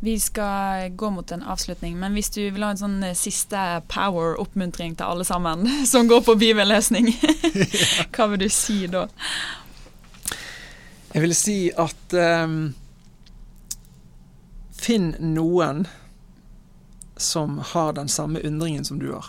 Vi 0.00 0.14
skal 0.18 0.88
gå 0.96 1.10
mot 1.12 1.32
en 1.32 1.42
avslutning, 1.42 1.98
men 2.00 2.14
hvis 2.16 2.30
du 2.32 2.40
vil 2.40 2.62
ha 2.64 2.72
en 2.72 2.80
sånn 2.80 3.02
eh, 3.04 3.16
siste 3.18 3.60
power-oppmuntring 3.92 4.96
til 4.96 5.06
alle 5.06 5.26
sammen 5.28 5.66
som 5.92 6.08
går 6.10 6.24
på 6.26 6.38
bibellesning, 6.40 7.12
hva 8.16 8.30
vil 8.32 8.46
du 8.46 8.48
si 8.50 8.86
da? 8.90 9.06
Jeg 11.12 11.24
vil 11.24 11.34
si 11.34 11.56
at 11.74 12.14
um, 12.44 12.74
Finn 14.80 15.12
noen 15.18 15.84
som 17.20 17.58
har 17.72 17.92
den 17.92 18.08
samme 18.08 18.40
undringen 18.40 18.84
som 18.84 18.98
du 18.98 19.10
har. 19.12 19.26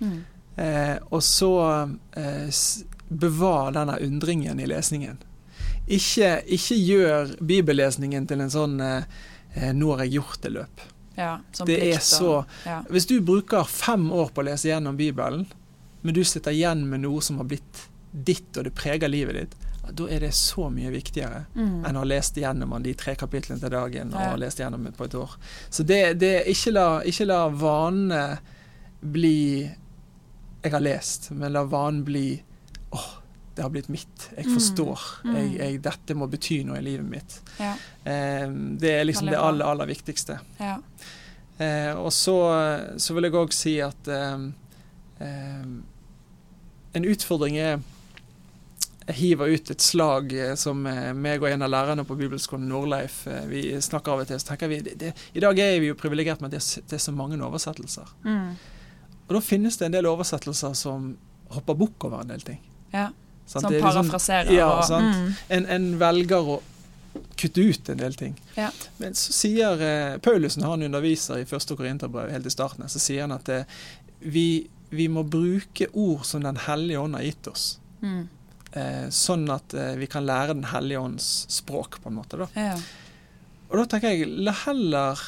Mm. 0.00 0.24
Eh, 0.56 0.96
og 1.08 1.22
så 1.22 1.82
eh, 2.12 2.48
bevar 3.08 3.72
denne 3.72 3.98
undringen 4.02 4.60
i 4.60 4.66
lesningen. 4.66 5.20
Ikke, 5.86 6.40
ikke 6.46 6.74
gjør 6.74 7.36
bibellesningen 7.40 8.26
til 8.26 8.42
en 8.42 8.50
sånn 8.50 8.80
eh, 8.80 9.06
eh 9.54 9.72
'nå 9.74 9.92
har 9.92 10.04
jeg 10.04 10.16
gjort 10.18 10.42
det'-løp. 10.42 10.86
Ja, 11.14 11.38
det 11.66 11.78
er 11.94 11.98
så 12.02 12.44
ja. 12.66 12.82
Hvis 12.90 13.06
du 13.06 13.20
bruker 13.20 13.64
fem 13.64 14.10
år 14.12 14.32
på 14.34 14.42
å 14.42 14.48
lese 14.50 14.68
gjennom 14.68 14.96
Bibelen, 14.96 15.46
men 16.02 16.14
du 16.14 16.24
sitter 16.24 16.50
igjen 16.50 16.88
med 16.88 17.04
noe 17.06 17.22
som 17.22 17.38
har 17.38 17.46
blitt 17.46 17.86
ditt, 18.10 18.56
og 18.56 18.64
det 18.64 18.74
preger 18.74 19.08
livet 19.08 19.38
ditt, 19.38 19.54
da 19.92 20.08
er 20.10 20.24
det 20.24 20.32
så 20.36 20.68
mye 20.72 20.90
viktigere 20.94 21.44
mm. 21.54 21.84
enn 21.84 21.96
å 21.96 22.02
ha 22.02 22.08
lest 22.08 22.38
gjennom 22.40 22.74
de 22.82 22.94
tre 22.98 23.14
kapitlene 23.20 23.60
til 23.60 23.72
dagen 23.74 24.14
og 24.14 24.22
ja. 24.22 24.36
lest 24.40 24.62
gjennom 24.62 24.86
på 24.96 25.08
et 25.08 25.16
år. 25.18 25.36
Så 25.68 25.84
det, 25.86 26.02
det 26.22 26.34
ikke 26.52 26.72
la, 26.74 26.88
ikke 27.04 27.28
la 27.28 27.40
vanene 27.52 28.24
bli 29.04 29.40
jeg 30.64 30.72
har 30.72 30.80
lest, 30.80 31.28
men 31.36 31.52
la 31.52 31.64
vanen 31.68 32.04
bli 32.06 32.28
åh, 32.96 33.10
det 33.54 33.62
har 33.62 33.70
blitt 33.70 33.88
mitt. 33.92 34.30
Jeg 34.36 34.46
mm. 34.46 34.54
forstår. 34.54 35.00
Mm. 35.24 35.34
Jeg, 35.36 35.50
jeg, 35.58 35.80
dette 35.84 36.16
må 36.16 36.28
bety 36.32 36.62
noe 36.64 36.80
i 36.80 36.86
livet 36.86 37.06
mitt. 37.06 37.36
Ja. 37.60 37.74
Eh, 38.08 38.46
det 38.80 38.94
er 38.94 39.04
liksom 39.04 39.28
det 39.28 39.36
aller, 39.38 39.66
aller 39.68 39.90
viktigste. 39.92 40.38
Ja. 40.58 40.78
Eh, 41.58 41.92
og 41.92 42.08
så, 42.16 42.38
så, 42.96 43.14
vil 43.14 43.28
jeg 43.28 43.36
òg 43.38 43.52
si 43.54 43.76
at 43.84 44.08
eh, 44.10 44.48
en 46.94 47.06
utfordring 47.12 47.60
er 47.60 47.84
hiver 49.12 49.50
ut 49.52 49.70
et 49.70 49.84
slag 49.84 50.32
eh, 50.32 50.54
som 50.56 50.86
eh, 50.88 51.10
meg 51.12 51.42
og 51.42 51.50
en 51.50 51.66
av 51.66 51.72
lærerne 51.72 52.06
på 52.08 52.16
Bibelskolen 52.16 52.68
Nordleif 52.70 53.24
vi 53.50 53.66
snakker 53.82 54.14
av 54.14 54.22
og 54.24 54.30
til. 54.30 54.40
så 54.40 54.52
tenker 54.52 54.70
vi, 54.72 54.80
det, 54.86 54.94
det, 55.00 55.12
I 55.36 55.42
dag 55.44 55.58
er 55.60 55.76
vi 55.82 55.90
jo 55.90 55.98
privilegert 55.98 56.40
med 56.40 56.54
at 56.54 56.60
det, 56.60 56.84
det, 56.88 56.96
er 56.96 57.04
så 57.04 57.12
mange 57.12 57.36
oversettelser. 57.36 58.14
Mm. 58.24 58.54
Og 59.26 59.36
da 59.36 59.42
finnes 59.44 59.76
det 59.80 59.88
en 59.88 59.96
del 59.96 60.08
oversettelser 60.08 60.76
som 60.78 61.14
hopper 61.54 61.76
bukk 61.78 62.08
over 62.08 62.24
en 62.24 62.32
del 62.32 62.44
ting. 62.44 62.60
Ja. 62.92 63.10
Sant? 63.46 63.66
Som 63.66 63.80
parafraserer. 63.80 64.50
Liksom, 64.50 64.56
ja, 64.56 64.70
og, 64.80 65.02
mm. 65.02 65.32
en, 65.48 65.66
en, 65.66 65.88
velger 66.00 66.54
å 66.54 66.60
kutte 67.38 67.60
ut 67.60 67.88
en 67.92 68.00
del 68.00 68.14
ting. 68.18 68.36
Ja. 68.56 68.70
Men 68.96 69.16
så 69.18 69.34
sier 69.36 69.82
eh, 69.84 70.16
Paulusen, 70.24 70.64
han 70.66 70.82
underviser 70.82 71.42
i 71.42 71.48
første 71.48 71.76
Korinterbrev 71.78 72.32
helt 72.32 72.48
i 72.48 72.52
starten, 72.52 72.86
så 72.88 73.02
sier 73.02 73.26
han 73.26 73.36
at 73.36 73.50
eh, 73.52 73.68
vi, 74.24 74.64
vi, 74.90 75.08
må 75.12 75.26
bruke 75.28 75.90
ord 75.92 76.24
som 76.24 76.44
Den 76.44 76.58
hellige 76.64 77.00
ånd 77.00 77.18
har 77.18 77.26
gitt 77.26 77.52
oss. 77.52 77.66
Mm. 78.00 78.26
Eh, 78.74 79.06
sånn 79.14 79.46
at 79.54 79.74
eh, 79.78 79.94
vi 80.00 80.08
kan 80.10 80.26
lære 80.26 80.56
Den 80.56 80.68
hellige 80.72 81.02
ånds 81.02 81.46
språk, 81.52 82.00
på 82.02 82.10
en 82.10 82.18
måte. 82.18 82.40
Da. 82.40 82.48
Ja. 82.58 82.78
Og 83.70 83.78
da 83.80 83.84
tenker 83.90 84.14
jeg, 84.14 84.30
la 84.46 84.54
heller 84.64 85.20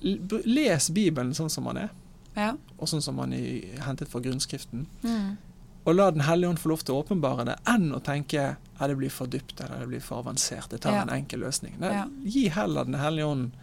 Les 0.00 0.88
Bibelen 0.96 1.34
sånn 1.36 1.52
som 1.52 1.66
man 1.68 1.80
er. 1.80 1.94
Ja. 2.36 2.54
Og 2.78 2.88
sånn 2.88 3.02
som 3.04 3.18
man 3.20 3.32
er 3.36 3.80
hentet 3.84 4.08
fra 4.12 4.22
grunnskriften. 4.24 4.86
Mm 5.04 5.38
og 5.84 5.94
la 5.94 6.10
Den 6.10 6.20
hellige 6.20 6.50
ånd 6.50 6.60
få 6.60 6.68
lov 6.68 6.84
til 6.84 6.94
å 6.94 7.02
åpenbare 7.02 7.46
det, 7.48 7.56
enn 7.70 7.90
å 7.96 8.00
tenke 8.04 8.54
at 8.80 8.90
det 8.90 8.96
blir 9.00 9.12
for 9.12 9.30
dypt 9.30 9.60
eller 9.64 9.82
det 9.82 9.90
blir 9.90 10.04
for 10.04 10.22
avansert. 10.24 10.70
Det 10.70 10.82
tar 10.84 10.96
ja. 10.96 11.02
en 11.04 11.12
enkel 11.14 11.42
løsning. 11.44 11.76
Nei. 11.80 12.04
Gi 12.24 12.48
heller 12.52 12.88
Den 12.88 12.98
hellige 13.00 13.28
ånd 13.28 13.56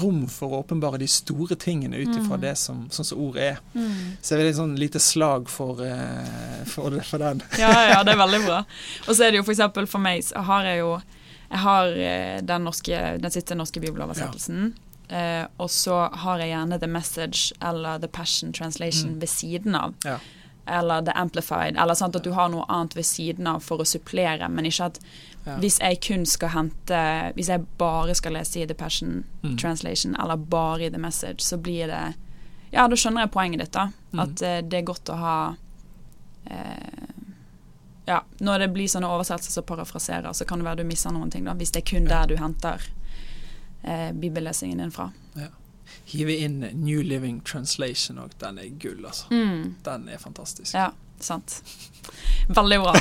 rom 0.00 0.24
for 0.30 0.52
å 0.52 0.62
åpenbare 0.62 1.00
de 1.00 1.08
store 1.10 1.56
tingene 1.60 1.96
ut 1.96 2.10
ifra 2.10 2.38
mm. 2.38 2.42
det 2.42 2.54
som, 2.60 2.86
sånn 2.94 3.08
som 3.08 3.20
ordet 3.22 3.44
er. 3.52 3.60
Mm. 3.74 4.16
Så 4.20 4.34
det 4.36 4.44
er 4.44 4.50
et 4.52 4.58
sånn 4.58 4.74
lite 4.80 5.02
slag 5.02 5.50
for, 5.52 5.82
uh, 5.82 6.64
for, 6.70 6.98
for, 7.02 7.22
den. 7.22 7.42
ja, 7.60 7.72
ja, 7.92 8.02
det 8.06 8.14
er 8.14 8.20
veldig 8.22 8.42
bra. 8.46 8.64
Og 9.06 9.12
så 9.12 9.26
er 9.26 9.32
det 9.32 9.42
jo 9.42 9.46
f.eks. 9.46 9.64
For, 9.74 9.90
for 9.90 10.04
meg 10.04 10.24
så 10.26 10.44
har 10.48 10.68
jeg 10.68 10.82
jo 10.84 10.98
jeg 11.48 11.62
har 11.62 11.94
eh, 11.96 12.40
den, 12.44 12.66
norske, 12.68 12.96
den 13.22 13.32
siste 13.32 13.56
norske 13.56 13.80
bibeloversettelsen. 13.80 14.66
Ja. 14.68 14.84
Uh, 15.08 15.44
og 15.64 15.70
så 15.72 16.02
har 16.20 16.42
jeg 16.42 16.50
gjerne 16.50 16.76
The 16.82 16.90
Message 16.92 17.54
eller 17.64 17.96
The 18.02 18.10
Passion 18.12 18.52
Translation 18.52 19.14
mm. 19.14 19.22
ved 19.22 19.32
siden 19.32 19.78
av. 19.78 19.94
Ja 20.04 20.18
eller 20.68 21.02
The 21.02 21.10
Amplified, 21.10 21.76
eller 21.76 21.94
sant, 21.94 22.16
at 22.16 22.24
du 22.24 22.32
har 22.36 22.50
noe 22.52 22.66
annet 22.68 22.96
ved 22.96 23.06
siden 23.06 23.46
av 23.48 23.62
for 23.64 23.82
å 23.82 23.86
supplere, 23.88 24.48
men 24.52 24.68
ikke 24.68 24.90
at 24.90 25.00
ja. 25.44 25.56
hvis 25.62 25.78
jeg 25.80 26.00
kun 26.04 26.26
skal 26.26 26.52
hente 26.54 27.02
Hvis 27.34 27.48
jeg 27.48 27.64
bare 27.78 28.14
skal 28.14 28.36
lese 28.36 28.60
i 28.60 28.66
The 28.66 28.74
Passion 28.74 29.24
mm. 29.42 29.56
Translation, 29.58 30.16
eller 30.16 30.36
bare 30.36 30.86
i 30.86 30.90
The 30.90 30.98
Message, 30.98 31.40
så 31.40 31.56
blir 31.56 31.86
det 31.86 32.02
Ja, 32.70 32.88
da 32.88 32.96
skjønner 32.96 33.26
jeg 33.26 33.32
poenget 33.32 33.64
ditt, 33.64 33.72
da. 33.72 33.88
Mm. 34.12 34.20
At 34.24 34.42
uh, 34.42 34.58
det 34.68 34.80
er 34.80 34.88
godt 34.88 35.12
å 35.12 35.20
ha 35.20 35.38
uh, 36.50 37.06
Ja, 38.08 38.22
når 38.40 38.64
det 38.64 38.72
blir 38.76 38.88
sånne 38.88 39.08
oversettelser 39.12 39.60
som 39.60 39.68
parafraserer, 39.68 40.32
så 40.32 40.44
kan 40.48 40.60
det 40.60 40.68
være 40.68 40.82
du 40.82 40.88
misser 40.88 41.12
noen 41.12 41.32
ting, 41.32 41.44
da, 41.48 41.56
hvis 41.56 41.72
det 41.74 41.84
er 41.84 41.90
kun 41.90 42.08
der 42.08 42.28
du 42.28 42.36
henter 42.40 42.84
uh, 43.84 44.12
bibellesingen 44.12 44.84
din 44.84 44.94
fra. 44.94 45.10
Ja 45.36 45.52
hive 46.08 46.36
inn 46.36 46.60
New 46.60 47.02
Living 47.02 47.40
Translation 47.40 48.18
òg. 48.18 48.32
Den 48.40 48.58
er 48.58 48.70
gull, 48.80 49.04
altså. 49.04 49.28
Mm. 49.32 49.74
Den 49.84 50.08
er 50.08 50.18
fantastisk. 50.18 50.74
Ja, 50.74 50.90
sant. 51.24 51.60
Veldig 52.48 52.78
bra. 52.80 52.94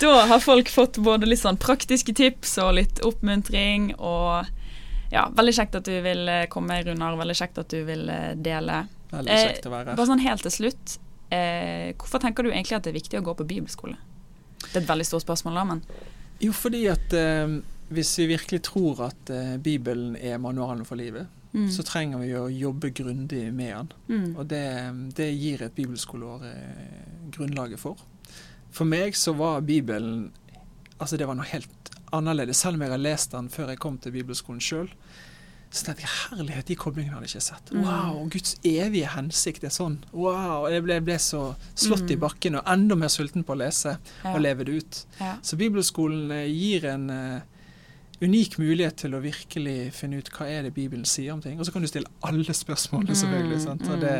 da 0.00 0.12
har 0.30 0.40
folk 0.40 0.70
fått 0.72 0.98
både 1.04 1.28
litt 1.28 1.42
sånn 1.42 1.60
praktiske 1.60 2.14
tips 2.16 2.56
og 2.62 2.74
litt 2.78 3.02
oppmuntring. 3.04 3.92
Og 3.98 4.48
ja, 5.12 5.26
veldig 5.36 5.54
kjekt 5.58 5.76
at 5.80 5.88
du 5.88 5.94
vil 6.04 6.24
eh, 6.30 6.46
komme, 6.52 6.80
Runar. 6.86 7.18
Veldig 7.20 7.36
kjekt 7.36 7.60
at 7.60 7.72
du 7.72 7.82
vil 7.88 8.08
eh, 8.12 8.32
dele. 8.38 8.84
Veldig 9.12 9.40
kjekt 9.42 9.68
å 9.68 9.74
være 9.74 9.92
her. 9.92 9.98
bare 10.00 10.10
sånn 10.14 10.24
helt 10.24 10.46
til 10.48 10.56
slutt. 10.56 10.96
Eh, 11.32 11.92
hvorfor 12.00 12.22
tenker 12.22 12.44
du 12.44 12.52
egentlig 12.52 12.78
at 12.78 12.86
det 12.86 12.92
er 12.94 13.00
viktig 13.00 13.20
å 13.20 13.26
gå 13.26 13.36
på 13.36 13.48
bibelskole? 13.48 13.98
Det 14.62 14.74
er 14.78 14.82
et 14.84 14.88
veldig 14.88 15.06
stort 15.08 15.26
spørsmål, 15.26 15.58
da, 15.58 15.68
men 15.68 15.84
Jo, 16.42 16.52
fordi 16.56 16.86
at 16.90 17.14
eh, 17.16 17.60
hvis 17.92 18.16
vi 18.18 18.26
virkelig 18.32 18.62
tror 18.68 19.06
at 19.08 19.30
eh, 19.30 19.56
Bibelen 19.62 20.16
er 20.16 20.40
manualen 20.42 20.84
for 20.88 21.00
livet, 21.00 21.28
mm. 21.52 21.68
så 21.72 21.84
trenger 21.86 22.22
vi 22.22 22.32
å 22.36 22.46
jobbe 22.48 22.92
grundig 22.96 23.44
med 23.52 23.74
den. 23.74 23.92
Mm. 24.08 24.30
Og 24.36 24.46
det, 24.48 24.64
det, 25.16 25.28
gir 25.36 25.64
et 25.66 25.76
bibelskoleår 25.76 26.46
eh, 26.48 27.21
grunnlaget 27.36 27.82
for. 27.82 28.00
For 28.72 28.88
meg 28.88 29.16
så 29.18 29.34
var 29.36 29.64
Bibelen 29.66 30.30
altså 31.02 31.18
det 31.18 31.26
var 31.28 31.36
noe 31.36 31.48
helt 31.50 31.92
annerledes. 32.14 32.62
Selv 32.62 32.78
om 32.78 32.86
jeg 32.86 32.94
har 32.94 33.02
lest 33.02 33.34
den 33.34 33.50
før 33.52 33.72
jeg 33.72 33.82
kom 33.82 33.98
til 34.00 34.14
bibelskolen 34.14 34.62
sjøl. 34.62 34.90
Så 35.72 35.86
tenkte 35.86 36.04
jeg 36.04 36.12
herlighet, 36.12 36.66
de 36.68 36.74
koblingene 36.76 37.16
hadde 37.16 37.30
jeg 37.30 37.38
ikke 37.38 37.46
sett. 37.46 37.70
Mm. 37.72 37.84
Wow, 37.86 38.16
Guds 38.32 38.58
evige 38.68 39.08
hensikt 39.14 39.64
er 39.64 39.72
sånn. 39.72 39.96
Wow, 40.12 40.66
Jeg 40.68 40.84
ble, 40.84 40.98
ble 41.04 41.16
så 41.16 41.54
slått 41.72 42.04
mm. 42.04 42.12
i 42.12 42.18
bakken 42.20 42.58
og 42.60 42.68
enda 42.68 42.98
mer 43.00 43.12
sulten 43.12 43.46
på 43.48 43.54
å 43.54 43.60
lese 43.62 43.94
ja. 43.96 44.34
og 44.34 44.42
leve 44.44 44.66
det 44.68 44.74
ut. 44.82 45.00
Ja. 45.16 45.38
Så 45.40 45.56
bibelskolen 45.60 46.28
eh, 46.36 46.50
gir 46.52 46.84
en 46.92 47.08
uh, 47.08 47.51
unik 48.22 48.56
mulighet 48.60 48.96
til 49.02 49.14
å 49.16 49.20
virkelig 49.22 49.76
finne 49.96 50.20
ut 50.22 50.28
hva 50.34 50.46
er 50.50 50.66
det 50.66 50.72
Bibelen 50.76 51.04
sier 51.08 51.34
om 51.34 51.40
ting. 51.42 51.58
Og 51.58 51.66
så 51.66 51.74
kan 51.74 51.82
du 51.82 51.88
stille 51.90 52.10
alle 52.26 52.54
spørsmålene, 52.54 53.16
selvfølgelig. 53.18 53.58
Mm, 53.58 53.64
sant? 53.64 53.86
Og 53.90 54.02
det, 54.02 54.12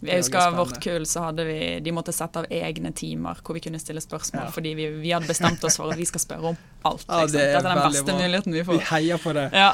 det 0.00 0.10
jeg 0.10 0.24
husker 0.24 0.56
vårt 0.56 0.80
kull, 0.84 1.06
så 1.08 1.24
hadde 1.28 1.46
vi 1.48 1.58
De 1.84 1.94
måtte 1.96 2.12
sette 2.16 2.42
av 2.42 2.50
egne 2.52 2.92
timer 2.96 3.40
hvor 3.44 3.56
vi 3.56 3.64
kunne 3.64 3.80
stille 3.80 4.02
spørsmål, 4.04 4.48
ja. 4.48 4.54
fordi 4.54 4.74
vi, 4.76 4.88
vi, 5.00 5.14
hadde 5.14 5.30
bestemt 5.30 5.64
oss 5.64 5.80
for 5.80 5.92
at 5.92 6.00
vi 6.00 6.08
skal 6.08 6.24
spørre 6.24 6.52
om 6.52 6.60
alt. 6.90 7.06
Ja, 7.08 7.24
det 7.24 7.40
er 7.46 7.56
Dette 7.56 7.64
er 7.64 7.70
den 7.70 7.82
beste 7.86 8.06
bra. 8.10 8.20
muligheten 8.20 8.58
vi 8.58 8.66
får. 8.68 8.80
Vi 8.80 8.88
heier 8.92 9.24
på 9.24 9.36
det. 9.36 9.48
Ja. 9.56 9.72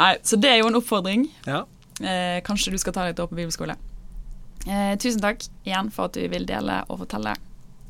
Nei, 0.00 0.12
så 0.30 0.40
det 0.40 0.54
er 0.54 0.60
jo 0.62 0.72
en 0.72 0.80
oppfordring. 0.80 1.28
Ja. 1.48 1.64
Eh, 2.00 2.40
kanskje 2.46 2.72
du 2.72 2.80
skal 2.80 2.96
ta 2.96 3.08
litt 3.08 3.20
år 3.20 3.30
på 3.30 3.38
bibelskole. 3.38 3.76
Eh, 4.64 4.94
tusen 5.00 5.20
takk 5.24 5.44
igjen 5.64 5.92
for 5.94 6.08
at 6.08 6.16
du 6.16 6.24
vil 6.30 6.48
dele 6.48 6.82
og 6.88 7.04
fortelle. 7.04 7.36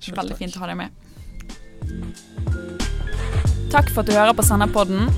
Veldig 0.08 0.38
fint 0.38 0.58
å 0.58 0.64
ha 0.64 0.72
deg 0.72 0.82
med. 0.86 2.56
Takk 3.68 3.90
for 3.92 4.00
at 4.00 4.08
du 4.08 4.14
hører 4.16 4.32
på 4.32 4.42
Senderpodden. 4.46 5.10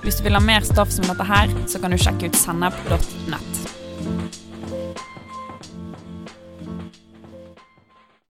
Hvis 0.00 0.16
du 0.16 0.24
vil 0.24 0.32
ha 0.32 0.40
mer 0.40 0.64
stoff 0.64 0.88
som 0.94 1.04
dette 1.04 1.24
her, 1.28 1.52
så 1.68 1.80
kan 1.82 1.92
du 1.92 1.98
sjekke 2.00 2.30
ut 2.30 2.38
sennep.nett. 2.40 3.58